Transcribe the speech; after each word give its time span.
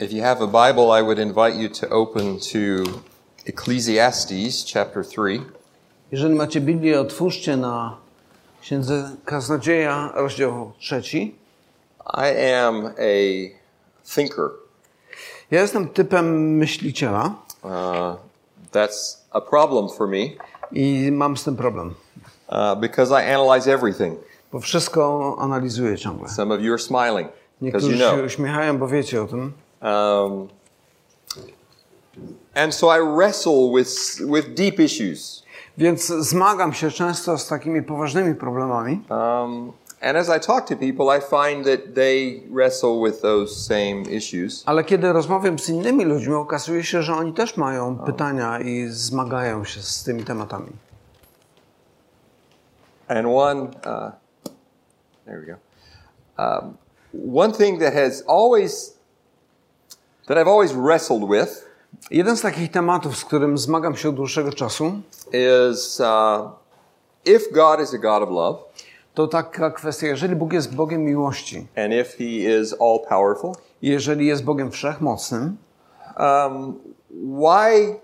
If 0.00 0.12
you 0.12 0.22
have 0.22 0.40
a 0.40 0.46
Bible, 0.46 0.92
I 0.92 1.02
would 1.02 1.18
invite 1.18 1.56
you 1.56 1.68
to 1.68 1.88
open 1.88 2.38
to 2.52 2.84
Ecclesiastes 3.46 4.64
chapter 4.64 5.04
3. 5.04 5.40
Jeżeli 6.12 6.34
macie 6.34 6.60
Biblię, 6.60 7.00
otwórzcie 7.00 7.56
na 7.56 7.96
Księdze 8.62 9.10
Kaznodzieja, 9.24 10.12
rozdział 10.14 10.72
trzeci. 10.78 11.34
I 12.14 12.54
am 12.54 12.86
a 12.86 13.12
thinker. 14.14 14.50
Ja 15.50 15.60
jestem 15.60 15.88
typem 15.88 16.56
myśliciela 16.56 17.34
Uh, 17.64 18.16
that's 18.72 19.16
a 19.32 19.40
problem 19.40 19.88
for 19.88 20.08
me 20.08 20.18
i 20.72 21.10
mam 21.12 21.36
z 21.36 21.44
tym 21.44 21.56
problem, 21.56 21.94
uh, 22.48 22.80
because 22.80 23.10
I 23.22 23.34
analyze 23.34 23.72
everything. 23.74 24.18
bo 24.52 24.60
wszystko 24.60 25.36
analizuję 25.40 25.98
ciągle. 25.98 26.28
Some 26.28 26.54
of 26.54 26.60
you 26.60 26.72
are 26.72 26.78
smiling 26.82 27.28
because 27.60 27.86
you 27.86 27.92
Niektórzy 27.92 27.96
know. 27.96 28.16
się 28.16 28.22
uśmiechają, 28.22 28.78
bo 28.78 28.88
wiecie 28.88 29.22
o 29.22 29.26
tym. 29.26 29.52
Um, 29.80 30.48
and 32.54 32.74
so 32.74 32.88
I 32.88 32.98
wrestle 32.98 33.72
with, 33.72 34.20
with 34.20 34.54
deep 34.54 34.80
issues. 34.80 35.42
Więc 35.78 36.06
zmagam 36.06 36.72
się 36.72 36.90
często 36.90 37.38
z 37.38 37.48
takimi 37.48 37.82
poważnymi 37.82 38.34
problemami. 38.34 39.00
Um, 39.10 39.72
and 40.00 40.16
as 40.16 40.28
I 40.28 40.40
talk 40.40 40.66
to 40.68 40.76
people, 40.76 41.18
I 41.18 41.20
find 41.20 41.64
that 41.64 41.94
they 41.94 42.42
wrestle 42.50 43.00
with 43.04 43.20
those 43.20 43.54
same 43.56 44.02
issues. 44.02 44.62
Ale 44.66 44.84
kiedy 44.84 45.12
rozmawiam 45.12 45.58
z 45.58 45.68
innymi 45.68 46.04
ludźmi, 46.04 46.34
okazuje 46.34 46.84
się, 46.84 47.02
że 47.02 47.14
oni 47.14 47.32
też 47.32 47.56
mają 47.56 47.98
pytania 47.98 48.60
i 48.60 48.86
zmagają 48.88 49.64
się 49.64 49.82
z 49.82 50.04
tymi 50.04 50.24
tematami. 50.24 50.72
And 53.08 53.26
one, 53.26 53.60
uh, 53.62 54.12
there 55.24 55.40
we 55.40 55.46
go. 55.46 55.56
Um, 56.38 56.76
one 57.34 57.52
thing 57.52 57.80
that 57.80 57.94
has 57.94 58.22
always, 58.26 58.97
that 60.28 60.38
I've 60.38 60.48
always 60.48 60.72
wrestled 60.72 61.28
with 61.28 61.68
Jeden 62.10 62.36
z 62.36 62.40
takich 62.42 62.70
tematów, 62.70 63.16
z 63.16 63.24
którym 63.24 63.58
zmagam 63.58 63.96
się 63.96 64.08
od 64.08 64.14
dłuższego 64.14 64.52
czasu, 64.52 64.92
is 65.32 66.00
uh, 66.00 66.50
if 67.24 67.40
God 67.52 67.80
is 67.80 67.94
a 67.94 67.98
God 67.98 68.22
of 68.22 68.30
love, 68.30 68.58
to 69.14 69.26
taka 69.26 69.70
kwestia, 69.70 70.06
jeżeli 70.06 70.36
Bóg 70.36 70.52
jest 70.52 70.74
Bogiem 70.74 71.04
miłości, 71.04 71.66
and 71.76 71.92
if 71.92 72.16
He 72.18 72.60
is 72.60 72.74
all 72.80 73.00
powerful, 73.08 73.52
jeżeli 73.82 74.26
jest 74.26 74.44
Bogiem 74.44 74.70
wszechmocnym, 74.70 75.56
um, 76.18 76.74
why 77.12 78.00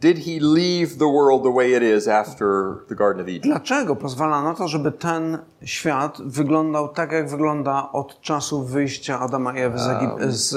did 0.00 0.18
He 0.18 0.38
leave 0.40 0.98
the 0.98 1.12
world 1.12 1.42
the 1.42 1.54
way 1.54 1.72
it 1.72 1.82
is 1.82 2.08
after 2.08 2.48
the 2.88 2.94
Garden 2.94 3.20
of 3.20 3.28
Eden? 3.28 3.42
dlaczego 3.42 3.96
pozwala 3.96 4.42
na 4.42 4.54
to, 4.54 4.68
żeby 4.68 4.92
ten 4.92 5.38
świat 5.64 6.18
wyglądał 6.24 6.88
tak, 6.88 7.12
jak 7.12 7.28
wygląda 7.28 7.88
od 7.92 8.20
czasu 8.20 8.62
wyjścia 8.62 9.20
Adama 9.20 9.58
i 9.58 9.60
Ewy 9.60 9.78
z, 9.78 9.82
Egip- 9.82 10.30
z, 10.30 10.56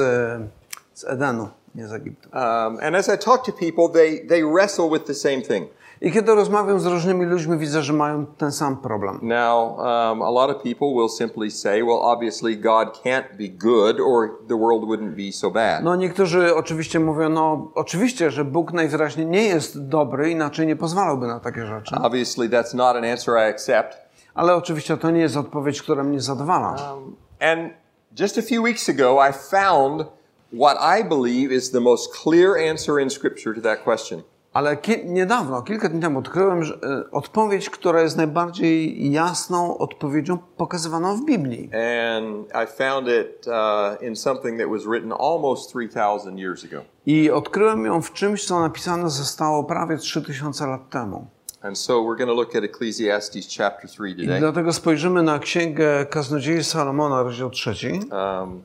z 0.94 1.04
Edenu, 1.04 1.50
nie 1.76 1.88
z 1.88 1.94
Egiptu? 1.94 2.30
Um, 2.34 2.78
and 2.82 2.96
as 2.96 3.10
I 3.10 3.18
talk 3.18 3.46
to 3.46 3.52
people, 3.52 3.90
they, 3.90 4.28
they 4.28 4.44
wrestle 4.44 4.90
with 4.90 5.06
the 5.06 5.14
same 5.14 5.42
thing. 5.42 5.68
I 6.02 6.12
kiedy 6.12 6.36
rozmawiam 6.36 6.80
z 6.80 6.86
różnymi 6.86 7.26
ludźmi, 7.26 7.58
widzę, 7.58 7.82
że 7.82 7.94
mają 7.94 8.26
ten 8.26 8.52
sam 8.52 8.78
problem. 8.78 9.20
Now, 9.22 9.78
um, 9.78 10.22
a 10.22 10.30
lot 10.30 10.50
of 10.56 10.64
people 10.64 10.88
will 10.88 11.10
simply 11.10 11.52
say, 11.52 11.84
well, 11.84 12.00
obviously 12.02 12.58
God 12.58 13.02
can't 13.04 13.38
be 13.38 13.48
good 13.48 14.00
or 14.00 14.30
the 14.48 14.58
world 14.58 14.84
wouldn't 14.84 15.16
be 15.26 15.32
so 15.32 15.52
bad. 15.52 15.84
No 15.84 15.96
niektórzy 15.96 16.56
oczywiście 16.56 17.00
mówią, 17.00 17.30
no 17.30 17.72
oczywiście, 17.76 18.32
że 18.32 18.46
Bóg 18.46 18.74
najwyraźniej 18.74 19.28
nie 19.28 19.44
jest 19.44 19.88
dobry, 19.88 20.32
inaczej 20.32 20.68
nie 20.68 20.76
pozwalałby 20.76 21.28
na 21.28 21.40
takie 21.40 21.66
rzeczy. 21.66 21.96
Obviously, 21.96 22.50
that's 22.50 22.76
not 22.76 22.96
an 22.96 23.06
answer 23.06 23.36
I 23.36 23.50
accept. 23.50 23.98
Ale 24.34 24.56
oczywiście 24.56 24.98
to 24.98 25.12
nie 25.12 25.22
jest 25.22 25.38
odpowiedź, 25.38 25.82
która 25.82 26.04
mnie 26.04 26.22
zadowala. 26.22 26.94
Um, 26.94 27.16
and 27.40 27.74
just 28.20 28.38
a 28.38 28.42
few 28.42 28.64
weeks 28.64 28.90
ago, 28.90 29.20
I 29.30 29.34
found 29.34 30.06
what 30.54 30.78
I 31.00 31.04
believe 31.04 31.56
is 31.56 31.72
the 31.72 31.80
most 31.80 32.14
clear 32.24 32.72
answer 32.72 33.00
in 33.00 33.10
Scripture 33.10 33.56
to 33.56 33.62
that 33.62 33.84
question. 33.84 34.22
Ale 34.54 34.78
ki- 34.78 35.06
niedawno, 35.06 35.62
kilka 35.62 35.90
dni 35.90 36.02
temu 36.02 36.20
odkryłem 36.20 36.64
że, 36.64 36.74
e, 36.74 37.12
odpowiedź, 37.12 37.70
która 37.70 38.02
jest 38.02 38.18
najbardziej 38.18 39.12
jasną 39.12 39.78
odpowiedzią 39.78 40.38
pokazywaną 40.58 41.16
w 41.18 41.26
Biblii. 41.26 41.70
And 41.74 42.48
I 42.64 42.78
found 42.78 43.08
it 43.08 43.48
uh, 43.48 44.04
in 44.08 44.16
something 44.16 44.60
that 44.60 44.70
was 44.70 44.84
written 44.84 45.14
almost 45.20 45.70
3,000 45.70 46.40
years 46.40 46.66
ago. 46.66 46.82
I 47.06 47.32
odkryłem 47.32 47.86
ją 47.86 48.02
w 48.02 48.14
czymś, 48.14 48.46
co 48.46 48.60
napisane 48.60 49.10
zostało 49.10 49.64
prawie 49.64 49.98
3000 49.98 50.68
lat 50.68 50.90
temu. 50.90 51.28
And 51.62 51.78
so 51.78 51.94
we're 51.94 52.18
going 52.18 52.30
to 52.30 52.34
look 52.34 52.56
at 52.56 52.64
Ecclesiastes 52.64 53.58
chapter 53.58 53.90
3 53.90 54.10
I 54.10 54.16
today. 54.16 54.40
dlatego 54.40 54.74
spojrzymy 54.74 55.24
na 55.24 55.40
księgę 55.40 56.06
Kaznodziei 56.06 56.64
Salomona, 56.64 57.24
rozdział 57.24 57.50
trzeci. 57.50 57.88
Um, 58.12 58.62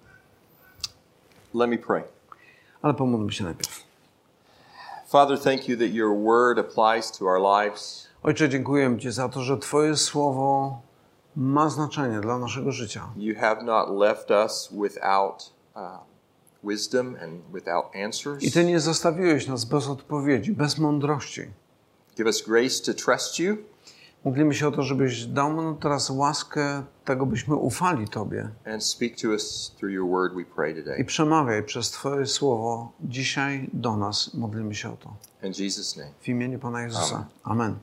let 1.56 1.70
me 1.70 1.78
pray. 1.78 2.02
Ale 2.82 2.94
pomódlmy 2.94 3.32
się 3.32 3.44
najpierw. 3.44 3.86
Father, 5.08 5.38
thank 5.38 5.68
you 5.68 5.76
that 5.76 5.90
your 5.94 6.14
word 6.14 6.58
applies 6.58 7.12
to 7.12 7.26
our 7.26 7.40
lives. 7.40 8.06
Ojcze, 8.22 8.48
dziękuję 8.48 8.98
Ci 8.98 9.10
za 9.10 9.28
to, 9.28 9.42
że 9.42 9.58
Twoje 9.58 9.96
słowo 9.96 10.80
ma 11.36 11.68
znaczenie 11.68 12.20
dla 12.20 12.38
naszego 12.38 12.72
życia. 12.72 13.08
You 13.16 13.34
have 13.40 13.62
not 13.62 13.98
left 13.98 14.30
us 14.30 14.68
without 14.82 15.52
uh, 15.76 15.82
wisdom 16.64 17.16
and 17.22 17.40
without 17.52 17.84
answers. 18.06 18.42
I 18.42 18.52
Ty 18.52 18.64
nie 18.64 18.80
zostawiłeś 18.80 19.46
nas 19.46 19.64
bez 19.64 19.88
odpowiedzi, 19.88 20.52
bez 20.52 20.78
mądrości. 20.78 21.42
Give 22.16 22.26
us 22.26 22.42
grace 22.42 22.82
to 22.86 22.94
trust 23.04 23.38
you 23.38 23.56
Modlimy 24.26 24.54
się 24.54 24.68
o 24.68 24.70
to, 24.70 24.82
żebyś 24.82 25.26
dał 25.26 25.52
nam 25.52 25.76
teraz 25.76 26.10
łaskę 26.10 26.82
tego, 27.04 27.26
byśmy 27.26 27.54
ufali 27.54 28.08
Tobie. 28.08 28.48
I 30.98 31.04
przemawiaj 31.04 31.62
przez 31.62 31.90
Twoje 31.90 32.26
słowo 32.26 32.92
dzisiaj 33.00 33.70
do 33.72 33.96
nas. 33.96 34.34
Modlimy 34.34 34.74
się 34.74 34.92
o 34.92 34.96
to. 34.96 35.14
W 36.20 36.28
imieniu 36.28 36.58
Pana 36.58 36.82
Jezusa. 36.82 37.26
Amen. 37.44 37.78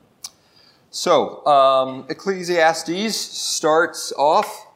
So, 0.90 1.42
um, 1.46 2.04
Ecclesiastes 2.08 3.16
starts 3.56 4.14
off. 4.16 4.66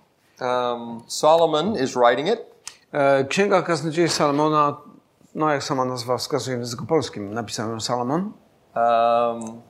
Um, 0.40 1.02
Solomon 1.06 1.76
is 1.76 1.94
writing 1.94 2.28
it. 2.28 2.40
E, 2.92 3.24
Księga 3.24 3.62
Kaznodziei 3.62 4.08
Salomona, 4.08 4.76
no 5.34 5.50
jak 5.50 5.64
sama 5.64 5.84
nazwa 5.84 6.18
wskazuje 6.18 6.56
w 6.56 6.60
języku 6.60 6.86
polskim, 6.86 7.34
napisałem 7.34 7.80
Salomon. 7.80 8.32
Um, 8.76 9.62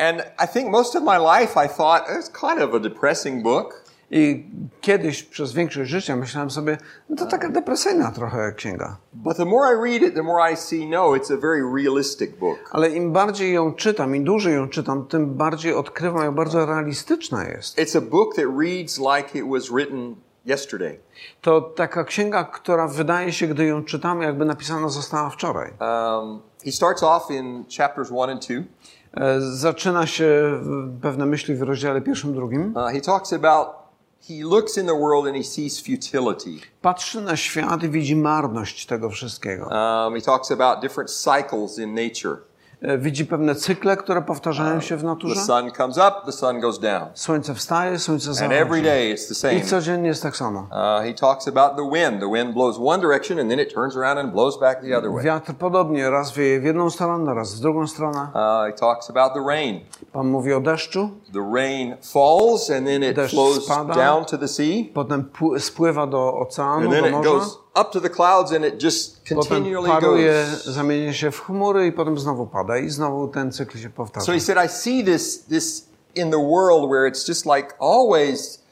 And 0.00 0.22
I 0.38 0.46
think 0.46 0.70
most 0.70 0.96
of 0.96 1.02
my 1.02 1.18
life 1.18 1.64
I 1.64 1.68
thought 1.68 2.04
oh, 2.08 2.18
it's 2.18 2.30
kind 2.30 2.62
of 2.62 2.74
a 2.74 2.80
depressing 2.80 3.42
book. 3.42 3.84
I 4.10 4.46
kiedyś 4.80 5.22
przez 5.22 5.52
większość 5.52 5.90
życia 5.90 6.16
myślałem 6.16 6.50
sobie, 6.50 6.78
no 7.08 7.16
to 7.16 7.26
taka 7.26 7.48
depresyjna 7.48 8.12
trochę 8.12 8.52
księga. 8.52 8.96
But 9.12 9.36
the 9.36 9.44
more 9.44 9.74
I 9.74 9.92
read 9.92 10.02
it, 10.02 10.14
the 10.14 10.22
more 10.22 10.52
I 10.52 10.56
see 10.56 10.86
no, 10.86 11.10
it's 11.10 11.34
a 11.34 11.36
very 11.36 11.62
realistic 11.74 12.30
book. 12.36 12.58
Ale 12.70 12.90
im 12.90 13.12
bardziej 13.12 13.52
ją 13.52 13.74
czytam, 13.74 14.16
im 14.16 14.24
dłużej 14.24 14.54
ją 14.54 14.68
czytam, 14.68 15.06
tym 15.06 15.34
bardziej 15.34 15.74
odkrywam, 15.74 16.24
jak 16.24 16.34
bardzo 16.34 16.66
realistyczna 16.66 17.44
jest. 17.44 17.78
It's 17.78 17.98
a 17.98 18.00
book 18.00 18.34
that 18.34 18.44
reads 18.58 18.98
like 18.98 19.38
it 19.38 19.44
was 19.50 19.68
written 19.68 20.16
yesterday. 20.46 20.98
To 21.40 21.60
taka 21.60 22.04
księga, 22.04 22.44
która 22.44 22.88
wydaje 22.88 23.32
się, 23.32 23.46
gdy 23.46 23.64
ją 23.64 23.84
czytamy, 23.84 24.24
jakby 24.24 24.44
napisana 24.44 24.88
została 24.88 25.30
wczoraj. 25.30 25.70
Um, 25.80 26.40
he 26.64 26.72
starts 26.72 27.02
off 27.02 27.30
in 27.30 27.64
chapters 27.78 28.10
1 28.10 28.30
and 28.30 28.46
2. 28.46 28.54
Zaczyna 29.38 30.06
się 30.06 30.60
pewne 31.02 31.26
myśli 31.26 31.54
w 31.54 31.62
rozdziale 31.62 32.00
pierwszym, 32.00 32.34
drugim. 32.34 32.76
Uh, 32.76 32.92
he 32.92 33.00
talks 33.00 33.32
about 33.32 33.68
he 34.28 34.44
looks 34.44 34.76
in 34.78 34.86
the 34.86 34.98
world 34.98 35.26
and 35.26 35.36
he 35.36 35.44
sees 35.44 35.80
futility. 35.80 36.66
Patrzy 36.82 37.20
na 37.20 37.36
świat 37.36 37.82
i 37.82 37.88
widzi 37.88 38.16
marność 38.16 38.86
tego 38.86 39.10
wszystkiego. 39.10 39.62
Um, 39.64 40.14
he 40.14 40.20
talks 40.20 40.50
about 40.50 40.80
different 40.80 41.10
cycles 41.10 41.78
in 41.78 41.94
nature. 41.94 42.36
E, 42.82 42.98
Widzi 42.98 43.26
pewne 43.26 43.54
cykle, 43.54 43.96
które 43.96 44.22
powtarzają 44.22 44.80
się 44.80 44.96
w 44.96 45.00
The 45.00 45.06
naturze. 45.06 45.40
sun 45.40 45.70
comes 45.76 45.96
up, 45.98 46.12
the 46.26 46.32
sun 46.32 46.60
goes 46.60 46.78
down, 46.78 47.08
Słońce 47.14 47.54
wstaje, 47.54 47.98
słońce 47.98 48.28
and 48.28 48.38
zachodzi. 48.38 48.56
every 48.60 48.82
day 48.82 49.14
it's 49.14 49.28
the 49.28 49.34
same. 49.34 49.54
I 49.54 49.62
codziennie 49.62 50.08
jest 50.08 50.22
tak 50.22 50.36
samo. 50.36 50.60
Uh, 50.60 51.04
he 51.04 51.14
talks 51.14 51.48
about 51.48 51.76
the 51.76 51.90
wind. 51.92 52.20
The 52.20 52.28
wind 52.32 52.54
blows 52.54 52.76
one 52.78 53.00
direction 53.02 53.38
and 53.38 53.50
then 53.50 53.60
it 53.60 53.74
turns 53.74 53.96
around 53.96 54.18
and 54.18 54.32
blows 54.32 54.60
back 54.60 54.80
the 54.80 54.98
other 54.98 55.10
way. 55.12 55.24
Wiatr 55.24 55.52
podobnie, 55.54 56.10
raz 56.10 56.32
wieje 56.32 56.60
w 56.60 56.64
jedną 56.64 56.90
stronę, 56.90 57.34
raz 57.34 57.54
w 57.54 57.60
drugą 57.60 57.86
stronę. 57.86 58.20
Uh, 58.34 58.66
he 58.66 58.72
talks 58.72 59.10
about 59.10 59.34
the 59.34 59.44
rain. 59.48 59.80
Pan 60.12 60.26
mówi 60.28 60.52
o 60.52 60.60
deszczu, 60.60 61.10
The 61.32 61.50
rain 61.54 61.96
falls 62.12 62.70
and 62.70 62.86
then 62.86 63.02
it 63.02 63.16
Deszcz 63.16 63.30
flows 63.34 63.64
spada. 63.64 63.94
down 63.94 64.24
to 64.24 64.38
the 64.38 64.48
sea, 64.48 64.90
potem 64.94 65.24
spływa 65.58 66.06
do 66.06 66.34
oceanu, 66.38 66.72
and 66.84 66.90
then 66.90 67.00
do 67.02 67.06
it 67.08 67.12
morza, 67.12 67.30
goes 67.30 67.58
up 67.74 67.90
to 67.92 68.00
the 68.00 68.10
clouds 68.10 68.52
and 68.52 68.64
it 68.64 68.82
just 68.82 69.24
potem 69.28 69.48
continually 69.48 69.90
paruje, 69.90 70.46
goes. 70.50 70.64
zamienia 70.64 71.12
się 71.12 71.30
w 71.30 71.40
chmury 71.40 71.86
i 71.86 71.92
potem 71.92 72.18
znowu 72.18 72.46
pada 72.46 72.78
i 72.78 72.90
znowu 72.90 73.28
ten 73.28 73.52
cykl 73.52 73.78
się 73.78 73.90
powtarza. 73.90 74.26
So 74.26 74.32
he 74.32 74.40
said, 74.40 74.58
I 74.66 74.68
see 74.68 75.04
this, 75.04 75.44
this 75.44 75.88
in 76.14 76.30
the 76.30 76.38
world 76.38 76.90
where 76.90 77.10
it's 77.10 77.28
just 77.28 77.46
like 77.46 77.74
always 77.78 78.62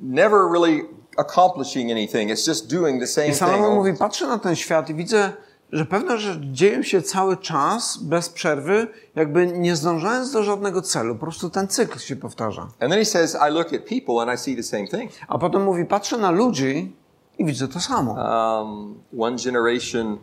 never 0.00 0.48
really 0.52 0.82
accomplishing 1.16 1.90
anything. 1.90 2.30
It's 2.30 2.46
just 2.48 2.70
doing 2.70 3.00
the 3.00 3.06
same 3.06 3.26
I 3.26 3.30
thing. 3.30 3.38
Salomon 3.38 3.74
mówi, 3.74 3.92
patrzę 3.94 4.26
na 4.26 4.38
ten 4.38 4.56
świat 4.56 4.90
i 4.90 4.94
widzę, 4.94 5.32
że 5.72 5.84
pewne 5.84 6.18
rzeczy 6.18 6.40
dzieją 6.42 6.82
się 6.82 7.02
cały 7.02 7.36
czas, 7.36 7.98
bez 8.02 8.28
przerwy, 8.28 8.86
jakby 9.16 9.46
nie 9.46 9.76
zdążając 9.76 10.32
do 10.32 10.42
żadnego 10.42 10.82
celu. 10.82 11.14
Po 11.14 11.20
prostu 11.20 11.50
ten 11.50 11.68
cykl 11.68 11.98
się 11.98 12.16
powtarza. 12.16 12.62
And 12.62 12.78
then 12.78 12.92
he 12.92 13.04
says, 13.04 13.36
I 13.48 13.52
look 13.52 13.72
at 13.72 13.80
people 13.84 14.22
and 14.22 14.40
I 14.40 14.44
see 14.44 14.56
the 14.56 14.62
same 14.62 14.86
thing. 14.86 15.12
A 15.28 15.38
potem 15.38 15.64
mówi, 15.64 15.84
patrzę 15.84 16.18
na 16.18 16.30
ludzi 16.30 16.96
I 17.40 17.44
widzę 17.44 17.68
to 17.68 17.80
samo. 17.80 18.12
Um, 18.12 18.94
one 19.18 19.36
generation 19.36 20.18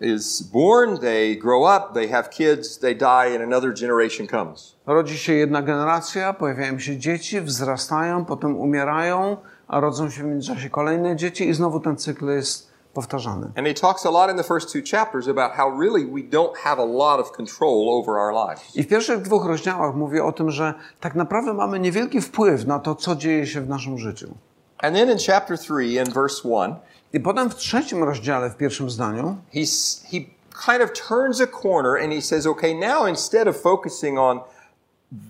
is 0.00 0.42
born, 0.42 0.98
they 0.98 1.36
grow 1.36 1.76
up, 1.76 1.94
they 1.94 2.08
have 2.08 2.30
kids, 2.30 2.78
they 2.78 2.94
die, 2.94 3.34
and 3.34 3.42
another 3.42 3.72
generation 3.80 4.26
comes. 4.26 4.76
Rodzi 4.86 5.18
się 5.18 5.32
jedna 5.32 5.62
generacja, 5.62 6.32
pojawiają 6.32 6.78
się 6.78 6.98
dzieci, 6.98 7.40
wzrastają, 7.40 8.24
potem 8.24 8.56
umierają, 8.56 9.36
a 9.68 9.80
rodzą 9.80 10.10
się 10.10 10.22
w 10.22 10.26
międzyczasie 10.26 10.70
kolejne 10.70 11.16
dzieci 11.16 11.48
i 11.48 11.54
znowu 11.54 11.80
ten 11.80 11.96
cykl 11.96 12.30
jest 12.30 12.70
powtarzany. 12.94 13.46
And 13.56 13.66
he 13.66 13.74
talks 13.74 14.06
a 14.06 14.10
lot 14.10 14.30
in 14.30 14.36
the 14.36 14.44
first 14.44 14.72
two 14.72 14.82
chapters 14.90 15.28
about 15.28 15.52
how 15.52 15.80
really 15.80 16.06
we 16.06 16.20
don't 16.20 16.56
have 16.56 16.82
a 16.82 16.86
lot 16.86 17.20
of 17.20 17.32
control 17.32 17.88
over 17.88 18.14
our 18.16 18.48
lives. 18.48 18.76
I 18.76 18.82
w 18.82 18.88
pierwszych 18.88 19.22
dwóch 19.22 19.46
rozdziałach 19.46 19.94
mówię 19.94 20.24
o 20.24 20.32
tym, 20.32 20.50
że 20.50 20.74
tak 21.00 21.14
naprawdę 21.14 21.54
mamy 21.54 21.80
niewielki 21.80 22.20
wpływ 22.20 22.66
na 22.66 22.78
to, 22.78 22.94
co 22.94 23.16
dzieje 23.16 23.46
się 23.46 23.60
w 23.60 23.68
naszym 23.68 23.98
życiu. 23.98 24.34
And 24.82 24.96
then 24.96 25.10
in 25.10 25.18
chapter 25.18 25.56
3 25.56 25.98
and 25.98 26.14
verse 26.14 26.44
1, 26.44 26.76
I 27.14 27.20
potem 27.20 27.50
w 27.50 27.54
trzecim 27.54 28.04
rozdziale, 28.04 28.50
w 28.50 28.56
pierwszym 28.56 28.90
zdaniu, 28.90 29.36
he's, 29.54 30.02
he 30.10 30.18
kind 30.66 30.82
of 30.82 30.92
turns 30.92 31.40
a 31.40 31.46
corner 31.46 31.96
and 31.96 32.12
he 32.12 32.20
says, 32.20 32.46
okay, 32.46 32.74
now 32.74 33.06
instead 33.06 33.48
of 33.48 33.56
focusing 33.56 34.18
on 34.18 34.40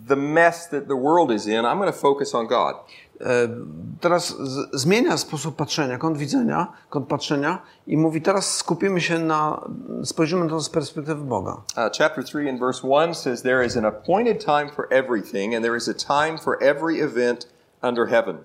the 0.08 0.16
mess 0.16 0.68
that 0.68 0.88
the 0.88 0.96
world 0.96 1.30
is 1.30 1.46
in, 1.46 1.64
I'm 1.64 1.78
going 1.78 1.92
to 1.92 1.98
focus 1.98 2.34
on 2.34 2.46
God. 2.46 2.74
e, 3.20 3.48
teraz 4.00 4.36
zmienia 4.72 5.16
sposób 5.16 5.56
patrzenia, 5.56 5.98
kąt 5.98 6.18
widzenia, 6.18 6.72
kąt 6.90 7.08
patrzenia 7.08 7.62
i 7.86 7.96
mówi 7.96 8.22
teraz 8.22 8.56
skupimy 8.56 9.00
się 9.00 9.18
na, 9.18 9.60
spojrzymy 10.04 10.44
na 10.44 10.50
to 10.50 10.60
z 10.60 10.70
perspektywy 10.70 11.24
Boga. 11.24 11.52
Uh, 11.52 11.76
chapter 11.98 12.24
3 12.24 12.50
and 12.50 12.60
verse 12.60 12.88
1 12.88 13.14
says, 13.14 13.42
There 13.42 13.66
is 13.66 13.76
an 13.76 13.84
appointed 13.84 14.44
time 14.44 14.70
for 14.76 14.86
everything, 14.90 15.54
and 15.54 15.64
there 15.64 15.76
is 15.76 15.88
a 15.88 15.94
time 15.94 16.38
for 16.38 16.62
every 16.62 17.00
event 17.00 17.48
under 17.82 18.06
heaven. 18.06 18.38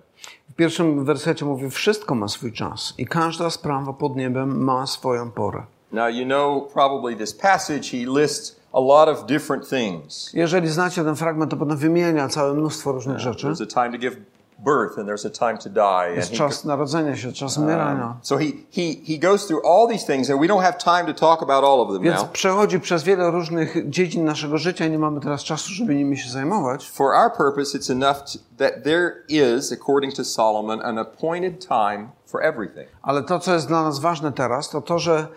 W 0.49 0.55
pierwszym 0.55 1.05
wersecie 1.05 1.45
mówi, 1.45 1.69
wszystko 1.69 2.15
ma 2.15 2.27
swój 2.27 2.53
czas 2.53 2.93
i 2.97 3.05
każda 3.05 3.49
sprawa 3.49 3.93
pod 3.93 4.15
niebem 4.15 4.63
ma 4.63 4.87
swoją 4.87 5.31
porę. 5.31 5.63
Now, 5.91 6.09
you 6.09 6.25
know 6.25 6.73
probably 6.73 7.15
this 7.15 7.33
passage, 7.33 7.83
he 7.91 8.21
lists 8.21 8.59
a 8.73 8.79
lot 8.79 9.09
of 9.09 9.25
different 9.25 9.69
things. 9.69 10.33
Jeżeli 10.33 10.67
znacie 10.67 11.03
ten 11.03 11.15
fragment, 11.15 11.51
to 11.51 11.57
potem 11.57 11.77
wymienia 11.77 12.27
całe 12.27 12.53
mnóstwo 12.53 12.91
różnych 12.91 13.19
rzeczy. 13.19 13.47
There's 13.47 13.63
a 13.63 13.83
time 13.83 13.91
to 13.91 13.97
give 13.97 14.17
birth, 14.63 14.97
and 14.97 15.07
there's 15.09 15.25
a 15.25 15.29
time 15.29 15.57
to 15.57 15.69
die. 15.69 16.15
Jest 16.15 16.31
czas 16.31 16.65
narodzenia 16.65 17.15
się, 17.15 17.31
czas 17.31 17.57
umierania. 17.57 18.17
so 18.21 18.37
he, 18.37 18.45
he, 18.75 18.81
he 19.07 19.17
goes 19.17 19.47
through 19.47 19.65
all 19.65 19.87
these 19.87 20.05
things, 20.05 20.29
and 20.29 20.41
we 20.41 20.47
don't 20.47 20.61
have 20.63 20.77
time 20.77 21.13
to 21.13 21.19
talk 21.19 21.41
about 21.43 21.63
all 21.63 21.81
of 21.81 21.93
them 21.93 22.01
Więc 22.01 22.21
now. 22.21 22.31
przechodzi 22.31 22.79
przez 22.79 23.03
wiele 23.03 23.31
różnych 23.31 23.89
dziedzin 23.89 24.25
naszego 24.25 24.57
życia 24.57 24.85
i 24.85 24.91
nie 24.91 24.99
mamy 24.99 25.19
teraz 25.21 25.43
czasu, 25.43 25.69
żeby 25.73 25.95
nimi 25.95 26.17
się 26.17 26.29
zajmować. 26.29 26.89
For 26.89 27.13
our 27.15 27.31
purpose, 27.37 27.77
it's 27.77 27.91
enough 27.91 28.17
to, 28.17 28.39
that 28.57 28.83
there 28.83 29.11
is, 29.29 29.71
according 29.71 30.13
to 30.15 30.23
Solomon, 30.25 30.81
an 30.81 30.97
appointed 30.97 31.67
time 31.67 32.07
for 32.25 32.43
everything. 32.43 32.87
Ale 33.01 33.23
to, 33.23 33.39
co 33.39 33.53
jest 33.53 33.67
dla 33.67 33.83
nas 33.83 33.99
ważne 33.99 34.31
teraz, 34.31 34.69
to 34.69 34.81
to, 34.81 34.99
że 34.99 35.27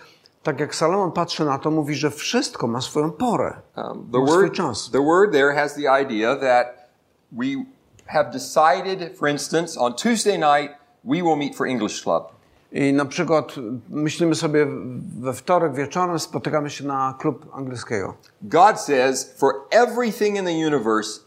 tak 0.43 0.61
jak 0.61 0.75
Salomon 0.75 1.13
patrzy 1.13 1.45
na 1.45 1.59
to, 1.59 1.71
mówi, 1.71 1.95
że 1.95 2.11
wszystko 2.11 2.67
ma 2.67 2.81
swoją 2.81 3.13
porę. 3.13 3.57
Um, 3.77 4.09
the 4.13 4.19
Ma 4.19 4.27
swój 4.27 4.37
word, 4.43 4.55
czas. 4.55 4.91
the 4.91 5.05
word 5.05 5.33
there 5.33 5.55
has 5.55 5.75
the 5.75 6.03
idea 6.03 6.37
that 6.37 6.67
we 7.33 7.47
have 8.07 8.31
decided, 8.31 9.17
for 9.19 9.29
instance, 9.29 9.81
on 9.81 9.95
Tuesday 9.95 10.39
night 10.39 10.71
we 11.05 11.23
will 11.23 11.37
meet 11.37 11.57
for 11.57 11.67
English 11.67 12.03
club. 12.03 12.23
I 12.73 12.93
na 12.93 13.05
przykład 13.05 13.55
myślimy 13.91 14.35
sobie 14.35 14.67
we 15.21 15.33
wtorek 15.33 15.75
wieczorem 15.75 16.19
spotykamy 16.19 16.71
się 16.71 16.85
na 16.87 17.15
klub 17.19 17.47
angielskiego. 17.53 18.15
God 18.43 18.81
says, 18.81 19.35
for 19.39 19.53
everything 19.71 20.37
in 20.37 20.45
the 20.45 20.67
universe, 20.67 21.21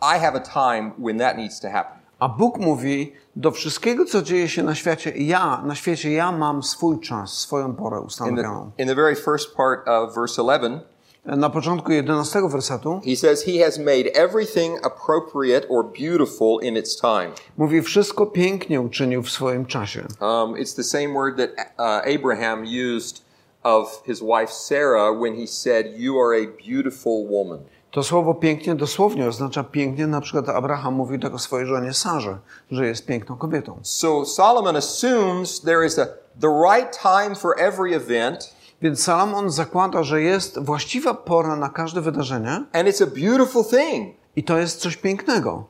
I 0.00 0.18
have 0.18 0.36
a 0.36 0.40
time 0.40 0.90
when 0.98 1.18
that 1.18 1.36
needs 1.36 1.60
to 1.60 1.70
happen. 1.70 1.98
A 2.18 2.28
Bóg 2.28 2.58
mówi, 2.58 3.12
do 3.36 3.50
wszystkiego, 3.50 4.04
co 4.04 4.22
dzieje 4.22 4.48
się 4.48 4.62
na 4.62 4.74
świecie, 4.74 5.10
ja, 5.16 5.62
na 5.64 5.74
świecie 5.74 6.12
ja 6.12 6.32
mam 6.32 6.62
swój 6.62 7.00
czas, 7.00 7.30
swoją 7.38 7.74
porę 7.74 7.96
In 7.96 8.00
the, 8.02 8.06
ustanowioną. 8.06 8.70
in 8.78 8.88
the 8.88 8.94
very 8.94 9.16
first 9.16 9.56
part 9.56 9.88
of 9.88 10.14
verse 10.14 10.42
11, 10.42 10.80
Na 11.26 11.50
początku 11.50 11.92
11 11.92 12.48
wersetu 12.48 13.00
he 13.04 13.16
says, 13.16 13.44
He 13.44 13.64
has 13.64 13.78
made 13.78 14.10
everything 14.14 14.78
appropriate 14.86 15.66
or 15.68 15.84
beautiful 15.84 16.58
in 16.62 16.76
its 16.76 16.96
time. 16.96 17.30
mówi, 17.58 17.82
wszystko 17.82 18.26
pięknie 18.26 18.80
uczynił 18.80 19.22
w 19.22 19.30
swoim 19.30 19.66
czasie. 19.66 20.00
Um, 20.20 20.54
it's 20.54 20.76
the 20.76 20.84
same 20.84 21.08
word 21.14 21.36
that 21.36 21.50
uh, 21.78 22.14
Abraham 22.14 22.64
used 22.96 23.22
of 23.62 24.02
his 24.06 24.20
wife 24.20 24.52
Sarah 24.52 25.20
when 25.20 25.36
he 25.36 25.46
said, 25.46 25.86
You 25.96 26.20
are 26.20 26.36
a 26.42 26.46
beautiful 26.68 27.26
woman. 27.30 27.58
To 27.90 28.02
słowo 28.02 28.34
pięknie 28.34 28.74
dosłownie 28.74 29.26
oznacza 29.26 29.64
pięknie. 29.64 30.06
Na 30.06 30.20
przykład 30.20 30.48
Abraham 30.48 30.94
mówił 30.94 31.18
tak 31.18 31.34
o 31.34 31.38
swojej 31.38 31.66
żonie 31.66 31.92
Sarze, 31.92 32.38
że 32.70 32.86
jest 32.86 33.06
piękną 33.06 33.36
kobietą. 33.36 33.78
So 33.82 34.24
Solomon 34.24 34.76
assumes 34.76 35.60
there 35.60 35.86
is 35.86 35.98
a 35.98 36.06
the 36.40 36.48
right 36.72 36.98
time 37.02 37.34
for 37.34 37.54
every 37.60 37.94
event, 37.94 38.54
Więc 38.82 39.02
Salomon 39.02 39.50
zakłada, 39.50 40.02
że 40.02 40.22
jest 40.22 40.58
właściwa 40.64 41.14
pora 41.14 41.56
na 41.56 41.68
każde 41.68 42.00
wydarzenie 42.00 42.50
and 42.72 42.88
it's 42.88 43.02
a 43.02 43.06
beautiful 43.06 43.64
thing. 43.64 44.16
i 44.36 44.44
to 44.44 44.58
jest 44.58 44.80
coś 44.80 44.96
pięknego. 44.96 45.64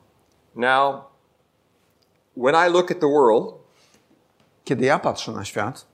Now, 0.55 0.95
when 2.37 2.55
I 2.69 2.71
look 2.73 2.91
at 2.91 2.99
the 2.99 3.07
world, 3.07 3.53
Kiedy 4.63 4.85
ja 4.85 4.99
patrzę 4.99 5.31
na 5.31 5.45
świat, 5.45 5.85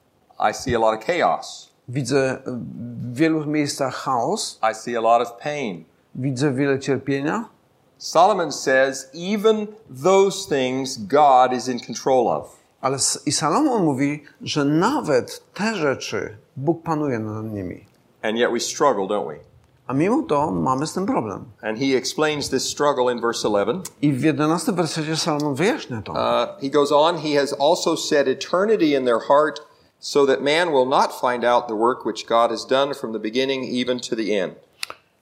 I 0.52 0.54
see 0.54 0.76
a 0.76 0.80
lot 0.80 1.00
of 1.00 1.06
chaos. 1.06 1.70
widzę 1.88 2.38
w 2.46 3.16
wielu 3.16 3.46
miejscach 3.46 3.96
chaos, 3.96 4.60
I 4.72 4.76
see 4.76 4.98
a 4.98 5.02
lot 5.02 5.22
of 5.28 5.34
pain. 5.44 5.86
widzę 6.16 6.54
wiele 6.54 6.80
cierpienia, 6.80 7.50
Solomon 7.98 8.52
says, 8.52 9.10
even 9.14 9.68
those 10.04 10.50
things 10.50 10.98
God 10.98 11.54
is 11.54 11.68
in 11.68 11.80
control 11.80 12.28
of. 12.28 12.56
ale 12.82 12.98
i 13.26 13.32
Salomon 13.32 13.84
mówi, 13.84 14.24
że 14.42 14.66
nawet 14.66 15.44
te 15.54 15.76
rzeczy 15.76 16.38
Bóg 16.60 16.84
panuje 16.84 17.20
nad 17.20 17.54
nimi. 17.54 17.86
And 18.22 18.38
yet 18.38 18.52
we 18.52 18.60
struggle, 18.60 19.08
don't 19.08 19.28
we? 19.28 19.40
A 19.88 19.94
mimo 19.94 20.24
to 20.24 20.52
mamy 20.52 20.88
z 20.88 20.94
tym 20.94 21.06
problem. 21.06 21.46
And 21.62 21.78
he 21.78 21.98
explains 21.98 22.50
this 22.50 22.70
struggle 22.70 23.14
in 23.14 23.22
verse 23.22 23.48
11. 23.48 23.82
I 24.02 24.14
w 24.14 24.24
11 24.24 24.72
wersecie 24.72 25.16
Salomon 25.18 25.56
wyjaśnia 25.56 26.02
to. 26.02 26.12
Uh, 26.12 26.62
he 26.62 26.70
goes 26.70 26.92
on, 26.92 27.18
he 27.18 27.40
has 27.40 27.56
also 27.60 27.98
set 27.98 28.28
eternity 28.28 28.96
in 28.96 29.06
their 29.06 29.20
heart 29.28 29.62
so 30.00 30.26
that 30.26 30.42
man 30.42 30.70
will 30.72 30.86
not 30.86 31.20
find 31.22 31.46
out 31.46 31.68
the 31.68 31.76
work 31.76 32.06
which 32.06 32.26
God 32.26 32.52
has 32.52 32.68
done 32.68 32.94
from 32.94 33.14
the 33.14 33.20
beginning 33.20 33.64
even 33.64 34.00
to 34.00 34.16
the 34.16 34.44
end. 34.44 34.54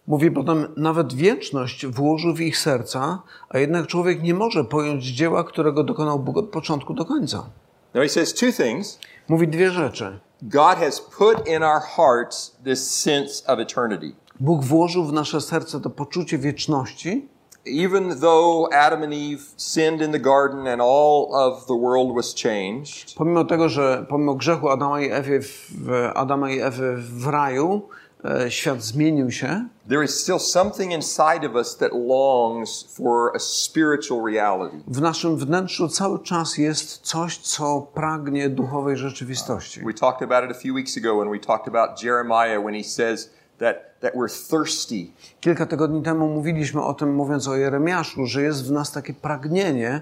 Mówi 0.07 0.31
potem, 0.31 0.67
nawet 0.77 1.13
wieczność 1.13 1.85
włożył 1.85 2.33
w 2.33 2.41
ich 2.41 2.57
serca, 2.57 3.21
a 3.49 3.57
jednak 3.57 3.87
człowiek 3.87 4.23
nie 4.23 4.33
może 4.33 4.63
pojąć 4.63 5.03
dzieła, 5.03 5.43
którego 5.43 5.83
dokonał 5.83 6.19
Bóg 6.19 6.37
od 6.37 6.49
początku 6.49 6.93
do 6.93 7.05
końca. 7.05 7.49
Now 7.93 8.03
he 8.03 8.09
says 8.09 8.33
two 8.33 8.51
things. 8.51 8.99
Mówi 9.27 9.47
dwie 9.47 9.71
rzeczy. 9.71 10.19
God 10.43 10.77
has 10.77 10.99
put 10.99 11.47
in 11.47 11.63
our 11.63 11.81
hearts 11.97 12.57
this 12.63 12.91
sense 12.91 13.43
of 13.47 13.59
eternity. 13.59 14.15
Bóg 14.39 14.63
włożył 14.63 15.05
w 15.05 15.13
nasze 15.13 15.41
serce 15.41 15.79
to 15.79 15.89
poczucie 15.89 16.37
wieczności, 16.37 17.27
Even 17.65 18.19
though 18.19 18.69
Adam 18.71 19.03
and 19.03 19.13
Eve 19.13 19.41
sinned 19.57 20.01
in 20.01 20.11
the 20.11 20.19
garden 20.19 20.67
and 20.67 20.81
all 20.81 21.35
of 21.35 21.65
the 21.65 21.75
world 21.75 22.15
was 22.15 22.33
changed, 22.33 23.15
pomimo 23.15 23.43
tego, 23.43 23.69
że 23.69 24.05
pomimo 24.09 24.35
grzechu 24.35 24.69
Adama 24.69 25.01
i 25.01 25.11
Ewy 25.11 25.39
w, 25.41 25.89
Adama 26.15 26.49
i 26.49 26.59
Ewy 26.59 26.95
w 26.97 27.27
raju, 27.27 27.81
świat 28.49 28.83
zmienił 28.83 29.31
się, 29.31 29.65
there 29.89 30.03
is 30.03 30.21
still 30.21 30.39
something 30.39 30.91
inside 30.91 31.47
of 31.47 31.55
us 31.55 31.77
that 31.77 31.91
longs 31.93 32.83
for 32.83 33.31
a 33.35 33.39
spiritual 33.39 34.33
reality. 34.33 34.77
w 34.87 35.01
naszym 35.01 35.37
wnętrzu 35.37 35.89
cały 35.89 36.19
czas 36.19 36.57
jest 36.57 36.97
coś, 37.01 37.37
co 37.37 37.81
pragnie 37.93 38.49
duchowej 38.49 38.97
rzeczywistości. 38.97 39.81
We 39.81 39.93
talked 39.93 40.31
about 40.31 40.51
it 40.51 40.57
a 40.57 40.59
few 40.59 40.73
weeks 40.73 40.97
ago 40.97 41.17
when 41.19 41.29
we 41.31 41.39
talked 41.39 41.67
about 41.67 42.03
Jeremiah 42.03 42.63
when 42.63 42.75
he 42.75 42.83
says 42.83 43.29
that, 43.57 43.99
that 44.01 44.13
we're 44.13 44.49
thirsty. 44.49 45.11
Kilka 45.41 45.65
tygodni 45.65 46.03
temu 46.03 46.27
mówiliśmy 46.27 46.81
o 46.83 46.93
tym, 46.93 47.15
mówiąc 47.15 47.47
o 47.47 47.55
Jeremiaszu, 47.55 48.25
że 48.25 48.41
jest 48.41 48.67
w 48.67 48.71
nas 48.71 48.91
takie 48.91 49.13
pragnienie, 49.13 50.01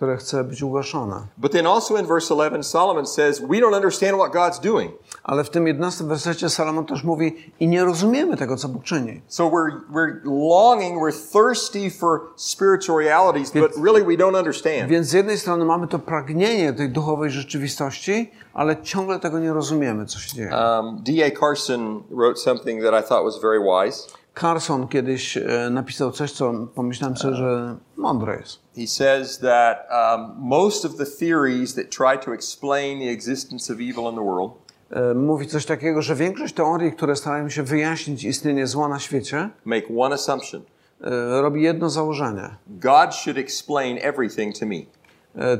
które 0.00 0.16
chce 0.16 0.44
być 0.44 0.62
ugaszone. 0.62 1.26
But 1.38 1.52
then 1.52 1.66
also 1.66 1.96
in 1.96 2.06
verse 2.06 2.34
11, 2.34 2.62
Solomon 2.62 3.06
says, 3.06 3.40
We 3.40 3.60
don't 3.60 3.76
understand 3.76 4.16
what 4.16 4.32
God's 4.32 4.60
doing. 4.60 4.92
Ale 5.24 5.44
w 5.44 5.50
tym 5.50 5.66
11 5.66 6.04
wersecie 6.04 6.48
Salomon 6.48 6.86
też 6.86 7.04
mówi 7.04 7.52
i 7.60 7.68
nie 7.68 7.84
rozumiemy 7.84 8.36
tego, 8.36 8.56
co 8.56 8.68
Bóg 8.68 8.84
czyni. 8.84 9.20
So 9.28 9.44
we're, 9.44 9.80
we're 9.92 10.16
longing, 10.24 11.02
we're 11.02 11.32
thirsty 11.32 11.90
for 11.90 12.20
spiritual 12.36 12.98
realities, 12.98 13.50
but 13.50 13.84
really 13.84 14.04
we 14.04 14.24
don't 14.24 14.38
understand. 14.38 14.88
Więc 14.88 15.06
z 15.06 15.12
jednej 15.12 15.38
strony 15.38 15.64
mamy 15.64 15.88
to 15.88 15.98
pragnienie 15.98 16.72
tej 16.72 16.88
duchowej 16.88 17.30
rzeczywistości, 17.30 18.30
ale 18.54 18.82
ciągle 18.82 19.18
tego 19.18 19.38
nie 19.38 19.52
rozumiemy, 19.52 20.06
co 20.06 20.18
się 20.18 20.36
dzieje. 20.36 20.50
Um, 20.50 21.02
D.A. 21.02 21.40
Carson 21.40 22.02
wrote 22.10 22.40
something 22.40 22.82
that 22.84 23.04
I 23.04 23.08
thought 23.08 23.24
was 23.24 23.40
very 23.42 23.60
wise. 23.60 24.19
Carson 24.34 24.88
kiedyś 24.88 25.36
e, 25.36 25.68
napisał 25.70 26.12
coś, 26.12 26.32
co 26.32 26.52
pomyślałem 26.74 27.16
sobie, 27.16 27.34
że 27.34 27.76
mądre 27.96 28.36
jest. 28.36 28.58
He 28.76 28.86
says 28.86 29.38
that 29.38 29.78
um, 29.90 30.34
most 30.38 30.84
of 30.84 30.96
the 30.96 31.06
theories 31.06 31.74
that 31.74 31.90
try 31.90 32.24
to 32.24 32.34
explain 32.34 33.00
the 33.00 33.10
existence 33.10 33.72
of 33.72 33.78
evil 33.80 34.10
in 34.10 34.14
the 34.14 34.24
world 34.24 34.52
E, 34.90 35.14
Mówi 35.14 35.46
coś 35.46 35.66
takiego, 35.66 36.02
że 36.02 36.14
większość 36.14 36.54
teorii, 36.54 36.92
które 36.92 37.16
starają 37.16 37.48
się 37.48 37.62
wyjaśnić 37.62 38.24
istnienie 38.24 38.66
zła 38.66 38.88
na 38.88 38.98
świecie, 38.98 39.50
make 39.64 39.84
one 39.98 40.14
assumption 40.14 40.62
e, 41.00 41.40
robi 41.42 41.62
jedno 41.62 41.90
założenie. 41.90 42.48
God 42.66 43.14
should 43.14 43.38
explain 43.38 43.98
everything 44.02 44.58
to 44.58 44.66
me. 44.66 44.76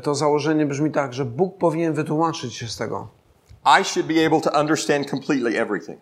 to 0.02 0.14
założenie 0.14 0.66
brzmi 0.66 0.90
tak, 0.90 1.14
że 1.14 1.24
Bóg 1.24 1.58
powinien 1.58 1.92
wytłumaczyć 1.92 2.54
się 2.54 2.66
z 2.68 2.76
tego. 2.76 3.08
I 3.80 3.84
should 3.84 4.08
be 4.08 4.26
able 4.26 4.40
to 4.40 4.60
understand 4.60 5.10
completely 5.10 5.60
everything. 5.60 5.98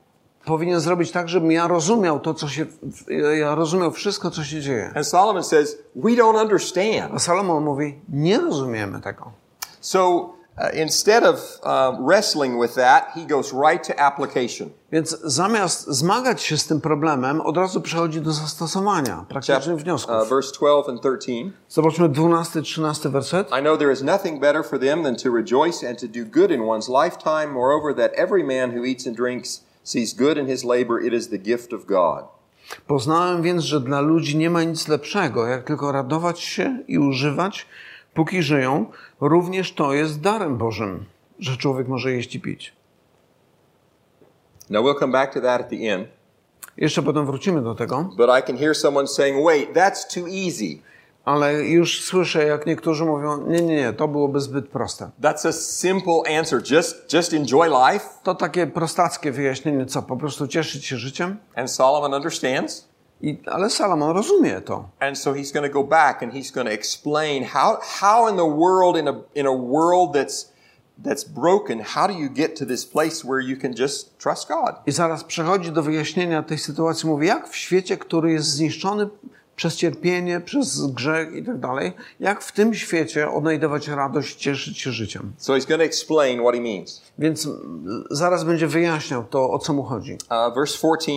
Powinien 0.49 0.81
zrobić 0.81 1.11
tak, 1.11 1.28
żebym 1.28 1.52
ja 1.52 1.67
rozumiał 1.69 2.21
to, 2.21 2.35
co 2.35 2.49
się, 2.49 2.67
ja 3.38 3.55
rozumiał 3.55 3.90
wszystko, 3.90 4.31
co 4.31 4.45
się 4.45 4.61
dzieje. 4.61 4.93
And 4.95 5.07
Solomon 5.07 5.45
says, 5.45 5.76
We 5.97 6.11
don't 6.11 6.43
understand. 6.43 7.14
A 7.14 7.19
Salomon 7.19 7.64
mówi, 7.64 8.00
nie 8.09 8.38
rozumiemy 8.38 9.00
tego. 9.00 9.33
So 9.81 10.09
uh, 10.59 10.75
instead 10.75 11.25
of 11.25 11.61
um, 11.62 12.07
wrestling 12.07 12.62
with 12.62 12.75
that, 12.75 13.05
he 13.14 13.26
goes 13.26 13.52
right 13.52 13.87
to 13.87 14.00
application. 14.00 14.71
Więc 14.93 15.21
zamiast 15.25 15.87
zmagać 15.87 16.43
się 16.43 16.59
z 16.59 16.67
tym 16.67 16.81
problemem, 16.81 17.40
od 17.40 17.57
razu 17.57 17.81
przechodzi 17.81 18.21
do 18.21 18.33
zastosowania 18.33 19.25
praktycznych 19.28 19.76
wniosków. 19.78 20.23
uh, 20.23 20.28
verse 20.28 20.52
12 20.59 20.90
and 20.93 21.00
13. 21.00 21.33
Zobaczmy 21.69 22.09
12-13 22.09 23.11
werset. 23.11 23.49
I 23.59 23.61
know 23.62 23.78
there 23.78 23.93
is 23.93 24.02
nothing 24.02 24.40
better 24.40 24.64
for 24.64 24.81
them 24.81 25.02
than 25.02 25.17
to 25.17 25.31
rejoice 25.31 25.88
and 25.88 25.99
to 26.00 26.07
do 26.07 26.25
good 26.25 26.50
in 26.50 26.61
one's 26.61 26.88
lifetime. 27.05 27.47
Moreover, 27.52 27.95
that 27.95 28.12
every 28.14 28.45
man 28.45 28.78
who 28.78 28.85
eats 28.85 29.07
and 29.07 29.17
drinks 29.17 29.67
sees 29.88 30.14
good 30.14 30.38
in 30.38 30.47
his 30.47 30.64
labor, 30.64 31.04
it 31.07 31.12
is 31.12 31.28
the 31.28 31.38
gift 31.38 31.73
of 31.73 31.85
God. 31.85 32.25
Poznałem 32.87 33.42
więc, 33.42 33.62
że 33.62 33.80
dla 33.80 34.00
ludzi 34.00 34.37
nie 34.37 34.50
ma 34.50 34.62
nic 34.62 34.88
lepszego, 34.88 35.47
jak 35.47 35.64
tylko 35.64 35.92
radować 35.92 36.40
się 36.40 36.78
i 36.88 36.99
używać, 36.99 37.66
póki 38.14 38.42
żyją. 38.42 38.87
Również 39.21 39.73
to 39.73 39.92
jest 39.92 40.21
darem 40.21 40.57
Bożym, 40.57 41.04
że 41.38 41.57
człowiek 41.57 41.88
może 41.88 42.12
jeść 42.12 42.35
i 42.35 42.40
pić. 42.40 42.73
Now, 44.71 44.85
we'll 44.85 44.99
come 44.99 45.12
back 45.12 45.35
to 45.35 45.40
that 45.40 45.61
at 45.61 45.68
the 45.68 45.76
end, 45.76 46.09
Jeszcze 46.76 47.02
potem 47.02 47.26
wrócimy 47.26 47.62
do 47.62 47.75
tego, 47.75 48.11
but 48.16 48.30
I 48.40 48.42
can 48.42 48.59
hear 48.59 48.76
someone 48.76 49.09
saying, 49.09 49.47
wait, 49.47 49.75
that's 49.75 50.14
too 50.14 50.26
easy. 50.28 50.83
Ale 51.28 51.54
już 51.54 52.04
słyszę, 52.04 52.44
jak 52.44 52.66
niektórzy 52.66 53.04
mówią, 53.04 53.47
nie, 53.47 53.61
nie, 53.61 53.76
nie, 53.76 53.92
to 53.92 54.08
byłoby 54.08 54.40
zbyt 54.40 54.68
proste. 54.68 55.11
That's 55.23 55.49
a 55.49 55.52
simple 55.52 56.38
answer. 56.38 56.62
Just, 56.70 57.12
just 57.12 57.35
enjoy 57.35 57.68
life. 57.68 58.04
To 58.23 58.35
takie 58.35 58.66
prostackie 58.66 59.32
wyjaśnienie, 59.32 59.87
co, 59.87 60.02
po 60.02 60.16
prostu 60.16 60.47
cieszyć 60.47 60.87
się 60.87 60.97
życiem? 60.97 61.37
And 61.54 61.70
Solomon 61.70 62.14
understands. 62.14 62.88
I, 63.20 63.38
ale 63.47 63.70
Salomon 63.70 64.16
rozumie 64.16 64.61
to. 64.61 64.88
And 65.00 65.18
so 65.18 65.32
he's 65.32 65.52
going 65.52 65.73
to 65.73 65.82
go 65.82 65.85
back 65.85 66.23
and 66.23 66.32
he's 66.32 66.54
going 66.54 66.68
to 66.68 66.75
explain 66.75 67.44
how, 67.44 67.78
how 68.00 68.30
in 68.30 68.37
the 68.37 68.56
world, 68.56 68.97
in 68.97 69.08
a, 69.08 69.14
in 69.35 69.47
a 69.47 69.56
world 69.56 70.12
that's, 70.14 70.52
that's 71.04 71.25
broken, 71.25 71.80
how 71.80 72.06
do 72.06 72.14
you 72.14 72.30
get 72.30 72.58
to 72.58 72.66
this 72.66 72.87
place 72.87 73.28
where 73.28 73.49
you 73.49 73.56
can 73.61 73.76
just 73.76 74.18
trust 74.18 74.49
God? 74.49 74.75
I 74.87 74.92
zaraz 74.92 75.25
przechodzi 75.25 75.73
do 75.73 75.82
wyjaśnienia 75.82 76.42
tej 76.42 76.58
sytuacji. 76.58 77.08
Mówi, 77.08 77.26
jak 77.26 77.49
w 77.49 77.56
świecie, 77.56 77.97
który 77.97 78.32
jest 78.32 78.47
zniszczony 78.47 79.08
przez 79.58 79.76
cierpienie, 79.76 80.40
przez 80.40 80.86
grzech 80.86 81.32
i 81.32 81.44
tak 81.44 81.58
dalej, 81.58 81.92
jak 82.20 82.42
w 82.42 82.52
tym 82.52 82.74
świecie 82.74 83.30
odnajdywać 83.30 83.88
radość, 83.88 84.36
cieszyć 84.36 84.78
się 84.78 84.90
życiem. 84.90 85.32
So 85.38 85.52
he's 85.52 85.68
going 85.68 85.80
to 85.80 85.84
explain 85.84 86.40
what 86.40 86.54
he 86.54 86.60
means. 86.60 87.02
Więc 87.18 87.48
zaraz 88.10 88.44
będzie 88.44 88.66
wyjaśniał 88.66 89.24
to, 89.24 89.50
o 89.50 89.58
co 89.58 89.72
mu 89.72 89.82
chodzi. 89.82 90.12
Uh, 90.12 90.54
verse 90.54 90.78
14 90.78 91.12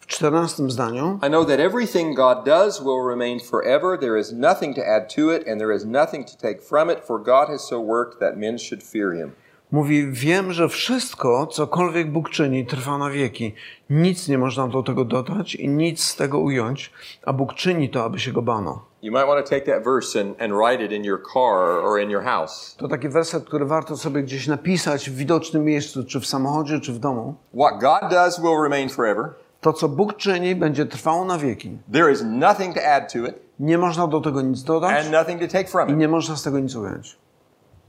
W 0.00 0.06
czternastym 0.06 0.70
zdaniu 0.70 1.18
I 1.26 1.28
know 1.28 1.46
that 1.46 1.60
everything 1.60 2.16
God 2.16 2.44
does 2.44 2.80
will 2.80 3.08
remain 3.08 3.40
forever. 3.40 3.98
There 3.98 4.20
is 4.20 4.32
nothing 4.32 4.76
to 4.76 4.82
add 4.86 5.14
to 5.14 5.32
it, 5.36 5.48
and 5.48 5.60
there 5.60 5.76
is 5.76 5.84
nothing 5.84 6.26
to 6.26 6.36
take 6.36 6.62
from 6.62 6.90
it, 6.90 6.98
for 7.06 7.22
God 7.24 7.48
has 7.48 7.68
so 7.68 7.80
worked 7.80 8.20
that 8.20 8.36
men 8.36 8.58
should 8.58 8.82
fear 8.82 9.12
him. 9.12 9.32
Mówi, 9.70 10.12
wiem, 10.12 10.52
że 10.52 10.68
wszystko, 10.68 11.46
cokolwiek 11.46 12.12
Bóg 12.12 12.30
czyni, 12.30 12.66
trwa 12.66 12.98
na 12.98 13.10
wieki. 13.10 13.54
Nic 13.90 14.28
nie 14.28 14.38
można 14.38 14.68
do 14.68 14.82
tego 14.82 15.04
dodać 15.04 15.54
i 15.54 15.68
nic 15.68 16.04
z 16.04 16.16
tego 16.16 16.38
ująć, 16.38 16.92
a 17.26 17.32
Bóg 17.32 17.54
czyni 17.54 17.88
to, 17.90 18.04
aby 18.04 18.18
się 18.18 18.32
go 18.32 18.42
bano. 18.42 18.84
You 19.02 19.12
might 19.12 19.26
want 19.26 19.44
to 19.46 19.50
take 19.50 19.66
that 19.66 19.84
verse 19.84 20.20
and, 20.20 20.42
and 20.42 20.52
write 20.52 20.84
it 20.84 20.92
in 20.92 21.04
your 21.04 21.20
car 21.32 21.84
or 21.84 22.00
in 22.00 22.10
your 22.10 22.22
house. 22.24 22.76
To 22.76 22.88
taki 22.88 23.08
werset, 23.08 23.44
który 23.44 23.66
warto 23.66 23.96
sobie 23.96 24.22
gdzieś 24.22 24.46
napisać 24.46 25.10
w 25.10 25.14
widocznym 25.16 25.64
miejscu, 25.64 26.04
czy 26.04 26.20
w 26.20 26.26
samochodzie, 26.26 26.80
czy 26.80 26.92
w 26.92 26.98
domu. 26.98 27.34
What 27.54 27.80
God 27.80 28.10
does 28.10 28.40
will 28.40 28.62
remain 28.62 28.88
forever. 28.88 29.24
To, 29.60 29.72
co 29.72 29.88
Bóg 29.88 30.16
czyni, 30.16 30.54
będzie 30.54 30.86
trwało 30.86 31.24
na 31.24 31.38
wieki. 31.38 31.78
There 31.92 32.12
is 32.12 32.22
nothing 32.24 32.74
to 32.74 32.80
add 32.86 33.12
to 33.12 33.18
it 33.18 33.34
Nie 33.60 33.78
można 33.78 34.06
do 34.06 34.20
tego 34.20 34.42
nic 34.42 34.62
dodać 34.64 35.04
and 35.04 35.12
nothing 35.12 35.40
to 35.40 35.48
take 35.48 35.68
from 35.68 35.88
i 35.88 35.92
it. 35.92 35.98
nie 35.98 36.08
można 36.08 36.36
z 36.36 36.42
tego 36.42 36.58
nic 36.58 36.74
ująć. 36.74 37.18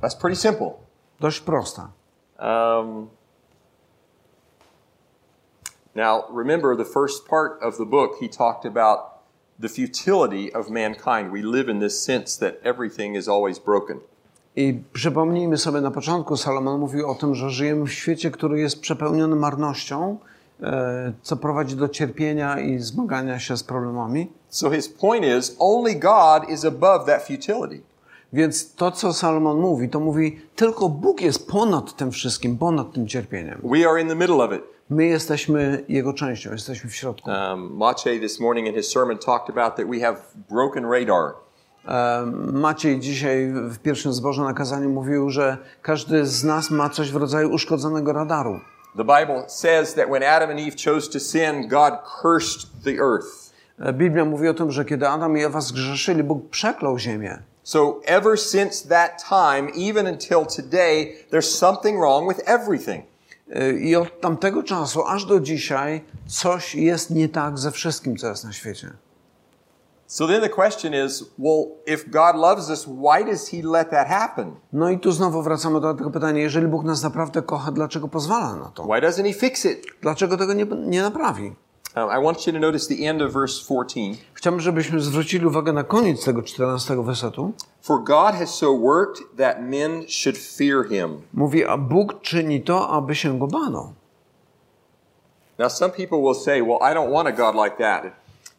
That's 0.01 0.21
pretty 0.21 0.35
simple. 0.41 0.71
Dość 1.19 1.39
prosta. 1.39 1.89
Um, 2.39 3.07
now, 5.95 6.23
remember 6.35 6.77
the 6.77 6.85
first 6.85 7.27
part 7.27 7.63
of 7.63 7.77
the 7.77 7.85
book, 7.85 8.11
he 8.21 8.29
talked 8.29 8.65
about 8.65 8.99
the 9.59 9.69
futility 9.69 10.53
of 10.53 10.69
mankind. 10.69 11.31
We 11.31 11.41
live 11.41 11.71
in 11.71 11.79
this 11.79 12.03
sense 12.03 12.39
that 12.39 12.53
everything 12.63 13.15
is 13.15 13.27
always 13.27 13.59
broken. 13.59 13.99
I 14.55 14.83
przypomnijmy 14.93 15.57
sobie 15.57 15.81
na 15.81 15.91
początku, 15.91 16.37
Salomon 16.37 16.79
mówił 16.79 17.09
o 17.09 17.15
tym, 17.15 17.35
że 17.35 17.49
żyjemy 17.49 17.85
w 17.85 17.93
świecie, 17.93 18.31
który 18.31 18.59
jest 18.59 18.81
przepełniony 18.81 19.35
marnością, 19.35 20.17
e, 20.61 21.13
co 21.21 21.37
prowadzi 21.37 21.75
do 21.75 21.89
cierpienia 21.89 22.59
i 22.59 22.79
zmagania 22.79 23.39
się 23.39 23.57
z 23.57 23.63
problemami. 23.63 24.31
So 24.49 24.69
his 24.69 24.89
point 24.89 25.25
is 25.25 25.55
only 25.59 25.95
God 25.95 26.49
is 26.49 26.65
above 26.65 27.05
that 27.05 27.23
futility. 27.23 27.81
Więc 28.33 28.75
to, 28.75 28.91
co 28.91 29.13
Salomon 29.13 29.59
mówi, 29.59 29.89
to 29.89 29.99
mówi, 29.99 30.41
tylko 30.55 30.89
Bóg 30.89 31.21
jest 31.21 31.47
ponad 31.47 31.95
tym 31.95 32.11
wszystkim, 32.11 32.57
ponad 32.57 32.93
tym 32.93 33.07
cierpieniem. 33.07 33.61
We 33.63 33.89
are 33.89 34.01
in 34.01 34.07
the 34.07 34.15
middle 34.15 34.35
of 34.35 34.53
it. 34.53 34.61
My 34.89 35.05
jesteśmy 35.05 35.83
Jego 35.89 36.13
częścią, 36.13 36.51
jesteśmy 36.51 36.89
w 36.89 36.95
środku. 36.95 37.29
Um, 37.29 37.77
Maciej 37.77 38.19
this 38.19 38.39
morning 38.39 38.67
in 38.67 38.73
his 38.73 38.91
sermon 38.91 39.17
talked 39.17 39.49
about 39.49 39.75
that 39.75 39.87
we 39.87 39.99
have 39.99 40.17
broken 40.49 40.85
radar. 40.85 41.33
E, 41.87 42.25
Maciej 42.53 42.99
dzisiaj 42.99 43.53
w 43.69 43.79
pierwszym 43.79 44.13
zborze 44.13 44.41
na 44.41 44.53
kazaniu 44.53 44.89
mówił, 44.89 45.29
że 45.29 45.57
każdy 45.81 46.25
z 46.25 46.43
nas 46.43 46.71
ma 46.71 46.89
coś 46.89 47.11
w 47.11 47.15
rodzaju 47.15 47.51
uszkodzonego 47.51 48.13
radaru. 48.13 48.59
The 48.97 49.03
Bible 49.03 49.43
says 49.47 49.93
that 49.93 50.09
when 50.09 50.23
Adam 50.23 50.49
and 50.49 50.59
Eve 50.59 50.75
chose 50.85 51.11
to 51.11 51.19
sin, 51.19 51.67
God 51.67 51.93
cursed 52.21 52.69
the 52.83 52.91
earth. 52.91 53.53
Biblia 53.93 54.25
mówi 54.25 54.47
o 54.47 54.53
tym, 54.53 54.71
że 54.71 54.85
kiedy 54.85 55.07
Adam 55.07 55.37
i 55.37 55.43
Ewa 55.43 55.61
zgrzeszyli, 55.61 56.23
Bóg 56.23 56.49
przeklął 56.49 56.99
ziemię. 56.99 57.39
So 57.69 58.01
ever 58.07 58.35
since 58.35 58.81
that 58.81 59.19
time, 59.19 59.69
even 59.75 60.07
until 60.07 60.43
today, 60.43 61.17
there's 61.29 61.55
something 61.65 61.99
wrong 61.99 62.27
with 62.27 62.39
everything. 62.45 63.03
E, 63.53 63.73
I 63.73 63.95
od 63.95 64.21
tamtego 64.21 64.63
czasu 64.63 65.03
aż 65.07 65.25
do 65.25 65.39
dzisiaj 65.39 66.01
coś 66.27 66.75
jest 66.75 67.09
nie 67.09 67.29
tak 67.29 67.57
ze 67.57 67.71
wszystkim, 67.71 68.17
co 68.17 68.27
jest 68.27 68.43
na 68.43 68.53
świecie. 68.53 68.91
So 70.07 70.27
then 70.27 70.41
the 70.41 70.49
question 70.49 70.93
is, 71.05 71.23
well, 71.37 71.65
if 71.85 72.09
God 72.09 72.35
loves 72.35 72.69
us, 72.69 72.85
why 72.85 73.31
does 73.31 73.49
he 73.49 73.61
let 73.63 73.89
that 73.89 74.07
happen? 74.07 74.51
No 74.73 74.89
i 74.89 74.99
tu 74.99 75.11
znowu 75.11 75.41
wracamy 75.41 75.81
do 75.81 75.93
tego 75.93 76.11
pytania, 76.11 76.41
jeżeli 76.41 76.67
Bóg 76.67 76.83
nas 76.83 77.03
naprawdę 77.03 77.41
kocha, 77.41 77.71
dlaczego 77.71 78.07
pozwala 78.07 78.55
na 78.55 78.65
to? 78.65 78.83
Why 78.83 79.01
doesn't 79.01 79.25
he 79.25 79.33
fix 79.33 79.65
it? 79.65 79.85
Dlaczego 80.01 80.37
tego 80.37 80.53
nie, 80.53 80.65
nie 80.65 81.01
naprawi? 81.01 81.55
Um, 81.99 82.09
I 82.09 82.19
want 82.19 82.47
you 82.47 82.53
to 82.53 82.59
notice 82.59 82.87
the 82.87 83.07
end 83.07 83.21
of 83.21 83.33
verse 83.33 83.59
14. 83.59 84.17
Chciałbym, 84.33 84.61
żebyśmy 84.61 84.99
zwrócili 84.99 85.45
uwagę 85.45 85.73
na 85.73 85.83
koniec 85.83 86.25
tego 86.25 86.41
14 86.41 87.03
wersetu. 87.03 87.53
For 87.81 88.03
God 88.03 88.35
has 88.35 88.55
so 88.55 88.77
worked 88.77 89.37
that 89.37 89.61
men 89.61 90.03
should 90.07 90.37
fear 90.37 90.89
him. 90.89 91.21
Mówi, 91.33 91.65
a 91.65 91.77
Bóg 91.77 92.21
czyni 92.21 92.61
to, 92.61 92.89
aby 92.89 93.15
się 93.15 93.39
go 93.39 93.47
bano. 93.47 93.93
Now, 95.57 95.71
some 95.71 95.91
people 95.91 96.21
will 96.21 96.35
say, 96.35 96.61
well, 96.61 96.79
I 96.81 96.93
don't 96.93 97.11
want 97.11 97.27
a 97.27 97.31
God 97.31 97.55
like 97.65 97.77
that. 97.77 98.03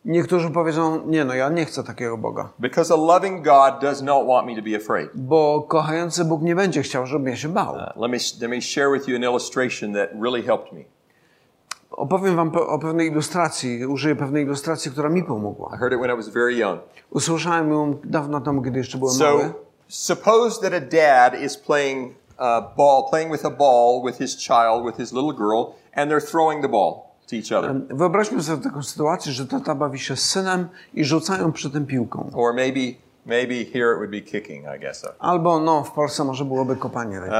Niektórzy 0.04 0.50
powiedzą, 0.50 1.06
nie 1.06 1.24
no, 1.24 1.34
ja 1.34 1.48
nie 1.48 1.64
chcę 1.64 1.84
takiego 1.84 2.18
Boga. 2.18 2.48
Because 2.58 2.94
a 2.94 2.96
loving 2.96 3.44
God 3.44 3.80
does 3.82 4.02
not 4.02 4.26
want 4.26 4.46
me 4.46 4.56
to 4.56 4.62
be 4.62 4.76
afraid. 4.76 5.10
Bo 5.14 5.66
kochający 5.68 6.24
Bóg 6.24 6.42
nie 6.42 6.54
będzie 6.54 6.82
chciał, 6.82 7.06
żebym 7.06 7.28
ja 7.28 7.36
się 7.36 7.48
bał. 7.48 7.74
Uh, 7.74 7.80
let, 7.96 8.10
me, 8.10 8.18
let 8.40 8.50
me 8.50 8.60
share 8.60 8.90
with 8.92 9.08
you 9.08 9.16
an 9.16 9.22
illustration 9.22 9.92
that 9.92 10.10
really 10.20 10.42
helped 10.42 10.72
me. 10.72 10.84
Opowiem 11.90 12.36
wam 12.36 12.52
o 12.56 12.78
pewnej 12.78 13.08
ilustracji, 13.08 13.86
użyję 13.86 14.16
pewnej 14.16 14.44
ilustracji, 14.44 14.90
która 14.90 15.08
mi 15.08 15.24
pomogła. 15.24 15.70
I 15.74 15.78
heard 15.78 15.92
it 15.92 16.00
when 16.00 16.10
I 16.10 16.16
was 16.16 16.28
very 16.28 16.54
young. 16.54 16.80
Usłyszałem 17.10 17.70
ją 17.70 17.94
dawno 18.04 18.40
temu, 18.40 18.62
kiedy 18.62 18.78
jeszcze 18.78 18.98
byłem 18.98 19.14
So, 19.14 19.24
mały. 19.24 19.52
suppose 19.88 20.60
that 20.60 20.72
a 20.72 20.80
dad 20.80 21.40
is 21.42 21.56
playing 21.58 22.12
uh, 22.38 22.76
ball, 22.76 23.04
playing 23.10 23.32
with 23.32 23.46
a 23.46 23.50
ball 23.50 24.02
with 24.06 24.18
his 24.18 24.36
child, 24.36 24.84
with 24.86 24.96
his 24.96 25.12
little 25.12 25.32
girl, 25.32 25.64
and 25.96 26.10
they're 26.10 26.30
throwing 26.30 26.62
the 26.62 26.68
ball 26.68 26.94
to 27.30 27.36
each 27.36 27.52
other. 27.52 27.74
Wyobraźmy 27.90 28.42
sobie 28.42 28.62
taką 28.62 28.82
sytuację, 28.82 29.32
że 29.32 29.46
tata 29.46 29.74
bawi 29.74 29.98
się 29.98 30.16
z 30.16 30.24
synem 30.30 30.68
i 30.94 31.04
rzucają 31.04 31.52
przy 31.52 31.70
tym 31.70 31.86
piłką. 31.86 32.30
Or 32.34 32.54
maybe, 32.54 32.80
maybe 33.26 33.54
here 33.54 33.92
it 33.92 33.96
would 33.98 34.10
be 34.10 34.20
kicking, 34.20 34.64
I 34.76 34.80
guess. 34.80 35.06
Albo, 35.18 35.60
no, 35.60 35.84
w 35.84 35.90
Polsce 35.90 36.24
może 36.24 36.44
byłoby 36.44 36.76
kopanie. 36.76 37.20
Um, 37.20 37.30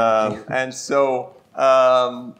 and 0.48 0.74
so 0.74 1.30
um, 1.58 2.32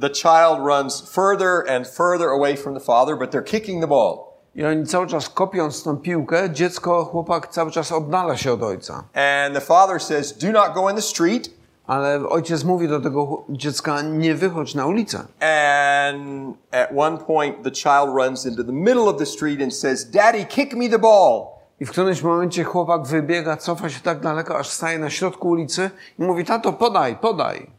the 0.00 0.10
child 0.10 0.58
runs 0.66 1.00
further 1.00 1.64
and 1.68 1.86
further 1.86 2.28
away 2.28 2.56
from 2.56 2.74
the 2.74 2.80
father, 2.80 3.16
but 3.16 3.30
they're 3.30 3.42
kicking 3.42 3.80
the 3.80 3.86
ball. 3.86 4.34
I 4.56 4.64
oni 4.64 4.86
cały 4.86 5.06
czas 5.06 5.28
kopiąc 5.28 5.82
tą 5.82 5.96
piłkę, 5.96 6.50
dziecko, 6.50 7.04
chłopak 7.04 7.48
cały 7.48 7.70
czas 7.70 7.92
oddala 7.92 8.36
się 8.36 8.52
od 8.52 8.62
ojca. 8.62 8.94
And 9.14 9.54
the 9.54 9.60
father 9.60 10.02
says, 10.02 10.32
Do 10.32 10.52
not 10.52 10.74
go 10.74 10.90
in 10.90 10.96
the 10.96 11.02
street. 11.02 11.50
Ale 11.86 12.28
ojciec 12.28 12.64
mówi 12.64 12.88
do 12.88 13.00
tego 13.00 13.44
dziecka, 13.48 14.02
nie 14.02 14.34
wychodź 14.34 14.74
na 14.74 14.86
ulicę. 14.86 15.18
And 15.18 16.56
at 16.72 16.88
one 16.96 17.18
point, 17.18 17.62
the 17.62 17.70
child 17.70 18.08
runs 18.16 18.46
into 18.46 18.64
the 18.64 18.72
middle 18.72 19.08
of 19.08 19.18
the 19.18 19.26
street 19.26 19.62
and 19.62 19.74
says, 19.74 20.10
Daddy, 20.10 20.44
kick 20.44 20.74
me 20.74 20.88
the 20.88 20.98
ball. 20.98 21.46
I 21.80 21.86
w 21.86 21.90
którymś 21.90 22.22
momencie 22.22 22.64
chłopak 22.64 23.06
wybiega, 23.06 23.56
cofa 23.56 23.90
się 23.90 24.00
tak 24.00 24.20
daleko, 24.20 24.58
aż 24.58 24.68
staje 24.68 24.98
na 24.98 25.10
środku 25.10 25.48
ulicy 25.48 25.90
i 26.18 26.22
mówi, 26.22 26.44
tato, 26.44 26.72
podaj, 26.72 27.16
podaj. 27.16 27.70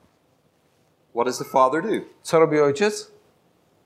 What 1.16 1.28
does 1.28 1.38
the 1.38 1.46
father 1.46 1.82
do? 1.82 2.02
Co 2.24 2.40
robi 2.40 2.60
ojciec? 2.60 3.08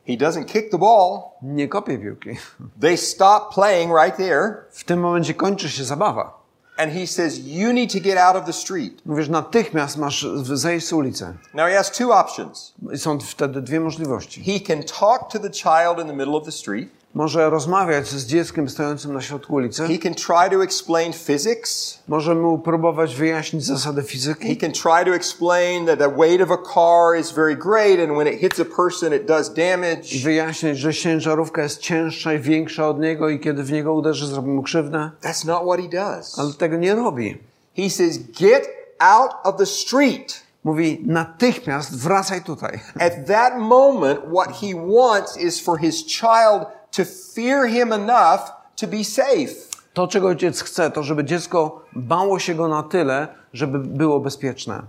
He 0.08 0.18
doesn't 0.18 0.46
kick 0.46 0.72
the 0.72 0.78
ball. 0.78 1.32
Nie 1.42 1.68
kopie 1.68 1.98
piłki. 1.98 2.30
They 2.82 2.98
stop 2.98 3.54
playing 3.54 3.92
right 4.04 4.18
there. 4.18 4.66
W 4.72 4.84
tym 4.84 5.00
momencie 5.00 5.34
kończy 5.34 5.70
się 5.70 5.84
zabawa. 5.84 6.40
And 6.78 6.94
he 6.94 7.08
says, 7.08 7.40
You 7.40 7.74
need 7.74 7.94
to 7.94 8.00
get 8.00 8.18
out 8.18 8.36
of 8.36 8.46
the 8.46 8.54
street. 8.54 9.06
Mówisz, 9.06 9.30
natychmiast 9.30 9.98
masz 9.98 10.28
zejść 10.44 10.88
z 10.88 10.94
ulicy. 10.94 11.34
Now 11.54 11.68
he 11.68 11.76
has 11.76 11.92
two 11.92 12.14
options. 12.14 12.74
Są 12.96 13.20
wtedy 13.20 13.62
dwie 13.62 13.80
możliwości. 13.80 14.44
He 14.44 14.60
can 14.68 14.84
talk 14.84 15.32
to 15.32 15.40
the 15.40 15.50
child 15.50 16.00
in 16.02 16.08
the 16.08 16.16
middle 16.16 16.38
of 16.38 16.46
the 16.46 16.52
street. 16.52 16.90
Może 17.13 17.50
rozmawiać 17.50 18.08
z 18.08 18.25
dzieckiem 18.25 18.70
stojącym 18.70 19.13
na 19.13 19.22
środku 19.22 19.54
ulicy. 19.56 19.88
He 19.88 19.98
can 19.98 20.13
try 20.13 20.58
to 20.58 20.63
explain 20.63 21.13
physics. 21.13 22.00
Może 22.08 22.36
mu 22.36 22.60
próbować 22.60 23.16
wyjaśnić 23.16 23.66
zasady 23.66 24.01
He 24.01 24.08
fizyki. 24.08 24.58
can 24.58 24.72
try 24.72 25.06
to 25.06 25.16
explain 25.16 25.86
that 25.86 26.00
the 26.00 26.10
weight 26.10 26.42
of 26.42 26.51
a 26.51 26.74
car 26.74 27.20
is 27.20 27.32
very 27.32 27.56
great 27.56 28.00
and 28.10 28.18
when 28.18 28.28
it 28.34 28.39
hits 28.39 28.60
a 28.60 28.66
person 28.75 29.13
it 29.13 29.25
does 29.25 29.51
I 29.51 29.54
damage. 29.56 30.20
wyjaśnić, 30.24 30.78
że 30.78 30.94
ciężarówka 30.94 31.62
jest 31.63 31.80
cięższa 31.80 32.34
i 32.34 32.39
większa 32.39 32.88
od 32.89 33.00
niego 33.00 33.30
i 33.30 33.39
kiedy 33.39 33.63
w 33.63 33.72
niego 33.72 33.94
uderzy, 33.94 34.28
zrobi 34.28 34.50
mu 34.50 34.63
krzywdę. 34.63 35.12
That's 35.22 35.46
not 35.48 35.62
what 35.63 35.80
he 35.80 35.88
does. 35.89 36.39
Ale 36.39 36.54
tego 36.54 36.78
nie 36.78 36.96
robi. 36.96 37.38
He 37.78 37.89
says, 37.89 38.18
Get 38.39 38.68
out 39.00 39.32
of 39.44 39.56
the 39.58 39.66
street. 39.66 40.42
Mówi, 40.63 41.04
natychmiast 41.06 41.98
wracaj 42.04 42.42
tutaj. 42.44 42.80
At 43.00 43.13
that 43.28 43.58
moment, 43.58 44.20
what 44.34 44.51
he 44.62 44.68
wants 44.75 45.38
is 45.38 45.60
for 45.63 45.80
his 45.80 46.06
child 46.06 46.66
to 46.91 47.05
fear 47.36 47.67
him 47.67 47.93
enough 47.93 48.51
to 48.75 48.88
be 48.88 49.03
safe. 49.03 49.69
To, 49.93 50.08
czego 50.08 50.27
ojciec 50.27 50.62
chce, 50.62 50.91
to 50.91 51.03
żeby 51.03 51.24
dziecko 51.24 51.81
bało 51.93 52.39
się 52.39 52.55
go 52.55 52.67
na 52.67 52.84
tyle, 52.84 53.27
żeby 53.53 53.79
było 53.79 54.19
bezpieczne. 54.19 54.84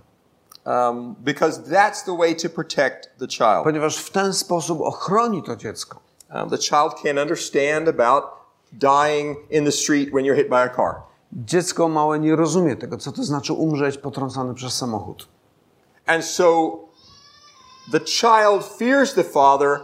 Um, 0.65 1.15
because 1.19 1.61
that's 1.61 2.05
the 2.05 2.17
way 2.17 2.37
to 2.37 2.49
protect 2.49 3.11
the 3.19 3.29
child. 3.29 3.65
Ponieważ 3.65 3.97
w 3.97 4.11
ten 4.11 4.33
sposób 4.33 4.81
ochroni 4.81 5.43
to 5.43 5.57
dziecko. 5.57 6.01
Um, 6.35 6.51
the 6.51 6.59
child 6.59 6.95
can 7.03 7.19
understand 7.19 7.89
about 7.89 8.25
dying 8.73 9.37
in 9.51 9.65
the 9.65 9.73
street 9.73 10.11
when 10.13 10.25
you're 10.25 10.37
hit 10.37 10.49
by 10.49 10.63
a 10.63 10.69
car. 10.69 10.95
Dziecko 11.33 11.89
małe 11.89 12.19
nie 12.19 12.37
rozumie 12.37 12.77
tego, 12.77 12.97
co 12.97 13.13
to 13.13 13.25
znaczy 13.25 13.53
umrzeć 13.53 13.99
potrącony 13.99 14.55
przez 14.55 14.73
samochód. 14.73 15.29
And 16.07 16.25
so 16.25 16.79
the 17.93 18.01
child 18.01 18.65
fears 18.79 19.15
the 19.15 19.25
father, 19.25 19.81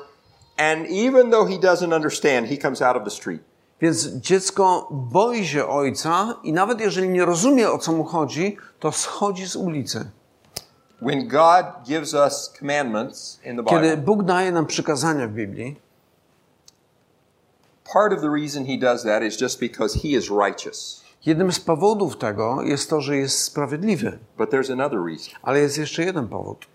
and 0.56 0.86
even 0.86 1.30
though 1.30 1.50
he 1.50 1.58
doesn't 1.58 1.92
understand, 1.92 2.48
he 2.48 2.56
comes 2.56 2.82
out 2.82 2.96
of 2.96 3.04
the 3.04 3.10
street. 3.10 3.40
Więc 3.80 4.06
dziecko 4.06 4.88
boi 4.90 5.46
się 5.46 5.66
ojca 5.66 6.34
i 6.42 6.52
nawet 6.52 6.80
jeżeli 6.80 7.08
nie 7.08 7.24
rozumie, 7.24 7.70
o 7.70 7.78
co 7.78 7.92
mu 7.92 8.04
chodzi, 8.04 8.56
to 8.80 8.92
schodzi 8.92 9.46
z 9.46 9.56
ulicy. 9.56 10.10
When 11.02 11.28
God 11.28 11.66
gives 11.84 12.14
us 12.14 12.52
commandments 12.58 13.40
in 13.44 13.56
the 13.56 13.64
Kiedy 13.64 13.82
Bible, 13.82 13.96
Bóg 13.96 14.22
daje 14.22 14.52
nam 14.52 14.66
przykazania 14.66 15.28
w 15.28 15.30
Biblii, 15.30 15.80
part 17.92 18.12
of 18.12 18.20
the 18.20 18.30
reason 18.30 18.66
he 18.66 18.78
does 18.78 19.02
that 19.02 19.22
is 19.22 19.40
just 19.40 19.60
because 19.60 19.98
he 19.98 20.08
is 20.08 20.30
righteous. 20.30 21.04
jednym 21.26 21.52
z 21.52 21.60
powodów 21.60 22.16
tego 22.16 22.62
jest 22.62 22.90
to, 22.90 23.00
że 23.00 23.16
jest 23.16 23.42
sprawiedliwy. 23.42 24.18
But 24.38 24.50
there's 24.50 24.72
another 24.72 24.98
reason. 25.06 25.34
Ale 25.42 25.60
jest 25.60 25.78
jeszcze 25.78 26.04
jeden 26.04 26.28
powód. 26.28 26.66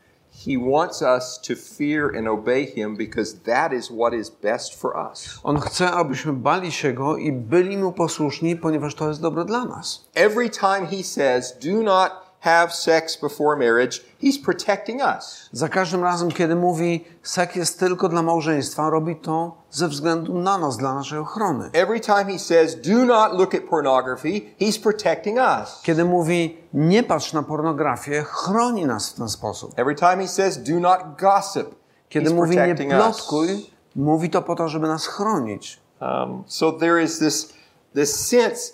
He 0.48 0.58
wants 0.58 1.02
us 1.02 1.40
to 1.48 1.56
fear 1.56 2.18
and 2.18 2.28
obey 2.28 2.66
him 2.66 2.96
because 2.96 3.34
that 3.46 3.74
is 3.74 3.92
what 3.92 4.14
is 4.14 4.30
best 4.30 4.76
for 4.76 5.12
us. 5.12 5.40
On 5.44 5.60
chce, 5.60 5.92
abyśmy 5.92 6.34
bali 6.34 6.72
się 6.72 6.94
go 6.94 7.18
i 7.18 7.32
byli 7.32 7.78
mu 7.78 7.92
posłuszni, 7.92 8.56
ponieważ 8.56 8.96
to 8.96 9.08
jest 9.08 9.22
dobre 9.22 9.46
dla 9.46 9.66
nas. 9.66 10.06
Every 10.16 10.50
time 10.50 10.88
he 10.88 11.04
says, 11.04 11.58
do 11.64 11.84
not 11.84 12.31
have 12.42 12.74
sex 12.74 13.16
before 13.22 13.56
marriage, 13.56 14.02
he's 14.22 14.38
protecting 14.46 15.02
us. 15.02 15.50
Za 15.52 15.70
każdym 15.70 16.04
razem, 16.04 16.32
kiedy 16.32 16.56
mówi, 16.56 17.06
seks 17.24 17.56
jest 17.56 17.80
tylko 17.80 18.10
dla 18.10 18.22
małżeństwa, 18.22 18.90
robi 18.90 19.16
to 19.16 19.58
ze 19.72 19.88
względu 19.88 20.40
na 20.40 20.58
nas, 20.58 20.78
dla 20.78 20.94
naszej 20.94 21.20
ochrony. 21.20 21.70
Every 21.74 22.00
time 22.00 22.26
he 22.26 22.40
says, 22.40 22.76
do 22.76 23.06
not 23.06 23.34
look 23.34 23.56
at 23.56 23.62
pornography, 23.70 24.56
he's 24.60 24.80
protecting 24.82 25.38
us. 25.38 25.82
Kiedy 25.84 26.06
mówi, 26.06 26.58
nie 26.74 27.04
patrz 27.04 27.34
na 27.34 27.44
pornografię, 27.44 28.24
chroni 28.28 28.86
nas 28.86 29.10
w 29.10 29.14
ten 29.14 29.30
sposób. 29.30 29.72
Every 29.80 29.96
time 29.96 30.18
he 30.18 30.28
says, 30.28 30.64
do 30.64 30.80
not 30.80 31.00
gossip, 31.20 31.76
Kiedy 32.10 32.30
he's 32.30 32.36
mówi, 32.36 32.50
nie 32.50 32.56
protecting 32.58 32.92
us. 32.92 33.00
plotkuj, 33.00 33.70
mówi 33.96 34.30
to 34.30 34.42
po 34.42 34.56
to, 34.56 34.70
żeby 34.70 34.88
nas 34.88 35.08
chronić. 35.08 35.80
Um, 36.02 36.44
so 36.48 36.72
there 36.72 37.04
is 37.04 37.20
this, 37.20 37.54
this 37.94 38.28
sense, 38.28 38.74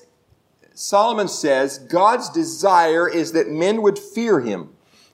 Solomon 0.78 1.28
says, 1.28 1.80
God's 1.80 2.30
desire 2.30 3.10
is 3.10 3.32
that 3.32 3.50
men 3.50 3.82
would 3.82 3.98
fear 3.98 4.40
him. 4.42 4.68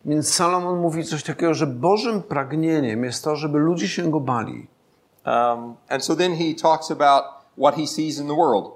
Więc 0.06 0.34
Salomon 0.34 0.80
mówi 0.80 1.04
coś 1.04 1.24
takiego, 1.24 1.54
że 1.54 1.68
Bożym 1.68 2.24
pragnieniem 2.24 3.04
jest 3.04 3.24
to, 3.24 3.36
żeby 3.36 3.60
ludzie 3.60 3.88
się 3.88 4.12
go 4.12 4.20
bali. 4.20 4.68
Um, 5.26 5.76
and 5.90 6.04
so 6.04 6.16
then 6.16 6.36
he 6.36 6.54
talks 6.54 6.92
about 6.92 7.24
what 7.58 7.76
he 7.76 7.88
sees 7.88 8.20
in 8.20 8.28
the 8.28 8.36
world. 8.36 8.72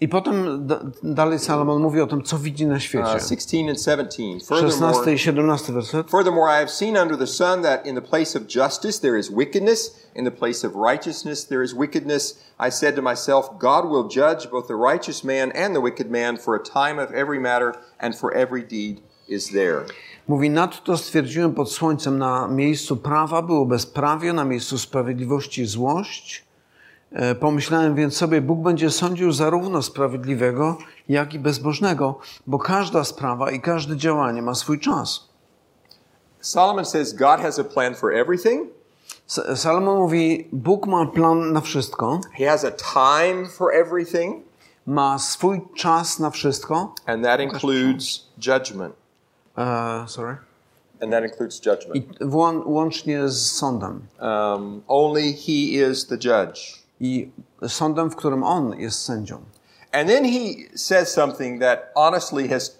I 0.00 0.08
potem 0.08 0.66
da- 0.66 0.80
dalej 1.02 1.38
Salomon 1.38 1.82
mówi 1.82 2.00
o 2.00 2.06
tym, 2.06 2.22
co 2.22 2.38
widzi 2.38 2.66
na 2.66 2.74
Uh, 2.74 2.80
świecie. 2.82 3.20
16 3.20 3.68
and 3.70 3.82
17. 3.82 4.40
16 4.40 4.46
Furthermore, 4.46 5.12
i 5.14 5.18
17 5.18 5.72
werset. 5.72 6.10
Furthermore, 6.10 6.52
I 6.56 6.58
have 6.60 6.70
seen 6.70 6.96
under 6.96 7.18
the 7.18 7.26
sun 7.26 7.62
that 7.62 7.86
in 7.86 7.94
the 7.94 8.02
place 8.02 8.38
of 8.38 8.44
justice 8.46 9.00
there 9.00 9.18
is 9.18 9.30
wickedness, 9.30 10.08
in 10.14 10.24
the 10.24 10.30
place 10.30 10.66
of 10.66 10.74
righteousness 10.92 11.46
there 11.46 11.64
is 11.64 11.74
wickedness. 11.74 12.38
I 12.58 12.70
said 12.70 12.96
to 12.96 13.02
myself, 13.02 13.50
God 13.60 13.84
will 13.84 14.08
judge 14.08 14.50
both 14.50 14.66
the 14.68 14.92
righteous 14.92 15.24
man 15.24 15.52
and 15.54 15.74
the 15.74 15.80
wicked 15.80 16.10
man, 16.10 16.36
for 16.38 16.54
a 16.54 16.62
time 16.62 17.02
of 17.04 17.10
every 17.10 17.40
matter 17.40 17.72
and 18.00 18.14
for 18.16 18.34
every 18.36 18.62
deed 18.68 19.00
is 19.28 19.48
there. 19.50 19.84
Mówi, 20.28 20.50
nadto 20.50 20.96
stwierdziłem 20.96 21.54
pod 21.54 21.72
słońcem, 21.72 22.18
na 22.18 22.48
miejscu 22.48 22.96
prawa 22.96 23.42
było 23.42 23.66
bezprawie, 23.66 24.32
na 24.32 24.44
miejscu 24.44 24.78
sprawiedliwości 24.78 25.66
złość. 25.66 26.47
E, 27.12 27.34
Pomyślałem 27.34 27.94
więc 27.94 28.16
sobie, 28.16 28.40
Bóg 28.40 28.58
będzie 28.60 28.90
sądził 28.90 29.32
zarówno 29.32 29.82
sprawiedliwego, 29.82 30.78
jak 31.08 31.34
i 31.34 31.38
bezbożnego, 31.38 32.18
bo 32.46 32.58
każda 32.58 33.04
sprawa 33.04 33.50
i 33.50 33.60
każde 33.60 33.96
działanie 33.96 34.42
ma 34.42 34.54
swój 34.54 34.80
czas. 34.80 35.28
Solomon 36.40 36.84
says 36.84 37.12
God 37.14 37.40
has 37.40 37.58
a 37.58 37.64
plan 37.64 37.94
for 37.94 38.12
everything. 38.14 38.68
Salomon 39.54 39.98
mówi, 39.98 40.48
Bóg 40.52 40.86
ma 40.86 41.06
plan 41.06 41.52
na 41.52 41.60
wszystko, 41.60 42.20
He 42.38 42.46
has 42.50 42.64
a 42.64 42.70
time 42.70 43.48
for 43.48 43.72
everything, 43.74 44.36
ma 44.86 45.18
swój 45.18 45.60
czas 45.76 46.18
na 46.18 46.30
wszystko. 46.30 46.94
and 47.06 47.24
that 47.24 47.40
includes 47.40 48.26
judgment. 48.38 48.94
E, 49.58 50.04
sorry. 50.08 50.36
And 51.02 51.12
that 51.12 51.24
includes 51.24 51.60
judgment. 51.66 51.96
I 51.96 52.24
łącznie 52.64 53.28
z 53.28 53.50
sądem. 53.52 54.00
Um, 54.20 54.82
only 54.88 55.22
He 55.32 55.88
is 55.90 56.06
the 56.06 56.16
judge. 56.16 56.87
I 57.00 57.30
sądem, 57.68 58.10
w 58.10 58.16
którym 58.16 58.42
On 58.42 58.80
jest 58.80 59.04
sędzią. 59.04 59.40
And 59.92 60.08
then 60.08 60.24
he 60.24 60.54
says 60.76 61.12
something 61.12 61.60
that 61.60 61.92
honestly 61.94 62.48
has 62.48 62.78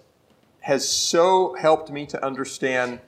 has 0.60 0.88
so 0.88 1.54
helped 1.58 1.90
me 1.90 2.06
to 2.06 2.26
understand 2.26 2.98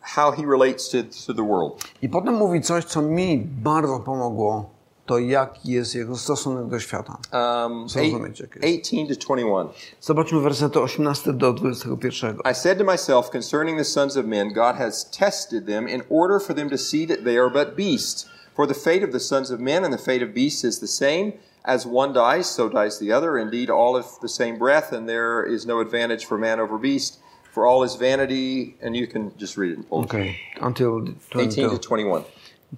how 0.00 0.30
he 0.32 0.46
relates 0.46 0.88
to, 0.88 1.02
to 1.26 1.32
the 1.34 1.42
world. 1.42 1.84
I 2.02 2.08
potem 2.08 2.34
mówi 2.34 2.60
coś, 2.60 2.84
co 2.84 3.02
mi 3.02 3.38
bardzo 3.62 4.00
pomogło, 4.00 4.70
to 5.06 5.18
jaki 5.18 5.72
jest 5.72 5.94
jego 5.94 6.16
stosunek 6.16 6.66
do 6.66 6.80
świata. 6.80 7.18
Um, 7.32 7.88
Zrozumieć, 7.88 8.40
jak 8.40 8.56
jest. 8.56 8.66
18 8.66 9.06
to 9.14 9.26
21. 9.26 9.68
Zobaczmy 10.00 10.40
wersety 10.40 10.80
18 10.80 11.32
do 11.32 11.52
21. 11.52 12.38
I 12.50 12.54
said 12.54 12.78
to 12.78 12.84
myself 12.84 13.30
concerning 13.30 13.78
the 13.78 13.84
sons 13.84 14.16
of 14.16 14.26
men, 14.26 14.52
God 14.52 14.76
has 14.76 15.10
tested 15.10 15.66
them 15.66 15.88
in 15.88 16.02
order 16.08 16.40
for 16.40 16.54
them 16.54 16.70
to 16.70 16.78
see 16.78 17.06
that 17.06 17.24
they 17.24 17.38
are 17.38 17.50
but 17.50 17.76
beasts. 17.76 18.33
For 18.54 18.66
the 18.66 18.74
fate 18.74 19.02
of 19.02 19.12
the 19.12 19.20
sons 19.20 19.50
of 19.50 19.60
men 19.60 19.84
and 19.84 19.92
the 19.92 19.98
fate 19.98 20.22
of 20.22 20.32
beasts 20.32 20.64
is 20.64 20.78
the 20.78 20.86
same. 20.86 21.32
As 21.64 21.86
one 21.86 22.12
dies, 22.12 22.46
so 22.46 22.68
dies 22.68 22.98
the 22.98 23.10
other. 23.10 23.38
Indeed, 23.38 23.70
all 23.70 23.96
of 23.96 24.06
the 24.20 24.28
same 24.28 24.58
breath, 24.58 24.92
and 24.92 25.08
there 25.08 25.42
is 25.42 25.66
no 25.66 25.80
advantage 25.80 26.26
for 26.26 26.38
man 26.38 26.60
over 26.60 26.78
beast. 26.78 27.18
For 27.52 27.66
all 27.66 27.84
is 27.84 27.96
vanity, 27.96 28.76
and 28.82 28.96
you 28.96 29.06
can 29.06 29.32
just 29.38 29.56
read 29.56 29.72
it 29.72 29.78
in 29.78 29.84
Polish. 29.84 30.06
Okay. 30.06 30.36
Until 30.60 31.08
18 31.34 31.70
to 31.70 31.78
20, 31.78 31.88
21. 31.88 32.24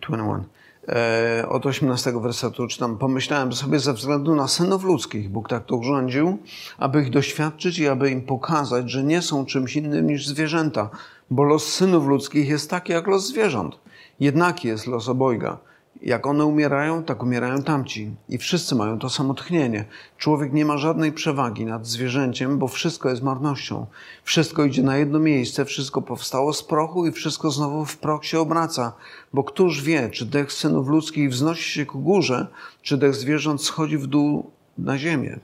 21. 0.01 0.45
E, 0.89 1.49
od 1.49 1.67
18 1.67 2.21
wersetu 2.21 2.67
czytam. 2.69 2.99
Pomyślałem 2.99 3.53
sobie 3.53 3.79
ze 3.79 3.93
względu 3.93 4.35
na 4.35 4.49
synów 4.49 4.85
ludzkich, 4.85 5.31
Bóg 5.31 5.49
tak 5.49 5.65
to 5.65 5.77
urządził, 5.77 6.39
aby 6.79 7.03
ich 7.03 7.11
doświadczyć 7.11 7.79
i 7.79 7.89
aby 7.89 8.11
im 8.11 8.23
pokazać, 8.23 8.91
że 8.91 9.05
nie 9.05 9.23
są 9.23 9.47
czymś 9.47 9.77
innym 9.77 10.07
niż 10.07 10.27
zwierzęta, 10.27 10.91
bo 11.31 11.45
los 11.45 11.73
synów 11.73 12.07
ludzkich 12.07 12.49
jest 12.49 12.71
taki 12.71 12.93
jak 12.93 13.07
los 13.07 13.27
zwierząt. 13.27 13.79
Jednaki 14.21 14.69
jest 14.69 14.87
los 14.87 15.09
obojga. 15.09 15.59
Jak 16.03 16.27
one 16.27 16.45
umierają, 16.45 17.03
tak 17.03 17.23
umierają 17.23 17.63
tamci. 17.63 18.11
I 18.29 18.39
wszyscy 18.39 18.75
mają 18.75 18.99
to 18.99 19.11
samo 19.11 19.35
tchnienie. 19.35 19.85
Człowiek 20.19 20.53
nie 20.53 20.65
ma 20.65 20.79
żadnej 20.79 21.13
przewagi 21.13 21.65
nad 21.65 21.87
zwierzęciem, 21.87 22.59
bo 22.59 22.69
wszystko 22.69 23.11
jest 23.11 23.23
marnością. 23.23 23.87
Wszystko 24.25 24.65
idzie 24.65 24.83
na 24.83 24.97
jedno 24.97 25.19
miejsce, 25.19 25.65
wszystko 25.65 26.03
powstało 26.03 26.53
z 26.53 26.63
prochu 26.63 27.07
i 27.07 27.13
wszystko 27.13 27.51
znowu 27.51 27.85
w 27.85 27.97
proch 27.97 28.25
się 28.25 28.41
obraca. 28.41 28.93
Bo 29.33 29.45
któż 29.45 29.83
wie, 29.83 30.11
czy 30.11 30.27
dech 30.27 30.53
synów 30.53 30.89
ludzkich 30.89 31.31
wznosi 31.31 31.71
się 31.71 31.87
ku 31.87 31.99
górze, 31.99 32.47
czy 32.83 32.97
dech 32.97 33.15
zwierząt 33.15 33.63
schodzi 33.63 33.99
w 33.99 34.07
dół 34.07 34.51
na 34.79 34.99
ziemię. 34.99 35.39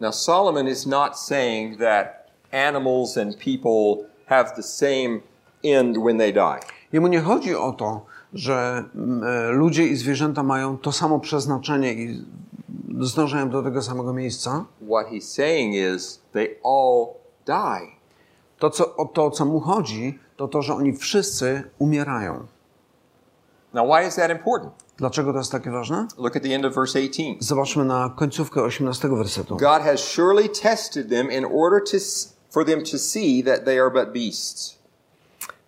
Now, 0.00 0.14
Solomon 0.14 0.68
is 0.68 0.86
not 0.86 1.18
saying 1.18 1.78
that 1.78 2.06
animals 2.52 3.18
and 3.18 3.36
people 3.36 4.06
have 4.26 4.54
the 4.56 4.62
same 4.62 5.20
end 5.64 5.96
when 5.98 6.18
they 6.18 6.32
die. 6.32 6.77
Jemu 6.92 7.06
nie 7.06 7.20
chodzi 7.20 7.54
o 7.54 7.72
to, 7.72 8.06
że 8.34 8.84
mm, 8.94 9.24
e, 9.24 9.48
ludzie 9.48 9.86
i 9.86 9.96
zwierzęta 9.96 10.42
mają 10.42 10.78
to 10.78 10.92
samo 10.92 11.20
przeznaczenie 11.20 11.92
i 11.92 12.24
zdążają 13.00 13.50
do 13.50 13.62
tego 13.62 13.82
samego 13.82 14.12
miejsca. 14.12 14.64
What 14.90 15.06
he's 15.06 15.20
saying 15.20 15.74
is 15.96 16.22
they 16.32 16.56
all 16.64 17.06
die. 17.46 17.98
To, 18.58 18.70
co, 18.70 18.96
o 18.96 19.04
to, 19.04 19.30
co 19.30 19.44
mu 19.44 19.60
chodzi, 19.60 20.18
to 20.36 20.48
to, 20.48 20.62
że 20.62 20.74
oni 20.74 20.96
wszyscy 20.96 21.62
umierają. 21.78 22.46
Now, 23.74 23.86
why 23.86 24.08
is 24.08 24.14
that 24.14 24.30
important? 24.30 24.72
Dlaczego 24.96 25.32
to 25.32 25.38
jest 25.38 25.52
takie 25.52 25.70
ważne? 25.70 26.06
Look 26.18 26.36
at 26.36 26.42
the 26.42 26.54
end 26.54 26.64
of 26.64 26.74
verse 26.74 26.98
18. 26.98 27.22
Zobaczmy 27.40 27.84
na 27.84 28.12
końcówkę 28.16 28.62
18 28.62 29.08
wersetu. 29.08 29.56
God 29.56 29.82
has 29.82 30.00
surely 30.00 30.48
tested 30.48 31.08
them 31.08 31.30
in 31.30 31.44
order 31.44 31.80
to, 31.92 31.96
for 32.50 32.64
them 32.64 32.84
to 32.84 32.98
see 32.98 33.44
that 33.44 33.64
they 33.64 33.80
are 33.80 33.90
but 33.90 34.12
beasts. 34.12 34.77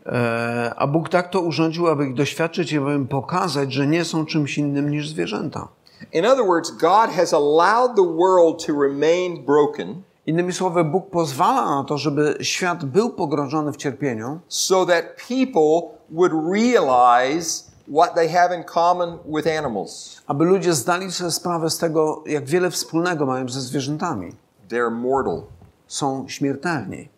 E, 0.06 0.74
a 0.76 0.86
Bóg 0.86 1.08
tak 1.08 1.30
to 1.30 1.40
urządził, 1.40 1.88
aby 1.88 2.06
ich 2.06 2.14
doświadczyć 2.14 2.72
i 2.72 2.78
aby 2.78 2.94
im 2.94 3.08
pokazać, 3.08 3.72
że 3.72 3.86
nie 3.86 4.04
są 4.04 4.26
czymś 4.26 4.58
innym 4.58 4.90
niż 4.90 5.08
zwierzęta. 5.08 5.68
In 6.12 6.26
other 6.26 6.46
words, 6.46 6.70
God 6.70 7.10
has 7.10 7.34
allowed 7.34 7.96
the 7.96 8.16
world 8.16 8.66
to 8.66 8.72
remain 8.72 9.44
broken 9.44 10.02
Innymi 10.26 10.52
słowy, 10.52 10.84
Bóg 10.84 11.10
pozwala 11.10 11.76
na 11.76 11.84
to, 11.84 11.98
żeby 11.98 12.38
świat 12.40 12.84
był 12.84 13.10
pogrążony 13.10 13.72
w 13.72 13.76
cierpieniu, 13.76 14.40
so 14.48 14.86
that 14.86 15.04
people 15.28 15.98
would 16.10 16.32
realize 16.52 17.64
what 17.94 18.14
they 18.14 18.28
have 18.28 18.56
in 18.56 18.64
common 18.64 19.18
with 19.36 19.46
animals. 19.58 20.22
aby 20.26 20.44
ludzie 20.44 20.72
zdali 20.72 21.12
sobie 21.12 21.30
sprawę 21.30 21.70
z 21.70 21.78
tego, 21.78 22.22
jak 22.26 22.44
wiele 22.44 22.70
wspólnego 22.70 23.26
mają 23.26 23.48
ze 23.48 23.60
zwierzętami. 23.60 24.32
They're 24.68 24.90
mortal. 24.90 25.42
Są 25.86 26.28
śmiertelni. 26.28 27.08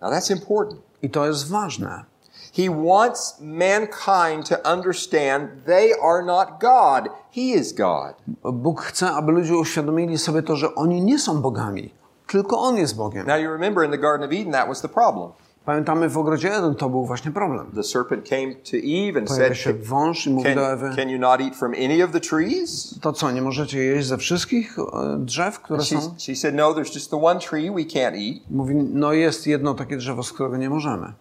Now 0.00 0.12
that's 0.12 0.32
important. 0.32 0.80
I 1.02 1.10
to 1.10 1.26
jest 1.26 1.48
ważne. 1.48 2.04
He 2.52 2.68
wants 2.68 3.40
mankind 3.40 4.48
to 4.48 4.72
understand 4.72 5.64
they 5.66 5.92
are 6.02 6.22
not 6.22 6.60
God. 6.60 7.08
He 7.30 7.54
is 7.54 7.72
God. 7.72 8.14
Bóg 8.52 8.80
chce, 8.80 9.10
aby 9.10 9.32
ludzie 9.32 9.56
uświadomili 9.56 10.18
sobie 10.18 10.42
to, 10.42 10.56
że 10.56 10.74
oni 10.74 11.02
nie 11.02 11.18
są 11.18 11.42
bogami, 11.42 11.94
tylko 12.26 12.58
On 12.58 12.76
jest 12.76 12.96
Bogiem. 12.96 13.26
Now 13.26 13.40
you 13.40 13.50
remember 13.50 13.84
in 13.84 13.90
the 13.90 13.98
Garden 13.98 14.28
of 14.28 14.32
Eden 14.32 14.52
that 14.52 14.68
was 14.68 14.80
the 14.80 14.88
problem. 14.88 15.32
Pamiętamy 15.64 16.08
w 16.08 16.18
ogrodzie 16.18 16.54
Eden 16.54 16.74
to 16.74 16.90
był 16.90 17.06
właśnie 17.06 17.30
problem. 17.30 17.70
The 17.74 17.82
serpent 17.82 18.28
came 18.28 18.54
to 18.54 18.76
Eve 18.76 19.18
and 19.18 19.28
Pojawia 19.28 19.54
said, 19.54 19.84
wąż 19.84 20.26
i 20.26 20.30
mówi 20.30 20.54
do 20.54 20.60
can, 20.60 20.72
Ewy, 20.72 20.96
can 20.96 21.08
you 21.10 21.18
not 21.18 21.40
eat 21.40 21.56
from 21.56 21.72
any 21.74 22.04
of 22.04 22.10
the 22.12 22.20
trees? 22.20 22.98
to 23.02 23.12
co, 23.12 23.30
nie 23.30 23.42
możecie 23.42 23.78
jeść 23.78 24.06
ze 24.08 24.16
wszystkich 24.18 24.78
e, 24.78 25.18
drzew, 25.18 25.60
które 25.60 25.82
She, 25.84 26.00
są? 26.00 26.14
she 26.18 26.36
said, 26.36 26.54
no, 26.54 26.72
there's 26.74 26.94
just 26.94 27.10
the 27.10 27.22
one 27.24 27.40
tree 27.40 27.70
we 27.70 27.82
can't 27.84 28.14
eat 28.14 28.50
Mówi, 28.50 28.74
no 28.74 29.12
jest 29.12 29.46
jedno 29.46 29.74
takie 29.74 29.96
drzewo, 29.96 30.22
z 30.22 30.32
którego 30.32 30.56
nie 30.56 30.70
możemy. 30.70 31.12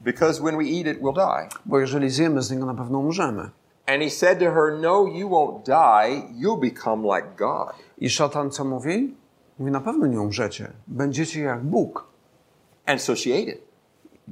because 0.00 0.42
when 0.42 0.56
we 0.56 0.64
eat 0.64 0.86
it, 0.86 1.02
we'll 1.02 1.14
die. 1.14 1.48
Bo 1.66 1.78
jeżeli 1.80 2.10
zjemy 2.10 2.42
z 2.42 2.50
niego, 2.50 2.66
na 2.66 2.74
pewno 2.74 2.98
umrzemy. 2.98 3.50
And 3.86 4.02
he 4.02 4.10
said 4.10 4.38
to 4.38 4.44
her, 4.44 4.78
no, 4.80 5.06
you 5.06 5.28
won't 5.28 5.62
die. 5.66 6.22
You'll 6.40 6.60
become 6.60 7.02
like 7.16 7.28
God. 7.38 7.68
I 7.98 8.10
szatan 8.10 8.50
co 8.50 8.64
mówi? 8.64 9.14
Mówi, 9.58 9.70
na 9.72 9.80
pewno 9.80 10.06
nie 10.06 10.20
umrzecie. 10.20 10.72
Będziecie 10.86 11.40
jak 11.40 11.64
Bóg. 11.64 12.04
And 12.88 13.00
so 13.00 13.14
she 13.14 13.32
ate 13.32 13.48
it. 13.48 13.62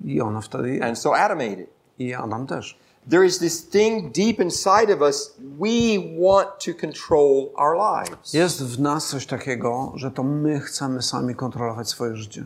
I 0.07 0.21
ona 0.21 0.41
wtedy 0.41 0.75
je. 0.75 0.83
And 0.83 0.99
so 0.99 1.15
Adam 1.15 1.41
ate 1.41 1.61
it. 1.61 1.73
I 1.99 2.15
Adam 2.15 2.47
też. 2.47 2.75
There 3.09 3.25
is 3.25 3.39
this 3.39 3.61
thing 3.61 4.11
deep 4.13 4.41
inside 4.41 4.91
of 4.91 5.03
us. 5.03 5.35
We 5.59 5.99
want 6.19 6.59
to 6.61 6.75
control 6.75 7.53
our 7.57 7.77
lives. 7.77 8.35
Jest 8.35 8.63
w 8.63 8.81
nas 8.81 9.09
coś 9.09 9.27
takiego, 9.27 9.93
że 9.95 10.11
to 10.11 10.23
my 10.23 10.61
chcemy 10.61 11.03
sami 11.03 11.35
kontrolować 11.35 11.89
swoje 11.89 12.17
życie. 12.17 12.45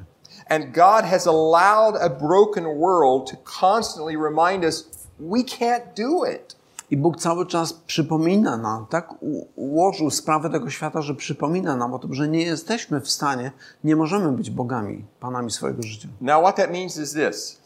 And 0.49 0.65
God 0.75 1.05
has 1.05 1.27
allowed 1.27 1.97
a 2.03 2.09
broken 2.09 2.65
world 2.65 3.31
to 3.31 3.37
constantly 3.61 4.17
remind 4.17 4.65
us 4.65 4.89
we 5.21 5.45
can't 5.45 5.95
do 5.97 6.25
it. 6.25 6.57
I 6.91 6.97
Bóg 6.97 7.17
cały 7.17 7.47
czas 7.47 7.73
przypomina 7.73 8.57
nam, 8.57 8.87
tak 8.87 9.15
ułożył 9.57 10.11
sprawę 10.11 10.51
tego 10.51 10.71
świata, 10.71 11.03
że 11.03 11.15
przypomina 11.15 11.77
nam 11.77 11.95
o 11.95 11.99
tym, 11.99 12.15
że 12.15 12.29
nie 12.29 12.43
jesteśmy 12.43 13.01
w 13.01 13.11
stanie, 13.11 13.53
nie 13.85 13.97
możemy 13.97 14.33
być 14.33 14.51
bogami, 14.51 15.05
panami 15.21 15.51
swojego 15.51 15.83
życia. 15.83 16.09
Now, 16.21 16.43
what 16.43 16.57
that 16.57 16.71
means 16.71 16.97
is 16.97 17.13
this 17.13 17.61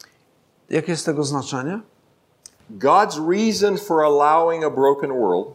Jakie 0.69 0.91
jest 0.91 1.05
tego 1.05 1.23
znaczenie? 1.23 1.79
God's 2.71 3.29
reason 3.29 3.77
for 3.77 4.03
allowing 4.03 4.63
a 4.63 4.69
broken 4.69 5.09
world 5.09 5.47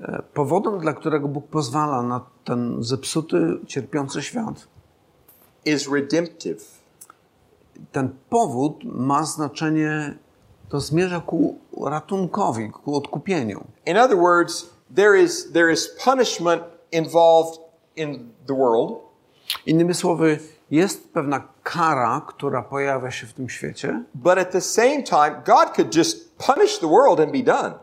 E, 0.00 0.22
Powodem, 0.34 0.78
dla 0.78 0.92
którego 0.92 1.28
Bóg 1.28 1.46
pozwala 1.46 2.02
na 2.02 2.20
ten 2.44 2.76
zepsuty, 2.84 3.58
cierpiący 3.66 4.22
świat, 4.22 4.66
is 5.64 5.88
redemptive. 5.92 6.80
ten 7.92 8.08
powód 8.30 8.84
ma 8.84 9.24
znaczenie, 9.24 10.18
to 10.70 10.80
zmierza 10.80 11.20
ku 11.20 11.58
ratunkowi, 11.86 12.70
ku 12.70 12.96
odkupieniu. 12.96 13.64
In 13.86 13.96
other 13.96 14.16
words, 14.16 14.70
there 14.94 15.22
is, 15.22 15.52
there 15.52 15.72
is 15.72 15.88
punishment 16.04 16.62
involved 16.92 17.60
in 17.96 18.32
the 18.46 18.54
world, 18.54 19.10
Innymi 19.66 19.94
słowy, 19.94 20.38
jest 20.70 21.12
pewna 21.12 21.42
kara, 21.62 22.20
która 22.28 22.62
pojawia 22.62 23.10
się 23.10 23.26
w 23.26 23.32
tym 23.32 23.48
świecie, 23.48 24.04
but 24.14 24.38
at 24.38 24.50
the 24.50 24.60
same 24.60 25.02
time, 25.02 25.42
God 25.46 25.74
could 25.76 25.96
just 25.96 26.38
punish 26.38 26.78
the 26.78 26.88
world 26.88 27.20
and 27.20 27.32
be 27.32 27.42
done. 27.42 27.74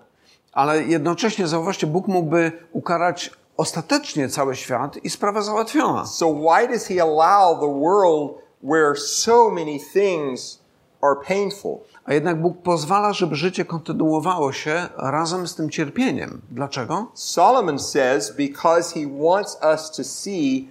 ale 0.53 0.83
jednocześnie, 0.83 1.47
zauważcie, 1.47 1.87
Bóg 1.87 2.07
mógłby 2.07 2.51
ukarać 2.71 3.31
ostatecznie 3.57 4.29
cały 4.29 4.55
świat 4.55 4.97
i 4.97 5.09
sprawa 5.09 5.41
załatwiona. 5.41 6.05
So, 6.05 6.33
why 6.33 6.67
does 6.67 6.87
He 6.87 7.01
allow 7.01 7.59
the 7.59 7.79
world 7.81 8.31
where 8.63 8.95
so 8.95 9.49
many 9.49 9.79
things 9.93 10.59
are 11.01 11.15
painful? 11.27 11.79
A 12.07 12.13
jednak 12.13 12.41
Bóg 12.41 12.57
pozwala, 12.61 13.13
żeby 13.13 13.35
życie 13.35 13.65
kontynuowało 13.65 14.51
się 14.51 14.89
razem 14.97 15.47
z 15.47 15.55
tym 15.55 15.69
cierpieniem. 15.69 16.41
Dlaczego? 16.51 17.07
Solomon 17.13 17.79
says, 17.79 18.35
because 18.37 18.99
He 18.99 19.07
wants 19.23 19.57
us 19.73 19.91
to 19.91 20.03
see 20.03 20.69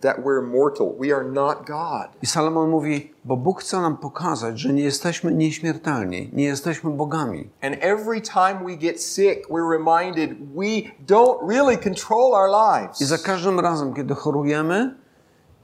that 0.00 0.16
we're 0.24 0.42
mortal. 0.42 0.94
We 1.00 1.16
are 1.16 1.24
not 1.24 1.66
God. 1.66 2.08
I 2.22 2.26
Salomon 2.26 2.70
mówi, 2.70 3.12
bo 3.24 3.36
Bóg 3.36 3.60
chce 3.60 3.80
nam 3.80 3.96
pokazać, 3.96 4.58
że 4.60 4.72
nie 4.72 4.82
jesteśmy 4.82 5.34
nieśmiertelni, 5.34 6.30
nie 6.32 6.44
jesteśmy 6.44 6.90
bogami. 6.90 7.50
And 7.62 7.76
every 7.80 8.20
time 8.20 8.64
we 8.66 8.76
get 8.76 9.02
sick, 9.02 9.48
we're 9.50 9.70
reminded 9.70 10.30
we 10.54 10.66
don't 11.06 11.48
really 11.48 11.76
control 11.76 12.34
our 12.34 12.48
I 13.00 13.04
za 13.04 13.14
lives. 13.14 13.22
każdym 13.22 13.60
razem, 13.60 13.94
kiedy 13.94 14.14
chorujemy, 14.14 14.94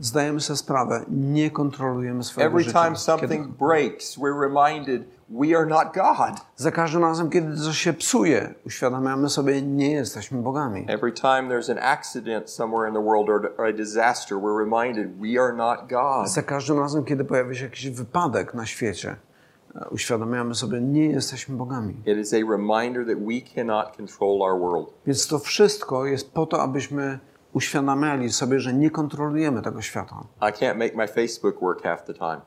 zdajemy 0.00 0.40
sobie 0.40 0.56
sprawę, 0.56 1.04
nie 1.09 1.50
kontrolujemy 1.50 2.24
swojego 2.24 2.50
Every 2.50 2.64
życia. 2.64 2.85
time 2.85 2.96
something 2.96 3.48
breaks, 3.48 4.18
we're 4.18 4.40
reminded 4.40 5.02
we 5.28 5.56
are 5.56 5.66
not 5.66 5.92
God. 5.94 6.40
Za 6.56 6.70
każdym 6.70 7.02
razem, 7.02 7.30
kiedy 7.30 7.56
coś 7.56 7.78
się 7.78 7.92
psuje, 7.92 8.54
uświadamiamy 8.66 9.28
sobie, 9.28 9.62
nie 9.62 9.92
jesteśmy 9.92 10.42
bogami. 10.42 10.85
Every 10.88 11.12
time 11.12 11.42
there's 11.42 11.70
an 11.72 11.78
accident 11.78 12.50
somewhere 12.50 12.88
in 12.88 12.94
the 12.94 13.02
world 13.02 13.28
or 13.28 13.52
or 13.59 13.66
a 13.66 13.72
disaster, 13.72 14.38
we're 14.38 14.59
reminded 14.59 15.09
we 15.20 15.42
are 15.42 15.52
not 15.52 15.88
God. 15.88 16.28
Za 16.28 16.42
każdym 16.42 16.78
razem, 16.78 17.04
kiedy 17.04 17.24
pojawia 17.24 17.54
się 17.54 17.64
jakiś 17.64 17.90
wypadek 17.90 18.54
na 18.54 18.66
świecie, 18.66 19.16
e, 19.74 19.88
uświadamiamy 19.88 20.54
sobie, 20.54 20.80
nie 20.80 21.06
jesteśmy 21.06 21.56
bogami. 21.56 21.94
It 22.06 22.18
is 22.18 22.32
a 22.32 22.50
reminder 22.50 23.06
that 23.06 23.18
we 23.18 23.40
cannot 23.54 23.96
control 23.96 24.42
our 24.42 24.61
world. 24.61 24.94
Więc 25.06 25.26
to 25.26 25.38
wszystko 25.38 26.06
jest 26.06 26.32
po 26.32 26.46
to, 26.46 26.62
abyśmy 26.62 27.18
uświadamiali 27.56 28.32
sobie, 28.32 28.60
że 28.60 28.72
nie 28.72 28.90
kontrolujemy 28.90 29.62
tego 29.62 29.82
świata. 29.82 30.16
I 30.40 30.44
can't 30.44 30.76
make 30.76 30.94
my 30.94 31.08
Facebook 31.08 31.60
work 31.60 31.82
half 31.82 32.04
the 32.04 32.14
time. 32.14 32.40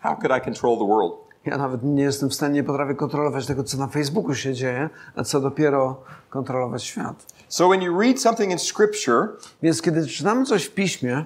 How 0.00 0.16
could 0.16 0.32
I 0.38 0.40
control 0.44 0.78
the 0.78 0.86
world? 0.86 1.12
Ja 1.44 1.56
nawet 1.58 1.82
nie 1.82 2.02
jestem 2.02 2.28
w 2.30 2.34
stanie, 2.34 2.54
nie 2.54 2.64
potrafię 2.64 2.94
kontrolować 2.94 3.46
tego, 3.46 3.64
co 3.64 3.76
na 3.78 3.86
Facebooku 3.86 4.34
się 4.34 4.54
dzieje, 4.54 4.90
a 5.16 5.24
co 5.24 5.40
dopiero 5.40 5.96
kontrolować 6.30 6.84
świat. 6.84 7.26
So 7.48 7.68
when 7.68 7.82
you 7.82 8.00
read 8.00 8.20
something 8.20 8.52
in 8.52 8.58
Scripture, 8.58 9.28
Więc 9.62 9.82
kiedy 9.82 10.06
czytamy 10.06 10.44
coś 10.44 10.64
w 10.64 10.74
piśmie, 10.74 11.24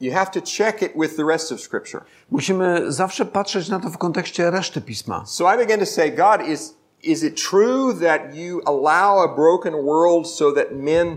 you 0.00 0.12
have 0.12 0.26
to 0.30 0.40
check 0.40 0.82
it 0.82 0.92
with 1.00 1.16
the 1.16 1.24
rest 1.24 1.52
of 1.52 1.60
Scripture. 1.60 2.02
musimy 2.30 2.92
zawsze 2.92 3.24
patrzeć 3.26 3.68
na 3.68 3.80
to 3.80 3.90
w 3.90 3.98
kontekście 3.98 4.50
reszty 4.50 4.80
pisma. 4.80 5.22
So 5.26 5.54
I 5.54 5.58
began 5.58 5.80
to 5.80 5.86
say, 5.86 6.10
God, 6.10 6.48
is, 6.48 6.74
is 7.02 7.22
it 7.22 7.42
true 7.48 7.94
that 7.94 8.34
you 8.34 8.60
allow 8.66 9.30
a 9.30 9.34
broken 9.34 9.74
world 9.74 10.28
so 10.28 10.52
that 10.52 10.66
men 10.72 11.16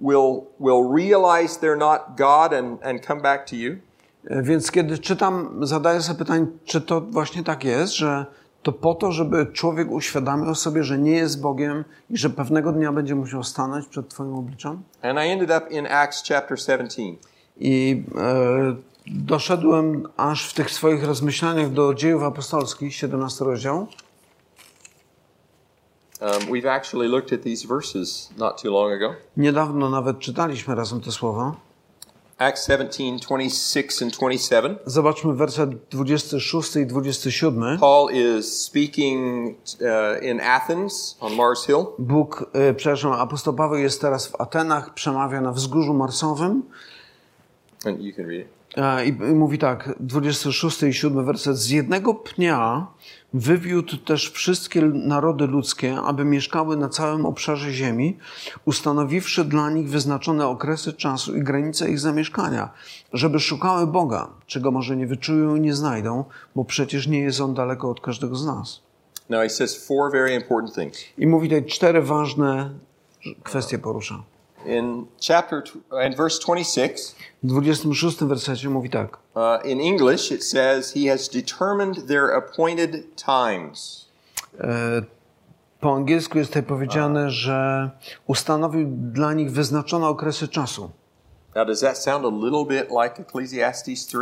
will, 0.00 0.46
will 0.58 0.94
realize 0.94 1.58
they're 1.58 1.78
not 1.78 2.00
God 2.16 2.52
and, 2.52 2.78
and 2.82 3.06
come 3.06 3.20
back 3.20 3.46
to 3.46 3.56
you? 3.56 3.76
E, 4.30 4.42
Więc 4.42 4.70
kiedy 4.70 4.98
czytam, 4.98 5.66
zadaję 5.66 6.02
sobie 6.02 6.18
pytanie, 6.18 6.46
czy 6.64 6.80
to 6.80 7.00
właśnie 7.00 7.44
tak 7.44 7.64
jest, 7.64 7.92
że 7.92 8.26
to 8.62 8.72
po 8.72 8.94
to, 8.94 9.12
żeby 9.12 9.46
człowiek 9.46 9.90
uświadamiał 9.90 10.54
sobie, 10.54 10.84
że 10.84 10.98
nie 10.98 11.16
jest 11.16 11.40
Bogiem 11.40 11.84
i 12.10 12.16
że 12.16 12.30
pewnego 12.30 12.72
dnia 12.72 12.92
będzie 12.92 13.14
musiał 13.14 13.44
stanąć 13.44 13.86
przed 13.86 14.08
Twoim 14.08 14.34
obliczem? 14.34 14.82
And 15.02 15.18
I 15.18 15.22
ended 15.22 15.50
up 15.50 15.70
in 15.70 15.86
Acts 15.86 16.22
chapter 16.28 16.60
17. 16.60 17.02
I 17.56 18.04
e, 18.18 18.76
doszedłem 19.06 20.08
aż 20.16 20.50
w 20.50 20.54
tych 20.54 20.70
swoich 20.70 21.04
rozmyślaniach 21.04 21.70
do 21.72 21.94
dziejów 21.94 22.22
apostolskich, 22.22 22.94
17 22.94 23.44
rozdział. 23.44 23.76
Um, 23.76 23.86
we've 23.86 23.86
actually 23.86 23.86
looked 23.86 23.86
at 23.86 23.94
these 23.94 23.94
verses 23.94 23.94
not 23.94 23.94
too 23.94 23.94
long 23.94 25.34
ago. 25.34 26.05
Niedawno 29.36 29.90
nawet 29.90 30.18
czytaliśmy 30.18 30.74
razem 30.74 31.00
te 31.00 31.12
słowa. 31.12 31.56
Acts 32.38 32.66
17, 32.66 33.16
26 33.26 34.02
and 34.02 34.16
27. 34.16 34.76
Zobaczmy 34.86 35.34
werset 35.34 35.70
26 35.90 36.76
i 36.76 36.86
27. 36.86 37.78
Paul 37.78 38.12
is 38.12 38.62
speaking 38.62 39.56
uh, 39.56 40.24
in 40.24 40.40
Athens 40.40 41.16
on 41.20 41.34
Mars 41.34 41.66
Hill. 41.66 41.86
Bóg, 41.98 42.50
e, 42.52 42.74
przepraszam, 42.74 43.12
apostoł 43.12 43.54
Paweł 43.54 43.78
jest 43.78 44.00
teraz 44.00 44.26
w 44.26 44.40
Atenach, 44.40 44.94
przemawia 44.94 45.40
na 45.40 45.52
wzgórzu 45.52 45.94
marsowym 45.94 46.62
And 47.84 48.00
you 48.00 48.12
can 48.12 48.26
read 48.26 48.40
it. 48.40 48.55
I, 49.04 49.08
i 49.08 49.34
mówi 49.34 49.58
tak, 49.58 49.94
26 50.00 50.82
i 50.82 50.94
7 50.94 51.24
werset. 51.24 51.56
Z 51.56 51.70
jednego 51.70 52.14
pnia 52.14 52.86
wywiódł 53.34 53.96
też 53.96 54.30
wszystkie 54.30 54.82
narody 54.82 55.46
ludzkie, 55.46 55.96
aby 55.96 56.24
mieszkały 56.24 56.76
na 56.76 56.88
całym 56.88 57.26
obszarze 57.26 57.72
ziemi, 57.72 58.18
ustanowiwszy 58.64 59.44
dla 59.44 59.70
nich 59.70 59.88
wyznaczone 59.88 60.46
okresy 60.46 60.92
czasu 60.92 61.36
i 61.36 61.42
granice 61.42 61.90
ich 61.90 61.98
zamieszkania, 61.98 62.70
żeby 63.12 63.40
szukały 63.40 63.86
Boga, 63.86 64.28
czego 64.46 64.70
może 64.70 64.96
nie 64.96 65.06
wyczują 65.06 65.56
i 65.56 65.60
nie 65.60 65.74
znajdą, 65.74 66.24
bo 66.56 66.64
przecież 66.64 67.06
nie 67.06 67.20
jest 67.20 67.40
On 67.40 67.54
daleko 67.54 67.90
od 67.90 68.00
każdego 68.00 68.36
z 68.36 68.46
nas. 68.46 68.80
Now 69.28 69.42
he 69.42 69.50
says 69.50 69.86
four 69.86 70.12
very 70.12 70.34
important 70.34 70.74
things. 70.74 70.98
I 71.18 71.26
mówi 71.26 71.48
tutaj 71.48 71.64
cztery 71.64 72.02
ważne 72.02 72.70
kwestie 73.42 73.78
porusza. 73.78 74.22
In 74.66 75.06
chapter, 75.28 75.62
tw- 75.62 75.76
in 76.06 76.14
verse 76.16 76.38
26, 76.46 77.16
W 77.42 77.46
26 77.46 78.16
wersecie 78.24 78.68
mówi 78.68 78.90
tak. 78.90 79.16
uh, 79.34 79.66
in 79.66 79.80
English, 79.80 80.32
it 80.32 80.44
says, 80.44 80.92
He 80.94 81.10
has 81.10 81.28
determined 81.28 82.06
their 82.08 82.30
appointed 82.36 83.04
times. 83.16 84.06
E, 84.60 85.02
Po 85.80 85.94
angielsku 85.94 86.38
jest 86.38 86.50
tutaj 86.50 86.62
powiedziane, 86.62 87.30
że 87.30 87.90
ustanowił 88.26 88.88
dla 88.90 89.32
nich 89.32 89.50
wyznaczone 89.52 90.06
okresy 90.08 90.48
czasu. 90.48 90.90
Now, 91.54 91.66
does 91.66 91.80
that 91.80 91.98
sound 91.98 92.24
a 92.24 92.28
little 92.44 92.64
bit 92.64 92.90
like 93.02 93.22
Ecclesiastes 93.22 94.06
3? 94.06 94.16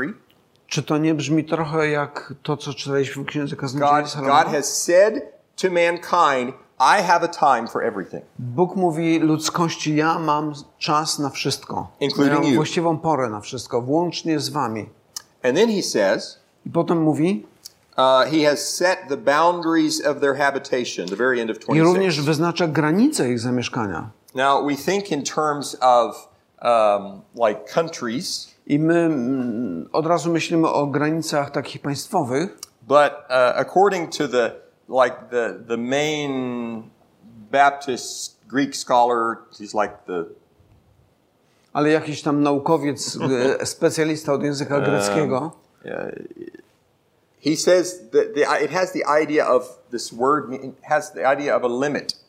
Czy 0.66 0.83
to 0.83 0.98
nie 0.98 1.14
brzmi 1.14 1.44
trochę 1.44 1.88
jak 1.88 2.35
to, 2.42 2.57
co 2.57 2.74
czytaliśmy 2.74 3.22
w 3.22 3.26
Księdze 3.26 3.57
Kaznodziei 3.57 4.02
God, 4.02 4.14
God 4.26 4.46
has 4.52 4.83
said 4.85 5.14
to 5.62 5.68
mankind, 5.70 6.54
I 6.85 7.03
have 7.03 7.25
a 7.25 7.29
time 7.29 7.68
for 7.68 7.85
everything. 7.85 8.23
Bóg 8.38 8.77
mówi 8.77 9.18
ludzkości, 9.18 9.97
ja 9.97 10.18
mam 10.18 10.53
czas 10.79 11.18
na 11.18 11.31
wszystko. 11.31 11.88
Including 12.01 12.35
mam 12.35 12.44
you. 12.44 12.55
właściwą 12.55 12.99
porę 12.99 13.29
na 13.29 13.40
wszystko, 13.40 13.81
włącznie 13.81 14.40
z 14.40 14.49
wami. 14.49 14.88
And 15.42 15.57
then 15.57 15.70
he 15.70 15.83
says, 15.83 16.38
I 16.66 16.70
potem 16.70 17.03
mówi, 17.03 17.47
uh, 17.97 18.31
He 18.31 18.51
has 18.51 18.75
set 18.75 18.99
the 19.09 19.16
boundaries 19.16 20.07
of 20.07 20.20
their 20.20 20.37
habitation, 20.37 21.09
the 21.09 21.16
very 21.16 21.40
end 21.40 21.51
of 21.51 21.57
i 21.57 21.81
również 21.81 22.14
26. 22.14 22.27
wyznacza 22.27 22.66
granice 22.66 23.31
ich 23.31 23.40
zamieszkania. 23.40 24.11
Now, 24.35 24.66
we 24.66 24.77
think 24.77 25.12
in 25.12 25.23
terms 25.23 25.77
of 25.81 26.29
um, 26.62 27.23
like 27.49 27.73
countries, 27.75 28.55
I 28.66 28.79
my 28.79 28.94
mm, 28.94 29.88
od 29.92 30.07
razu 30.07 30.33
myślimy 30.33 30.68
o 30.68 30.87
granicach 30.87 31.51
takich 31.51 31.83
państwowych, 31.83 32.59
but 32.83 33.12
uh, 33.12 33.61
according 33.61 34.16
to 34.16 34.29
the 34.29 34.63
like 34.88 35.16
the 35.31 35.59
the 35.68 35.77
main 35.77 36.90
Baptist 37.51 38.38
Greek 38.49 38.75
scholar, 38.75 39.38
he's 39.59 39.75
like 39.75 39.94
the 40.07 40.27
ale 41.73 41.90
jakiś 41.90 42.23
tam 42.23 42.42
naukowiec, 42.42 43.18
e, 43.61 43.66
specjalista 43.75 44.33
od 44.33 44.42
języka 44.42 44.81
greckiego, 44.81 45.53
he 47.44 47.57
says 47.57 48.11
that 48.11 48.35
the, 48.35 48.64
it 48.64 48.70
has 48.70 48.92
the 48.92 49.23
idea 49.23 49.49
of 49.49 49.79
this 49.90 50.12
word 50.12 50.44
has 50.83 51.12
the 51.12 51.33
idea 51.33 51.57
of 51.57 51.64
a 51.64 51.87
limit. 51.87 52.25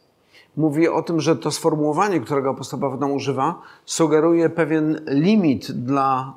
mówi 0.58 0.88
o 0.88 1.02
tym, 1.02 1.22
że 1.22 1.36
to 1.36 1.52
sformułowanie, 1.52 2.20
którego 2.20 2.50
apostoł 2.50 2.80
Paweł 2.80 3.15
używa, 3.15 3.62
sugeruje 3.86 4.50
pewien 4.50 5.02
limit 5.08 5.72
dla 5.72 6.34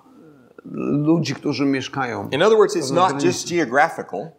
ludzi, 0.73 1.35
którzy 1.35 1.67
mieszkają. 1.67 2.29
In 2.31 2.43
other 2.43 2.59
words, 2.59 2.77
it's 2.77 2.95
not 2.95 3.25
just 3.25 3.49
geographical. 3.49 4.31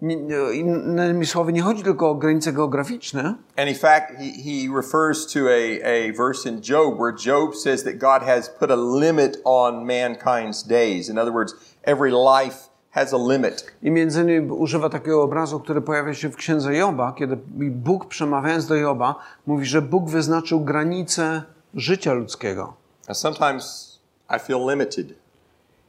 Innymi 0.54 1.26
słowy, 1.26 1.54
nie 1.54 1.62
chodzi 1.62 1.84
tylko 1.84 2.10
o 2.10 2.16
granice 2.16 2.54
geograficzne, 2.54 3.36
And 3.58 3.70
in 3.70 3.76
fact, 3.76 4.12
he, 4.18 4.24
he 4.24 4.76
refers 4.76 5.34
to 5.34 5.40
a, 5.40 5.88
a 5.88 6.14
verse 6.18 6.50
in 6.50 6.62
Job 6.70 7.00
where 7.00 7.14
Job 7.26 7.56
says 7.56 7.84
that 7.84 7.98
God 7.98 8.22
has 8.24 8.50
put 8.50 8.72
a 8.72 8.76
limit 8.76 9.42
on 9.44 9.86
mankind's 9.86 10.68
days. 10.68 11.10
In 11.10 11.18
other 11.18 11.34
words, 11.34 11.56
every 11.84 12.12
life 12.12 12.70
has 12.92 13.14
a 13.14 13.18
limit. 13.18 13.66
I 13.84 13.92
między 13.92 14.22
innymi 14.22 14.52
używa 14.52 14.90
takiego 14.90 15.24
obrazu, 15.24 15.60
który 15.60 15.82
pojawia 15.82 16.14
się 16.14 16.30
w 16.30 16.36
księdze 16.36 16.76
Joba, 16.76 17.14
kiedy 17.18 17.38
Bóg 17.72 18.06
przemawiając 18.06 18.68
do 18.68 18.76
Joba 18.76 19.16
mówi, 19.48 19.66
że 19.66 19.82
Bóg 19.82 20.10
wyznaczył 20.10 20.60
granice 20.60 21.44
życia 21.74 22.14
ludzkiego. 22.14 22.74
Now, 23.08 23.18
sometimes 23.18 23.90
I 24.30 24.40
feel 24.40 24.60
limited 24.60 25.14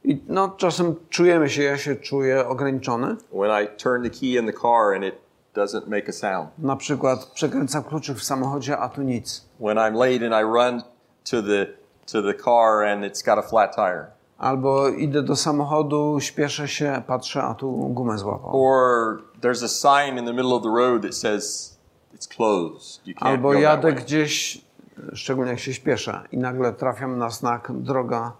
I 0.03 0.21
no, 0.27 0.49
czasem 0.49 0.95
czujemy 1.09 1.49
się, 1.49 1.63
ja 1.63 1.77
się 1.77 1.95
czuję 1.95 2.47
ograniczony. 2.47 3.15
when 3.31 3.63
I 3.63 3.67
turn 3.77 4.03
the 4.03 4.09
key 4.09 4.37
in 4.39 4.45
the 4.45 4.53
car 4.53 4.93
and 4.95 5.03
it 5.03 5.15
doesn't 5.55 5.87
make 5.87 6.09
a 6.09 6.11
sound. 6.11 6.49
Na 6.57 6.75
przykład 6.75 7.25
przekręcam 7.25 7.83
kluczyk 7.83 8.17
w 8.17 8.23
samochodzie, 8.23 8.77
a 8.77 8.89
tu 8.89 9.01
nic. 9.01 9.45
When 9.59 9.77
I'm 9.77 9.93
late 9.93 10.25
and 10.25 10.33
I 10.33 10.59
run 10.59 10.83
to 11.23 11.41
the, 11.41 11.67
to 12.05 12.21
the 12.21 12.33
car 12.33 12.83
and 12.83 13.03
it's 13.03 13.25
got 13.25 13.39
a 13.39 13.41
flat 13.41 13.75
tire. 13.75 14.05
Albo 14.37 14.89
idę 14.89 15.23
do 15.23 15.35
samochodu, 15.35 16.17
śpieszę 16.19 16.67
się, 16.67 17.01
patrzę, 17.07 17.43
a 17.43 17.53
tu 17.53 17.71
gumę 17.71 18.17
złapał. 18.17 18.51
Or 18.53 19.21
there's 19.41 19.63
a 19.63 19.67
sign 19.67 20.17
in 20.17 20.25
the 20.25 20.33
middle 20.33 20.55
of 20.55 20.63
the 20.63 20.69
road 20.69 21.01
that 21.01 21.15
says 21.15 21.77
it's 22.15 22.35
closed. 22.35 23.07
You 23.07 23.15
can't 23.15 23.27
Albo 23.27 23.53
jadę 23.53 23.93
gdzieś, 23.93 24.61
szczególnie 25.13 25.51
jak 25.51 25.59
się 25.59 25.73
śpieszę, 25.73 26.21
i 26.31 26.37
nagle 26.37 26.73
trafiam 26.73 27.17
na 27.17 27.29
znak, 27.29 27.71
droga 27.71 28.31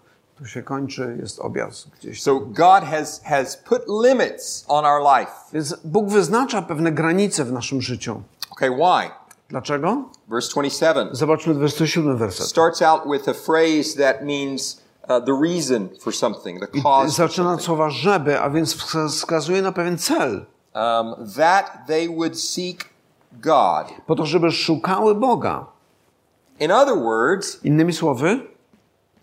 tu 0.42 0.48
się 0.48 0.62
kończy, 0.62 1.16
jest 1.20 1.40
objazd 1.40 1.88
gdzieś. 2.00 2.22
So 2.22 2.40
God 2.40 2.84
has, 2.84 3.22
has 3.24 3.56
put 3.56 3.82
limits 4.04 4.64
on 4.68 4.84
our 4.84 5.18
life. 5.18 5.32
Więc 5.52 5.76
Bóg 5.84 6.08
wyznacza 6.08 6.62
pewne 6.62 6.92
granice 6.92 7.44
w 7.44 7.52
naszym 7.52 7.80
życiu. 7.82 8.22
Okay, 8.50 8.70
why? 8.70 9.10
Dlaczego? 9.48 10.04
Verse 10.28 10.50
27 10.52 11.08
Zobaczmy 11.12 11.54
27 11.54 12.16
werset. 12.16 12.46
starts 12.46 12.82
out 12.82 13.02
with 13.12 13.28
a 13.28 13.34
phrase 13.34 13.96
that 13.98 14.22
means 14.22 14.80
uh, 15.02 15.08
the 15.08 15.38
reason 15.42 15.88
for 16.00 16.14
something, 16.14 16.60
the 16.60 16.80
cause. 16.82 17.06
for 17.06 17.10
Zaczyna 17.28 17.52
od 17.52 17.62
słowa 17.62 17.90
żeby, 17.90 18.40
a 18.40 18.50
więc 18.50 18.76
wska- 18.76 19.08
wskazuje 19.08 19.62
na 19.62 19.72
pewien 19.72 19.98
cel. 19.98 20.46
Um, 20.74 21.14
that 21.36 21.78
they 21.86 22.08
would 22.08 22.40
seek 22.40 22.84
God. 23.32 23.86
Po 24.06 24.14
to, 24.14 24.26
żeby 24.26 24.50
szukały 24.50 25.14
Boga. 25.14 25.66
In 26.60 26.72
other 26.72 26.94
words, 26.96 27.64
Innymi 27.64 27.92
słowy, 27.92 28.51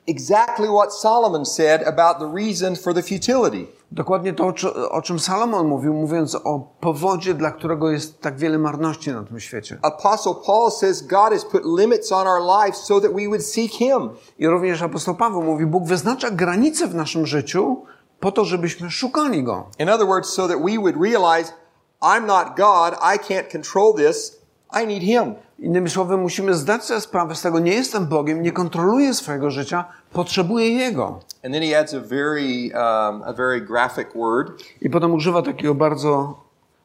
exactly 0.09 0.67
what 0.67 0.93
Solomon 0.93 1.45
said 1.45 1.87
about 1.87 2.19
the 2.19 2.31
reason 2.35 2.75
for 2.75 2.93
the 2.93 3.01
futility. 3.01 3.67
dokładnie 3.91 4.33
to, 4.33 4.47
o 4.47 4.53
czy- 4.53 4.89
o 4.89 5.01
czym 5.01 5.19
Salomon 5.19 5.67
mówił, 5.67 5.93
mówiąc 5.93 6.35
o 6.35 6.59
powodzie, 6.79 7.33
dla 7.33 7.51
którego 7.51 7.89
jest 7.91 8.21
tak 8.21 8.37
wiele 8.37 8.57
marności 8.57 9.11
na 9.11 9.23
tym 9.23 9.39
świecie. 9.39 9.77
Apostle 9.81 10.33
Paul 10.45 10.71
says 10.71 11.01
God 11.01 11.29
has 11.33 11.45
put 11.45 11.61
limits 11.79 12.11
on 12.11 12.27
our 12.27 12.41
life 12.65 12.77
so 12.77 13.01
that 13.01 13.11
we 13.13 13.25
would 13.27 13.45
seek 13.45 13.71
Him. 13.71 14.09
I 14.39 14.47
również 14.47 14.81
apostoł 14.81 15.15
Paweł 15.15 15.41
mówi, 15.43 15.65
Bóg 15.65 15.83
wyznacza 15.87 16.31
granice 16.31 16.87
w 16.87 16.95
naszym 16.95 17.25
życiu 17.25 17.77
po 18.19 18.31
to, 18.31 18.45
żebyśmy 18.45 18.91
szukali 18.91 19.43
Go. 19.43 19.67
In 19.79 19.89
other 19.89 20.07
words, 20.07 20.29
so 20.33 20.47
that 20.47 20.57
we 20.65 20.77
would 20.77 20.95
realize 21.01 21.53
I'm 22.01 22.25
not 22.25 22.47
God, 22.57 22.93
I 23.15 23.19
can't 23.33 23.51
control 23.51 23.93
this, 23.95 24.39
I 24.83 24.87
need 24.87 25.03
Him. 25.03 25.35
Innymi 25.59 25.89
słowy, 25.89 26.17
musimy 26.17 26.53
zdać 26.53 26.83
sobie 26.83 27.01
sprawę 27.01 27.35
z 27.35 27.41
tego, 27.41 27.59
nie 27.59 27.73
jestem 27.73 28.07
Bogiem, 28.07 28.41
nie 28.41 28.51
kontroluję 28.51 29.13
swojego 29.13 29.51
życia, 29.51 29.85
potrzebuję 30.13 30.69
Jego. 30.69 31.19
And 31.45 31.53
then 31.53 31.63
he 31.63 31.79
adds 31.79 31.93
a 31.93 31.99
very, 31.99 32.71
um, 32.73 33.23
a 33.23 33.33
very 33.33 33.61
graphic 33.61 34.07
word. 34.15 34.63
I 34.81 34.89
potem 34.89 35.13
używa 35.13 35.41
takiego 35.41 35.75
bardzo 35.75 36.39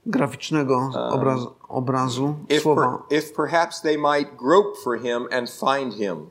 graficznego 0.07 0.91
obraz, 1.11 1.41
obrazu, 1.69 2.35
If, 2.49 2.61
słowa. 2.61 2.83
per, 3.09 3.19
if 3.19 3.33
perhaps 3.37 3.81
they 3.81 3.99
might 3.99 4.37
grope 4.37 4.77
for 4.85 4.99
him 5.01 5.29
and 5.33 5.51
find 5.51 5.95
him. 5.95 6.27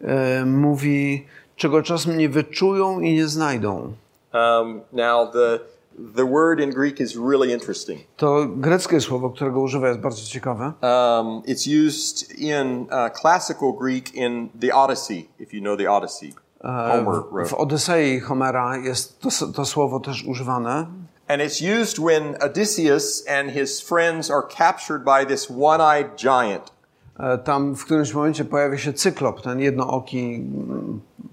E, 0.00 0.44
mówi, 0.44 1.26
czego 1.56 1.82
czasem 1.82 2.18
nie 2.18 2.28
wyczują 2.28 3.00
i 3.00 3.14
nie 3.14 3.26
znajdą. 3.28 3.92
Um, 4.34 4.80
now, 4.92 5.32
the, 5.32 5.58
the 6.16 6.24
word 6.24 6.60
in 6.60 6.70
Greek 6.70 7.00
is 7.00 7.16
really 7.16 7.52
interesting. 7.52 8.00
To 8.16 8.46
greckie 8.46 9.00
słowo, 9.00 9.30
którego 9.30 9.60
używa, 9.60 9.88
jest 9.88 10.00
bardzo 10.00 10.22
ciekawe. 10.22 10.64
Um, 10.64 11.42
it's 11.42 11.86
used 11.86 12.38
in 12.38 12.80
uh, 12.80 13.20
classical 13.20 13.72
Greek 13.72 14.14
in 14.14 14.48
the 14.60 14.74
Odyssey, 14.74 15.28
if 15.38 15.56
you 15.56 15.62
know 15.62 15.76
the 15.76 15.90
Odyssey. 15.90 16.34
Homer 16.62 17.22
W 17.22 17.32
wrote. 17.32 17.56
Odysei 17.56 18.20
Homera 18.20 18.76
jest 18.76 19.20
to, 19.20 19.46
to 19.54 19.64
słowo 19.64 20.00
też 20.00 20.24
używane. 20.24 20.86
And 21.28 21.42
it's 21.42 21.80
used 21.80 21.98
when 21.98 22.36
Odysseus 22.42 23.24
and 23.28 23.50
his 23.50 23.80
friends 23.80 24.30
are 24.30 24.42
captured 24.56 25.04
by 25.04 25.26
this 25.26 25.50
one-eyed 25.50 26.16
giant. 26.16 26.72
E, 27.18 27.38
Tam 27.38 27.74
w 27.74 27.84
którymś 27.84 28.14
momencie 28.14 28.44
pojawia 28.44 28.78
się 28.78 28.92
cyklop, 28.92 29.42
ten 29.42 29.60
jednooki, 29.60 30.44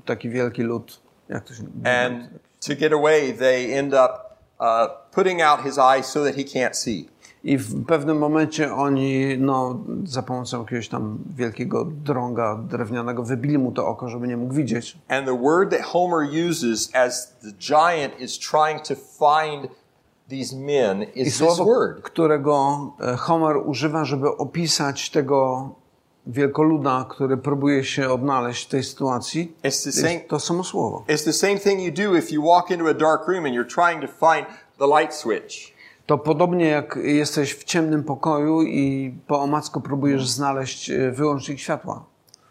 taki 0.06 0.30
wielki 0.30 0.62
lud. 0.62 1.00
Jak 1.30 1.44
to 1.44 1.54
się 1.54 1.64
And 2.04 2.30
to 2.68 2.76
get 2.76 2.94
away, 2.94 3.34
they 3.34 3.78
end 3.80 3.94
up 3.94 4.27
uh, 4.60 4.88
putting 5.12 5.42
out 5.42 5.62
his 5.62 5.78
eyes 5.78 6.06
so 6.06 6.24
that 6.24 6.36
he 6.36 6.44
can't 6.44 6.76
see. 6.76 7.10
I 7.44 7.58
w 7.58 7.86
pewnym 7.86 8.18
momencie 8.18 8.74
oni, 8.74 9.38
no, 9.40 9.80
za 10.04 10.22
pomocą 10.24 10.60
jakiegoś 10.60 10.90
tam 10.90 11.18
wielkiego 11.36 11.86
drąga 11.86 12.56
drewnianego 12.56 13.24
wybili 13.24 13.58
mu 13.58 13.72
to 13.72 13.88
oko, 13.88 14.10
żeby 14.10 14.28
nie 14.28 14.38
mógł 14.38 14.54
widzieć. 14.54 14.98
And 15.08 15.26
the 15.28 15.38
word 15.38 15.72
that 15.72 15.82
Homer 15.82 16.28
uses 16.50 16.96
as 16.96 17.38
the 17.42 17.52
giant 17.60 18.20
is 18.20 18.40
trying 18.40 18.82
to 18.82 18.96
find 18.96 19.68
these 20.30 20.56
men 20.56 21.04
I 21.04 21.22
is 21.22 21.26
this 21.26 21.36
słowo, 21.38 21.66
word. 21.66 22.02
którego 22.02 22.78
e, 23.00 23.16
Homer 23.16 23.58
używa, 23.66 24.06
żeby 24.06 24.38
opisać 24.38 25.10
tego 25.10 25.70
wielkoluda, 26.28 27.06
który 27.10 27.38
próbuje 27.38 27.84
się 27.84 28.10
odnaleźć 28.10 28.66
w 28.66 28.70
tej 28.70 28.84
sytuacji, 28.84 29.56
It's 29.64 29.84
the 29.84 29.92
to 29.92 30.08
same 30.08 30.20
to 30.20 30.40
samo 30.40 30.64
słowo. 30.64 31.04
it's 31.08 31.26
the 31.26 31.34
same 31.34 31.58
thing 31.60 31.82
you 31.82 31.92
do 32.08 32.16
if 32.18 32.34
you 32.34 32.44
walk 32.44 32.72
into 32.72 32.88
a 32.88 32.94
dark 32.94 33.28
room 33.28 33.46
and 33.46 33.56
you're 33.56 33.76
trying 33.76 34.02
to 34.02 34.08
find 34.08 34.48
the 34.80 34.88
light 35.00 35.14
switch. 35.14 35.78
To 36.06 36.18
podobnie 36.18 36.66
jak 36.68 37.00
jesteś 37.04 37.54
w 37.56 37.64
ciemnym 37.64 38.04
pokoju 38.04 38.62
i 38.62 39.14
po 39.28 39.40
omacku 39.42 39.82
próbujesz 39.82 40.28
znaleźć 40.30 40.90
e, 40.90 41.12
wyłącznik 41.12 41.60
światła. 41.60 42.06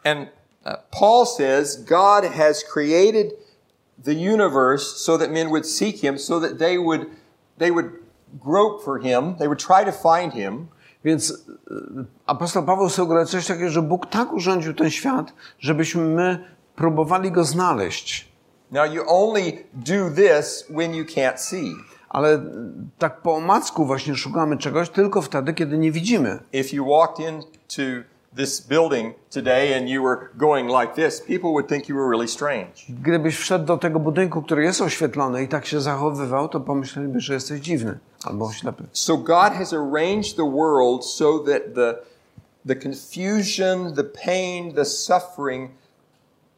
And 0.05 0.21
uh, 0.67 0.73
Paul 1.01 1.27
says 1.27 1.85
God 1.85 2.25
has 2.33 2.65
created 2.65 3.33
the 4.05 4.13
universe 4.13 4.85
so 4.97 5.19
that 5.19 5.31
men 5.31 5.49
would 5.49 5.67
seek 5.71 5.97
him, 5.97 6.19
so 6.19 6.41
that 6.41 6.59
they 6.59 6.79
would 6.79 7.07
they 7.59 7.73
would 7.73 7.87
grope 8.45 8.85
for 8.85 9.01
him, 9.01 9.35
they 9.39 9.49
would 9.49 9.59
try 9.67 9.85
to 9.85 9.93
find 9.93 10.33
him, 10.33 10.67
Więc 11.07 11.31
e, 11.31 11.75
apostoł 12.27 12.63
Paweł 12.63 12.89
sugeruje 12.89 13.27
coś 13.27 13.47
takiego, 13.47 13.71
że 13.71 13.83
Bóg 13.83 14.07
tak 14.07 14.33
urządził 14.33 14.75
ten 14.75 14.91
świat, 14.91 15.33
żebyśmy 15.59 16.03
my 16.03 16.45
próbowali 16.77 17.33
go 17.33 17.45
znaleźć. 17.45 18.29
Now 18.71 18.95
you 18.95 19.03
only 19.07 19.53
do 19.73 20.11
this 20.11 20.67
when 20.71 20.95
you 20.95 21.05
can't 21.05 21.39
see. 21.39 21.73
Ale 22.09 22.35
e, 22.35 22.43
tak 22.99 23.23
po 23.23 23.35
omacku 23.35 23.87
właśnie 23.87 24.15
szukamy 24.15 24.59
czegoś 24.59 24.91
tylko 24.91 25.23
wtedy, 25.23 25.55
kiedy 25.55 25.79
nie 25.79 25.93
widzimy. 25.93 26.39
If 26.53 26.77
you 26.77 26.87
walked 26.87 27.27
into 27.27 27.83
this 28.37 28.61
building 28.61 29.15
today 29.31 29.79
and 29.79 29.89
you 29.89 30.03
were 30.03 30.19
going 30.37 30.81
like 30.81 30.95
this, 30.95 31.21
people 31.21 31.51
would 31.51 31.69
think 31.69 31.89
you 31.89 31.97
were 31.97 32.11
really 32.11 32.29
strange. 32.29 32.73
Gdybyś 32.89 33.37
wszedł 33.37 33.65
do 33.65 33.79
tego 33.79 34.01
budynku, 34.01 34.43
który 34.43 34.65
jest 34.65 34.81
oświetlony 34.81 35.43
i 35.43 35.49
tak 35.49 35.67
się 35.67 35.81
zachowywał, 35.81 36.49
to 36.49 36.61
pomyśleliby, 36.61 37.21
że 37.21 37.35
jesteś 37.35 37.61
dziwny 37.61 37.99
albo 38.25 38.53
ślepy. 38.53 38.85
So 38.93 39.17
God 39.17 39.53
has 39.53 39.73
arranged 39.73 40.37
the 40.37 40.51
world 40.51 41.05
so 41.05 41.39
that 41.39 41.63
the 41.75 41.95
the 42.67 42.77
confusion, 42.77 43.95
the 43.95 44.05
pain, 44.05 44.75
the 44.75 44.85
suffering 44.85 45.71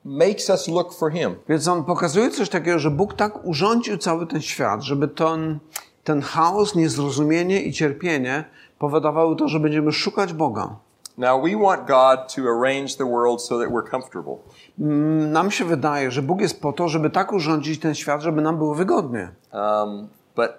makes 0.04 0.50
us 0.50 0.68
look 0.68 0.92
for 0.92 1.12
him. 1.12 1.36
Więc 1.48 1.68
on 1.68 1.84
pokazuje 1.84 2.30
coś 2.30 2.48
takiego, 2.48 2.78
że 2.78 2.90
Bóg 2.90 3.14
tak 3.14 3.44
urządził 3.44 3.98
cały 3.98 4.26
ten 4.26 4.42
świat, 4.42 4.82
żeby 4.82 5.08
ten, 5.08 5.58
ten 6.04 6.22
chaos, 6.22 6.74
niezrozumienie 6.74 7.62
i 7.62 7.72
cierpienie 7.72 8.44
powodowały 8.78 9.36
to, 9.36 9.48
że 9.48 9.60
będziemy 9.60 9.92
szukać 9.92 10.32
Boga. 10.32 10.76
Now 11.18 11.42
we 11.42 11.56
want 11.56 11.86
God 11.88 12.32
to 12.34 12.42
arrange 12.48 12.96
the 12.96 13.04
world 13.04 13.42
so 13.42 13.58
that 13.58 13.68
we're 13.68 13.90
comfortable. 13.90 14.36
Mm, 14.78 15.32
Nam 15.32 15.50
się 15.50 15.64
wydaje, 15.64 16.10
że 16.10 16.22
Bóg 16.22 16.40
jest 16.40 16.60
po 16.60 16.72
to, 16.72 16.88
żeby 16.88 17.10
tak 17.10 17.32
urządzić 17.32 17.80
ten 17.80 17.94
świat, 17.94 18.20
żeby 18.20 18.42
nam 18.42 18.58
było 18.58 18.74
wygodnie. 18.74 19.30
Um, 19.52 20.08
but 20.36 20.50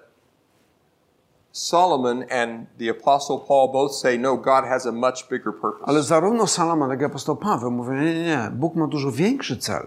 Solomon 1.52 2.24
and 2.30 2.66
the 2.78 2.90
Apostle 2.90 3.38
Paul 3.48 3.72
both 3.72 3.94
say, 3.94 4.18
no, 4.18 4.36
God 4.36 4.64
has 4.64 4.86
a 4.86 4.92
much 4.92 5.28
bigger 5.30 5.52
purpose. 5.52 5.84
Ale 5.86 6.02
zarówno 6.02 6.46
Salomon, 6.46 6.90
jak 6.90 7.00
i 7.00 7.04
apostoł 7.04 7.36
Paweł 7.36 7.70
mówią, 7.70 7.92
nie, 7.92 8.14
nie, 8.14 8.24
nie, 8.24 8.50
Bóg 8.52 8.74
ma 8.74 8.86
dużo 8.86 9.12
większy 9.12 9.56
cel. 9.56 9.86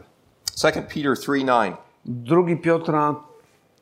2 0.62 0.72
Peter 0.72 1.18
3 1.18 1.32
9. 1.46 1.76
Drugi 2.06 2.58
Piotra, 2.58 3.16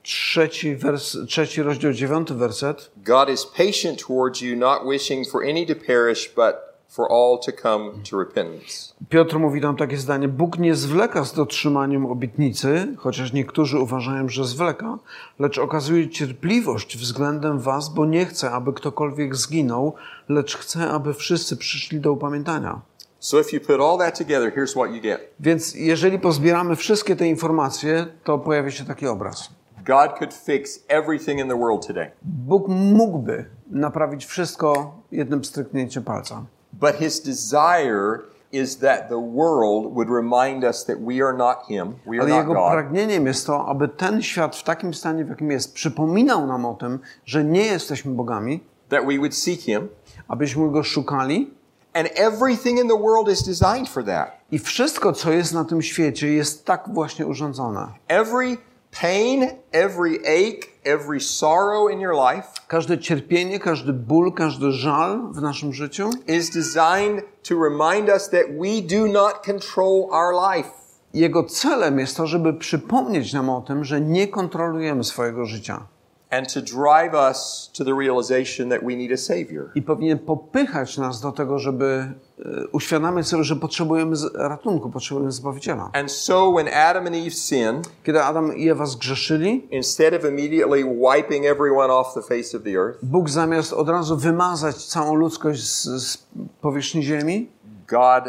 trzeci, 0.03 0.75
wers, 0.75 1.17
trzeci 1.27 1.63
rozdział, 1.63 1.93
dziewiąty 1.93 2.33
werset. 2.33 2.91
God 2.97 3.29
is 3.29 3.45
patient 3.45 4.05
towards 4.07 4.41
you, 4.41 4.57
not 4.57 4.79
wishing 4.91 5.29
for 5.29 5.43
any 5.43 5.65
to 5.65 5.75
perish, 5.87 6.33
but 6.35 6.70
for 6.91 7.11
all 7.11 7.39
to 7.39 7.51
come 7.61 7.91
to 8.09 8.19
repentance. 8.19 8.93
Piotr 9.09 9.39
mówi 9.39 9.61
tam 9.61 9.75
takie 9.75 9.97
zdanie: 9.97 10.27
Bóg 10.27 10.59
nie 10.59 10.75
zwleka 10.75 11.23
z 11.25 11.33
dotrzymaniem 11.33 12.05
obietnicy, 12.05 12.95
chociaż 12.97 13.33
niektórzy 13.33 13.79
uważają, 13.79 14.29
że 14.29 14.45
zwleka, 14.45 14.97
lecz 15.39 15.57
okazuje 15.57 16.09
cierpliwość 16.09 16.97
względem 16.97 17.59
Was, 17.59 17.89
bo 17.89 18.05
nie 18.05 18.25
chce, 18.25 18.51
aby 18.51 18.73
ktokolwiek 18.73 19.35
zginął, 19.35 19.93
lecz 20.29 20.57
chce, 20.57 20.89
aby 20.89 21.13
wszyscy 21.13 21.57
przyszli 21.57 21.99
do 21.99 22.11
upamiętania. 22.11 22.81
So 23.19 23.39
if 23.39 23.55
you 23.55 23.61
put 23.61 23.81
all 23.81 23.97
that 23.97 24.17
together, 24.17 24.53
here's 24.55 24.71
what 24.71 24.91
you 24.95 25.01
get. 25.01 25.21
Więc 25.39 25.75
jeżeli 25.75 26.19
pozbieramy 26.19 26.75
wszystkie 26.75 27.15
te 27.15 27.27
informacje, 27.27 28.05
to 28.23 28.39
pojawia 28.39 28.71
się 28.71 28.85
taki 28.85 29.07
obraz. 29.07 29.49
God 29.85 30.11
could 30.19 30.33
fix 30.33 30.85
everything 30.87 31.39
in 31.39 31.47
the 31.47 31.57
world 31.57 31.87
today, 31.87 32.11
Bóg 32.21 32.67
mógłby 32.67 33.45
naprawić 33.71 34.25
wszystko 34.25 34.95
jednym 35.11 35.45
stryknięciem 35.45 36.03
palca. 36.03 36.45
But 36.81 36.95
his 36.95 37.19
desire 37.19 38.23
is 38.51 38.77
that 38.77 39.09
the 39.09 39.19
world 39.19 39.95
would 39.95 40.09
remind 40.09 40.63
us 40.63 40.85
that 40.85 40.99
we 40.99 41.21
are 41.21 41.37
not 41.37 41.57
him, 41.67 41.95
we 42.05 42.17
are 42.17 42.21
Ale 42.21 42.29
not 42.29 42.37
jego 42.37 42.53
God, 42.53 42.71
pragnieniem 42.71 43.25
jest 43.27 43.47
to, 43.47 43.65
aby 43.67 43.87
ten 43.87 44.21
świat 44.21 44.55
w 44.55 44.63
takim 44.63 44.93
stanie, 44.93 45.25
w 45.25 45.29
jakim 45.29 45.51
jest, 45.51 45.73
przypominał 45.73 46.47
nam 46.47 46.65
o 46.65 46.73
tym, 46.73 46.99
że 47.25 47.43
nie 47.43 47.65
jesteśmy 47.65 48.11
bogami, 48.13 48.63
that 48.89 49.05
we 49.05 49.17
would 49.17 49.35
seek 49.35 49.59
him, 49.59 49.87
abyśmy 50.27 50.71
go 50.71 50.83
szukali 50.83 51.53
and 51.93 52.09
everything 52.15 52.79
in 52.79 52.87
the 52.87 52.97
world 52.97 53.29
is 53.29 53.43
designed 53.43 53.89
for 53.89 54.03
that. 54.03 54.31
i 54.51 54.59
wszystko, 54.59 55.13
co 55.13 55.31
jest 55.31 55.53
na 55.53 55.65
tym 55.65 55.81
świecie, 55.81 56.33
jest 56.33 56.65
tak 56.65 56.83
właśnie 56.93 57.27
urządzone. 57.27 57.87
Every 58.07 58.57
pain, 58.91 59.49
every 59.73 60.19
ache, 60.25 60.69
every 60.85 61.21
sorrow 61.21 61.87
in 61.87 61.99
your 61.99 62.15
life 62.15 62.47
Każde 62.67 62.97
cierpienie, 62.97 63.59
każdy 63.59 63.93
ból, 63.93 64.33
każdy 64.33 64.71
żal 64.71 65.31
w 65.31 65.41
naszym 65.41 65.73
życiu 65.73 66.09
is 66.27 66.49
designed 66.49 67.23
to 67.43 67.55
remind 67.55 68.09
us 68.09 68.29
that 68.29 68.45
we 68.59 68.81
do 68.81 69.07
not 69.07 69.45
control 69.45 70.09
our 70.11 70.33
life. 70.55 70.69
jego 71.13 71.43
celem 71.43 71.99
jest 71.99 72.17
to, 72.17 72.27
żeby 72.27 72.53
przypomnieć 72.53 73.33
nam 73.33 73.49
o 73.49 73.61
tym, 73.61 73.83
że 73.83 74.01
nie 74.01 74.27
kontrolujemy 74.27 75.03
swojego 75.03 75.45
życia. 75.45 75.87
And 76.31 76.53
to 76.53 76.61
drive 76.61 77.13
us 77.13 77.69
to 77.73 77.83
the 77.83 77.93
realization 77.93 78.69
that 78.69 78.83
we 78.83 78.95
need 78.95 79.11
a 79.11 79.17
Savior. 79.17 79.71
I 79.75 79.81
powinien 79.81 80.19
popychać 80.19 80.97
nas 80.97 81.21
do 81.21 81.31
tego, 81.31 81.59
żeby 81.59 82.13
e, 82.39 82.67
uświadamiać 82.71 83.27
sobie, 83.27 83.43
że 83.43 83.55
potrzebujemy 83.55 84.15
ratunku, 84.35 84.89
potrzebujemy 84.89 85.31
Zbawiciela. 85.31 85.89
And 85.93 86.11
so 86.11 86.51
when 86.51 86.67
Adam 86.67 87.07
and 87.07 87.15
Eve 87.15 87.35
sinned, 87.35 87.89
Kiedy 88.03 88.23
Adam 88.23 88.57
i 88.57 88.69
Ewa 88.69 88.85
zgrzeszyli, 88.85 89.67
instead 89.71 90.13
of 90.13 90.25
immediately 90.25 90.83
wiping 90.83 91.45
everyone 91.45 91.93
off 91.93 92.13
the 92.13 92.21
face 92.21 92.57
of 92.57 92.63
the 92.63 92.75
earth, 92.77 92.99
Bóg 93.03 93.29
zamiast 93.29 93.73
od 93.73 93.89
razu 93.89 94.17
wymazać 94.17 94.85
całą 94.85 95.15
ludzkość 95.15 95.63
z, 95.63 95.83
z 95.83 96.17
powierzchni 96.61 97.03
ziemi, 97.03 97.49
God 97.87 98.23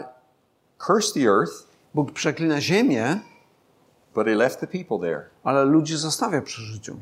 cursed 0.87 1.15
the 1.15 1.29
earth, 1.29 1.53
Bóg 1.95 2.13
przeklina 2.13 2.61
ziemię, 2.61 3.21
but 4.15 4.27
He 4.27 4.35
left 4.35 4.61
the 4.61 4.67
people 4.67 4.99
there 5.09 5.33
ale 5.45 5.65
ludzi 5.65 5.97
zostawia 5.97 6.43
przy 6.43 6.63
życiu. 6.63 6.97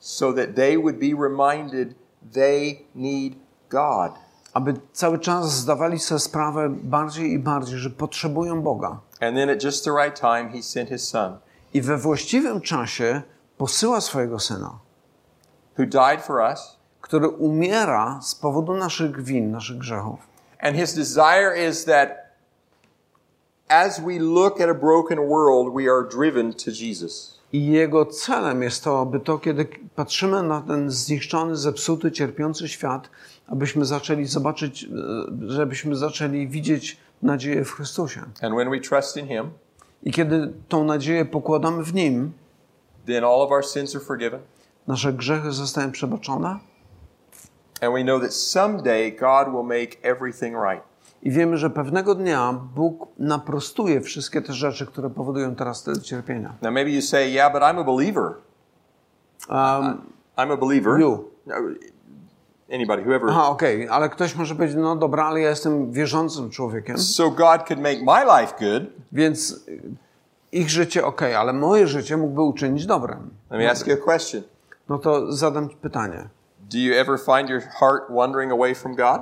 So 0.00 0.32
that 0.32 0.54
they 0.56 0.76
would 0.78 0.98
be 0.98 1.14
reminded 1.14 1.94
they 2.32 2.86
need 2.94 3.36
God. 3.68 4.12
Aby 4.52 4.74
cały 4.92 5.18
czas 5.18 5.52
zdawali 5.52 5.98
sobie 5.98 6.18
sprawę 6.18 6.68
bardziej 6.82 7.32
i 7.32 7.38
bardziej, 7.38 7.78
że 7.78 7.90
potrzebują 7.90 8.62
Boga. 8.62 9.00
And 9.20 9.36
then 9.36 9.50
at 9.50 9.64
just 9.64 9.84
the 9.84 9.90
right 9.90 10.20
time, 10.20 10.48
He 10.48 10.62
sent 10.62 10.88
His 10.88 11.08
Son, 11.08 11.38
I 11.74 11.80
we 11.80 11.98
właściwym 11.98 12.60
czasie 12.60 13.22
posyła 13.58 14.00
swojego 14.00 14.38
Syna, 14.38 14.78
who 15.78 15.86
died 15.86 16.22
for 16.22 16.40
us. 16.52 16.80
który 17.00 17.28
umiera 17.28 18.20
z 18.22 18.34
powodu 18.34 18.74
naszych 18.74 19.22
win, 19.22 19.50
naszych 19.50 19.78
grzechów. 19.78 20.20
And 20.60 20.76
His 20.76 20.94
desire 20.94 21.68
is 21.68 21.84
that 21.84 22.08
as 23.68 24.00
we 24.00 24.18
look 24.18 24.60
at 24.60 24.68
a 24.68 24.74
broken 24.74 25.18
world, 25.18 25.74
we 25.74 25.92
are 25.92 26.02
driven 26.02 26.52
to 26.52 26.70
Jesus. 26.70 27.39
I 27.52 27.66
jego 27.66 28.06
celem 28.06 28.62
jest 28.62 28.84
to, 28.84 29.00
aby 29.00 29.20
to, 29.20 29.38
kiedy 29.38 29.66
patrzymy 29.94 30.42
na 30.42 30.60
ten 30.60 30.90
zniszczony, 30.90 31.56
zepsuty, 31.56 32.12
cierpiący 32.12 32.68
świat, 32.68 33.10
abyśmy 33.46 33.84
zaczęli 33.84 34.24
zobaczyć, 34.24 34.84
e, 34.84 34.88
żebyśmy 35.46 35.96
zaczęli 35.96 36.48
widzieć 36.48 36.96
nadzieję 37.22 37.64
w 37.64 37.72
Chrystusie. 37.72 38.20
And 38.42 38.54
when 38.54 38.70
we 38.70 38.80
trust 38.80 39.16
in 39.16 39.26
Him, 39.28 39.50
I 40.02 40.12
kiedy 40.12 40.52
tą 40.68 40.84
nadzieję 40.84 41.24
pokładamy 41.24 41.84
w 41.84 41.94
Nim, 41.94 42.32
then 43.06 43.24
all 43.24 43.42
of 43.42 43.50
our 43.50 43.66
sins 43.66 43.96
are 43.96 44.04
forgiven. 44.04 44.40
nasze 44.86 45.12
grzechy 45.12 45.52
zostają 45.52 45.92
przebaczone 45.92 46.58
And 47.80 47.94
we 47.94 48.02
know 48.02 48.20
that 48.20 48.34
someday 48.34 49.10
God 49.12 49.48
will 49.48 49.62
make 49.62 49.98
everything 50.02 50.54
right. 50.54 50.89
I 51.22 51.30
wiemy, 51.30 51.56
że 51.56 51.70
pewnego 51.70 52.14
dnia 52.14 52.52
Bóg 52.74 53.08
naprostuje 53.18 54.00
wszystkie 54.00 54.42
te 54.42 54.52
rzeczy, 54.52 54.86
które 54.86 55.10
powodują 55.10 55.54
teraz 55.54 55.82
te 55.82 56.00
cierpienia. 56.02 56.52
Now, 56.62 56.72
maybe 56.72 56.90
you 56.90 57.02
say, 57.02 57.30
yeah, 57.30 57.52
but 57.52 57.62
I'm 57.62 57.80
a 57.80 57.84
believer. 57.84 58.32
Um, 59.48 60.02
I'm 60.36 60.52
a 60.52 60.56
believer. 60.56 61.00
You. 61.00 61.24
No, 61.46 61.54
Anybody, 62.74 63.02
whoever. 63.02 63.30
aha, 63.30 63.48
okej, 63.48 63.88
ale 63.88 64.08
ktoś 64.08 64.36
może 64.36 64.54
powiedzieć, 64.54 64.76
no 64.80 64.96
dobra, 64.96 65.24
ale 65.24 65.40
ja 65.40 65.50
jestem 65.50 65.92
wierzącym 65.92 66.50
człowiekiem, 66.50 66.98
So 66.98 67.30
God 67.30 67.62
could 67.68 67.82
make 67.82 67.98
my 68.02 68.40
life 68.40 68.54
good. 68.60 68.82
więc 69.12 69.64
y, 69.68 69.80
ich 70.52 70.70
życie 70.70 71.06
okej, 71.06 71.34
ale 71.34 71.52
moje 71.52 71.86
życie 71.86 72.16
mógłby 72.16 72.42
uczynić 72.42 72.86
dobrem. 72.86 73.30
Let 73.50 73.60
me 73.60 73.70
ask 73.70 73.86
you 73.86 73.94
a 73.94 73.96
question. 73.96 74.42
No 74.88 74.98
to 74.98 75.32
zadam 75.32 75.68
ci 75.68 75.76
pytanie. 75.76 76.28
Do 76.70 76.78
you 76.78 76.94
ever 76.94 77.18
find 77.18 77.50
your 77.50 77.62
heart 77.80 78.02
wandering 78.10 78.52
away 78.52 78.74
from 78.74 78.94
God? 78.94 79.20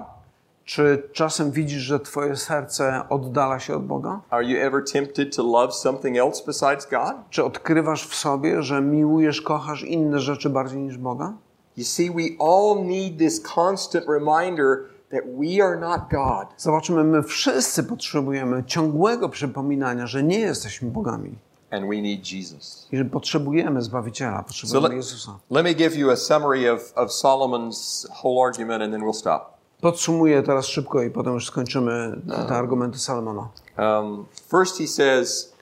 Czy 0.68 1.02
czasem 1.12 1.50
widzisz, 1.50 1.82
że 1.82 2.00
twoje 2.00 2.36
serce 2.36 3.02
oddala 3.08 3.58
się 3.58 3.76
od 3.76 3.86
Boga? 3.86 4.20
Are 4.30 4.44
you 4.44 4.58
ever 4.60 4.84
tempted 4.92 5.36
to 5.36 5.42
love 5.42 5.72
something 5.72 6.16
else 6.16 6.42
besides 6.46 6.86
God? 6.90 7.12
Czy 7.30 7.44
odkrywasz 7.44 8.08
w 8.08 8.14
sobie, 8.14 8.62
że 8.62 8.80
miłujesz, 8.80 9.42
kochasz 9.42 9.82
inne 9.82 10.18
rzeczy 10.18 10.50
bardziej 10.50 10.78
niż 10.80 10.98
Boga? 10.98 11.32
You 11.76 11.84
see, 11.84 12.10
we 12.10 12.44
all 12.46 12.84
need 12.84 13.18
this 13.18 13.42
constant 13.54 14.06
reminder 14.08 14.78
that 15.10 15.20
we 15.38 15.64
are 15.64 15.76
not 15.80 16.00
God. 16.10 16.48
Zobaczymy, 16.56 17.04
my 17.04 17.22
wszyscy 17.22 17.82
potrzebujemy 17.84 18.64
ciągłego 18.66 19.28
przypominania, 19.28 20.06
że 20.06 20.22
nie 20.22 20.38
jesteśmy 20.38 20.90
bogami 20.90 21.38
And 21.70 21.86
we 21.88 22.02
need 22.02 22.32
Jesus. 22.32 22.88
i 22.92 22.96
że 22.96 23.04
potrzebujemy 23.04 23.82
Zbawiciela, 23.82 24.38
So 24.38 24.44
potrzebujemy 24.44 24.88
let, 24.88 24.96
Jezusa. 24.96 25.38
let 25.50 25.64
me 25.64 25.74
give 25.74 25.96
you 25.96 26.10
a 26.10 26.16
summary 26.16 26.72
of, 26.72 26.92
of 26.96 27.10
Solomon's 27.12 28.06
whole 28.22 28.46
argument 28.46 28.82
and 28.82 28.92
then 28.92 29.02
we'll 29.02 29.18
stop. 29.18 29.57
Podsumuję 29.80 30.42
teraz 30.42 30.66
szybko 30.66 31.02
i 31.02 31.10
potem 31.10 31.34
już 31.34 31.46
skończymy 31.46 32.20
te 32.48 32.54
argumenty 32.56 32.98
Salomona. 32.98 33.48
Um, 33.78 34.26
first, 34.50 34.78
he 34.78 34.86
says, 34.86 35.52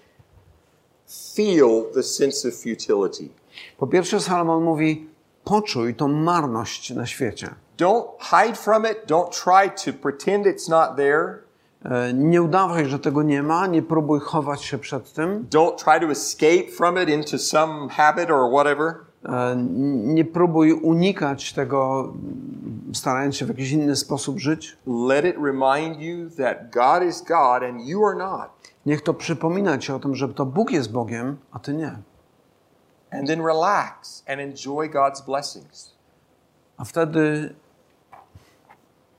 feel 1.35 1.85
the 1.95 2.03
sense 2.03 2.49
of 2.49 2.55
futility. 2.55 3.29
Po 3.79 3.87
pierwsze, 3.87 4.21
Salomon 4.21 4.63
mówi: 4.63 5.09
poczuj 5.45 5.95
tą 5.95 6.09
marność 6.09 6.91
na 6.91 7.07
świecie. 7.07 7.55
Don't 7.79 8.05
hide 8.21 8.55
from 8.57 8.85
it. 8.87 9.07
Don't 9.07 9.29
try 9.45 9.71
to 9.85 9.99
pretend 10.03 10.47
it's 10.47 10.69
not 10.71 10.97
there. 10.97 11.39
E, 11.85 12.13
Nie 12.15 12.43
udawaj, 12.43 12.87
że 12.87 12.99
tego 12.99 13.23
nie 13.23 13.43
ma, 13.43 13.67
nie 13.67 13.83
próbuj 13.83 14.21
chować 14.21 14.63
się 14.65 14.79
przed 14.79 15.13
tym, 15.13 15.47
Don't 15.51 15.77
try 15.85 16.01
to 16.01 16.07
escape 16.13 16.73
from 16.77 17.03
it 17.03 17.09
into 17.09 17.39
some 17.39 17.89
habit 17.89 18.31
or 18.31 18.51
whatever. 18.51 18.95
E, 19.29 19.57
nie 20.05 20.25
próbuj 20.25 20.73
unikać 20.73 21.53
tego, 21.53 22.13
starając 22.93 23.37
się 23.37 23.45
w 23.45 23.49
jakiś 23.49 23.71
inny 23.71 23.97
sposób 23.97 24.39
żyć. 24.39 24.77
Let 24.87 25.25
it 25.25 25.37
remind 25.45 26.01
you 26.01 26.31
that 26.31 26.71
God 26.71 27.09
is 27.09 27.23
God 27.23 27.63
and 27.63 27.87
you 27.87 28.07
are 28.07 28.17
not. 28.17 28.49
Niech 28.87 29.03
to 29.03 29.15
przypomina 29.15 29.79
ci 29.79 29.93
o 29.93 29.99
tym, 29.99 30.15
że 30.15 30.29
to 30.29 30.47
Bóg 30.47 30.71
jest 30.71 30.93
Bogiem, 30.93 31.37
a 31.53 31.59
ty 31.59 31.75
nie. 31.75 31.99
And 33.11 33.29
then 33.29 33.47
relax 33.47 34.25
and 34.29 34.41
enjoy 34.41 34.91
God's 34.91 35.27
blessings. 35.27 35.95
A 36.77 36.85
wtedy 36.85 37.55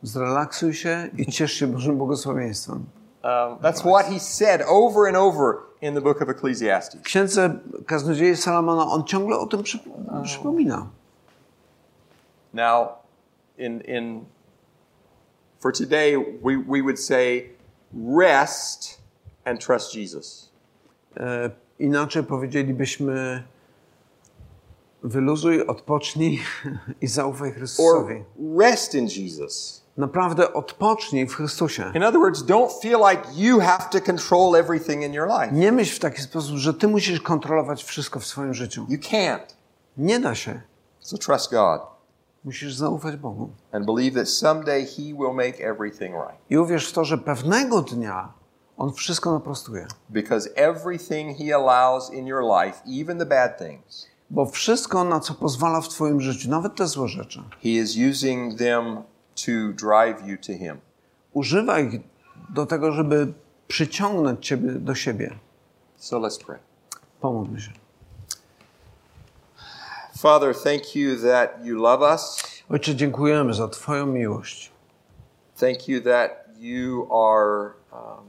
zrelaksuj 0.01 0.74
się 0.74 1.10
i 1.18 1.32
ciesz 1.32 1.51
się 1.51 1.68
Bożym 1.68 1.97
błogosławieństwem. 1.97 2.86
Um, 3.28 3.60
that's 3.62 3.84
what 3.84 4.06
he 4.06 4.20
said 4.20 4.62
over 4.62 5.06
and 5.06 5.18
over 5.18 5.66
in 5.82 5.94
the 5.94 6.02
book 6.02 6.22
of 6.22 6.30
Ecclesiastes. 6.30 6.96
W 6.96 7.04
księdze 7.04 7.60
Kaznodziei 7.86 8.36
Salomona 8.36 8.86
on 8.86 9.04
ciągle 9.04 9.38
o 9.38 9.46
tym 9.46 9.64
przy, 9.64 9.80
przypomina. 10.24 10.88
Now, 12.54 12.90
in, 13.58 13.82
in, 13.82 14.26
for 15.60 15.74
today, 15.74 16.18
we, 16.42 16.58
we 16.58 16.82
would 16.82 17.00
say 17.00 17.50
rest 17.94 19.02
and 19.46 19.60
trust 19.60 19.94
Jesus. 19.96 20.50
E, 21.18 21.50
inaczej 21.80 22.24
powiedzielibyśmy 22.24 23.44
wyluzuj, 25.04 25.68
odpocznij 25.68 26.40
i 27.02 27.08
zaufaj 27.08 27.52
Chrystusowi. 27.52 28.16
Or 28.16 28.66
rest 28.66 28.96
in 28.96 29.08
Jesus. 29.08 29.87
Naprawdę 29.98 30.54
odpocznij 30.54 31.28
w 31.28 31.36
Chrystusie. 31.36 31.91
In 31.95 32.04
other 32.04 32.20
words, 32.20 32.43
don't 32.45 32.82
feel 32.82 33.00
like 33.10 33.24
you 33.36 33.60
have 33.60 33.89
to 33.91 34.02
control 34.02 34.56
everything 34.56 35.04
in 35.04 35.14
your 35.14 35.28
life. 35.28 35.52
Nie 35.52 35.72
myśl 35.72 35.95
w 35.95 36.00
taki 36.00 36.22
sposób, 36.22 36.58
że 36.58 36.74
ty 36.74 36.88
musisz 36.88 37.22
kontrolować 37.22 37.84
wszystko 37.84 38.20
w 38.20 38.26
swoim 38.26 38.54
życiu. 38.54 38.86
You 38.89 38.98
can't. 38.98 39.39
Nie 39.98 40.20
da 40.20 40.36
się. 40.36 40.62
So 41.00 41.18
trust 41.18 41.52
God 41.52 41.82
Musisz 42.43 42.76
zaufać 42.76 43.16
Bogu. 43.16 43.50
and 43.72 43.86
believe 43.86 44.20
that 44.20 44.30
someday 44.30 44.86
He 44.86 45.04
will 45.04 45.34
make 45.34 45.62
everything 45.62 46.14
right. 46.16 46.41
I 46.50 46.58
uwierz 46.58 46.89
w 46.89 46.93
to, 46.93 47.06
że 47.06 47.18
pewnego 47.18 47.82
dnia 47.82 48.34
On 48.78 48.93
wszystko 48.93 49.32
naprostuje. 49.32 49.88
Because 50.10 50.50
everything 50.56 51.38
He 51.38 51.56
allows 51.56 52.14
in 52.14 52.28
your 52.28 52.43
life, 52.43 52.82
even 53.02 53.20
the 53.20 53.26
bad 53.26 53.58
things, 53.58 54.08
Bo 54.30 54.45
wszystko, 54.45 55.04
na 55.04 55.20
co 55.20 55.34
pozwala 55.34 55.82
w 55.82 55.89
Twoim 55.89 56.22
życiu, 56.22 56.50
nawet 56.50 56.76
te 56.76 56.88
złe 56.88 57.08
rzeczy, 57.08 57.43
He 57.64 57.70
is 57.70 57.95
using 58.12 58.58
them 58.60 58.98
to 59.46 59.74
drive 59.74 60.28
you 60.28 60.38
to 60.38 60.54
Him. 60.54 60.78
używa 61.34 61.80
ich 61.80 62.02
do 62.50 62.66
tego, 62.66 62.92
żeby 62.92 63.34
przyciągnąć 63.68 64.48
Ciebie 64.48 64.72
do 64.72 64.96
siebie. 64.96 65.34
So 65.96 66.20
let's 66.20 66.46
pray. 66.46 66.60
Pomódlmy 67.22 67.62
się. 67.62 67.72
Father, 70.18 70.54
thank 70.56 70.96
you 70.96 71.16
that 71.22 71.66
you 71.66 71.76
love 71.82 72.02
us. 72.14 72.44
Ojcze, 72.70 72.96
dziękujemy 72.96 73.54
za 73.54 73.68
Twoją 73.68 74.06
miłość. 74.06 74.72
Thank 75.60 75.88
you 75.88 76.02
that 76.02 76.32
you 76.60 77.08
are 77.14 77.74
um, 77.92 78.26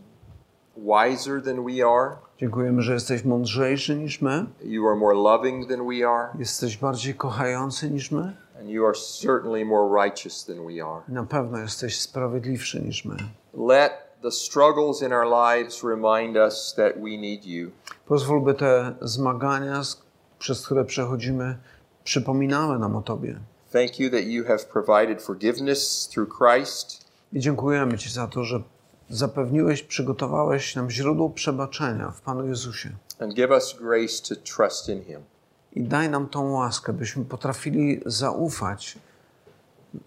wiser 0.76 1.42
than 1.42 1.64
we 1.64 1.84
are. 1.86 2.16
Dziękujemy, 2.38 2.82
że 2.82 2.92
jesteś 2.92 3.24
mądrzejszy 3.24 3.96
niż 3.96 4.20
my, 4.20 4.46
You 4.62 4.86
are 4.88 4.96
more 4.96 5.14
loving 5.14 5.68
than 5.68 5.86
we 5.88 6.08
are. 6.08 6.28
jesteś 6.38 6.76
bardziej 6.76 7.14
kochający 7.14 7.90
niż 7.90 8.10
my 8.10 8.36
And 8.60 8.70
you 8.70 8.84
are 8.86 8.94
certainly 8.94 9.64
more 9.64 10.04
righteous 10.04 10.44
than 10.44 10.56
we 10.66 10.84
are. 10.86 11.02
na 11.08 11.24
pewno 11.24 11.58
jesteś 11.58 12.00
sprawiedliwszy 12.00 12.80
niż 12.80 13.04
my. 13.04 13.16
Let 13.54 13.92
the 14.22 14.30
struggles 14.30 15.02
in 15.02 15.12
our 15.12 15.26
lives 15.26 15.84
remind 15.84 16.36
us 16.36 16.74
that 16.76 16.92
we 16.96 17.16
need 17.18 17.44
you. 17.44 17.70
Pozwól, 18.06 18.40
by 18.44 18.54
te 18.54 18.94
zmagania, 19.02 19.82
przez 20.38 20.66
które 20.66 20.84
przechodzimy, 20.84 21.58
przypominały 22.04 22.78
nam 22.78 22.96
o 22.96 23.02
Tobie. 23.02 23.38
Thank 23.72 24.00
you 24.00 24.10
that 24.10 24.24
you 24.24 24.44
have 24.44 24.58
provided 24.58 25.22
forgiveness 25.22 26.08
through 26.08 26.28
Christ. 26.38 27.04
I 27.32 27.40
dziękujemy 27.40 27.98
Ci 27.98 28.10
za 28.10 28.26
to, 28.26 28.44
że 28.44 28.62
zapewniłeś, 29.10 29.82
przygotowałeś 29.82 30.76
nam 30.76 30.90
źródło 30.90 31.30
przebaczenia 31.30 32.10
w 32.10 32.20
Panu 32.20 32.46
Jezusie. 32.46 32.90
And 33.20 33.34
give 33.34 33.50
us 33.50 33.76
grace 33.80 34.22
to 34.28 34.34
trust 34.56 34.88
in 34.88 35.04
Him. 35.04 35.20
I 35.72 35.82
daj 35.82 36.10
nam 36.10 36.28
tą 36.28 36.52
łaskę, 36.52 36.92
byśmy 36.92 37.24
potrafili 37.24 38.00
zaufać 38.06 38.98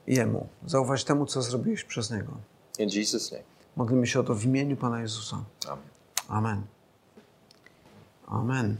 Jemu, 0.07 0.47
zaufać 0.65 1.03
temu, 1.03 1.25
co 1.25 1.41
zrobiłeś 1.41 1.83
przez 1.83 2.11
Niego. 2.11 2.31
In 2.79 2.89
Jesus' 2.89 3.31
name. 3.31 3.43
Modlimy 3.75 4.07
się 4.07 4.19
o 4.19 4.23
to 4.23 4.35
w 4.35 4.45
imieniu 4.45 4.77
Pana 4.77 5.01
Jezusa. 5.01 5.43
Amen. 5.67 5.83
Amen. 6.27 6.61
Amen. 8.27 8.77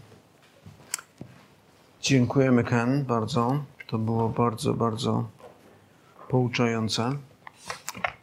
Dziękujemy, 2.01 2.63
Ken, 2.63 3.05
bardzo. 3.05 3.63
To 3.87 3.97
było 3.97 4.29
bardzo, 4.29 4.73
bardzo 4.73 5.27
pouczające, 6.29 7.11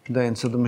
dające 0.08 0.48
do 0.48 0.58
myślenia. 0.58 0.66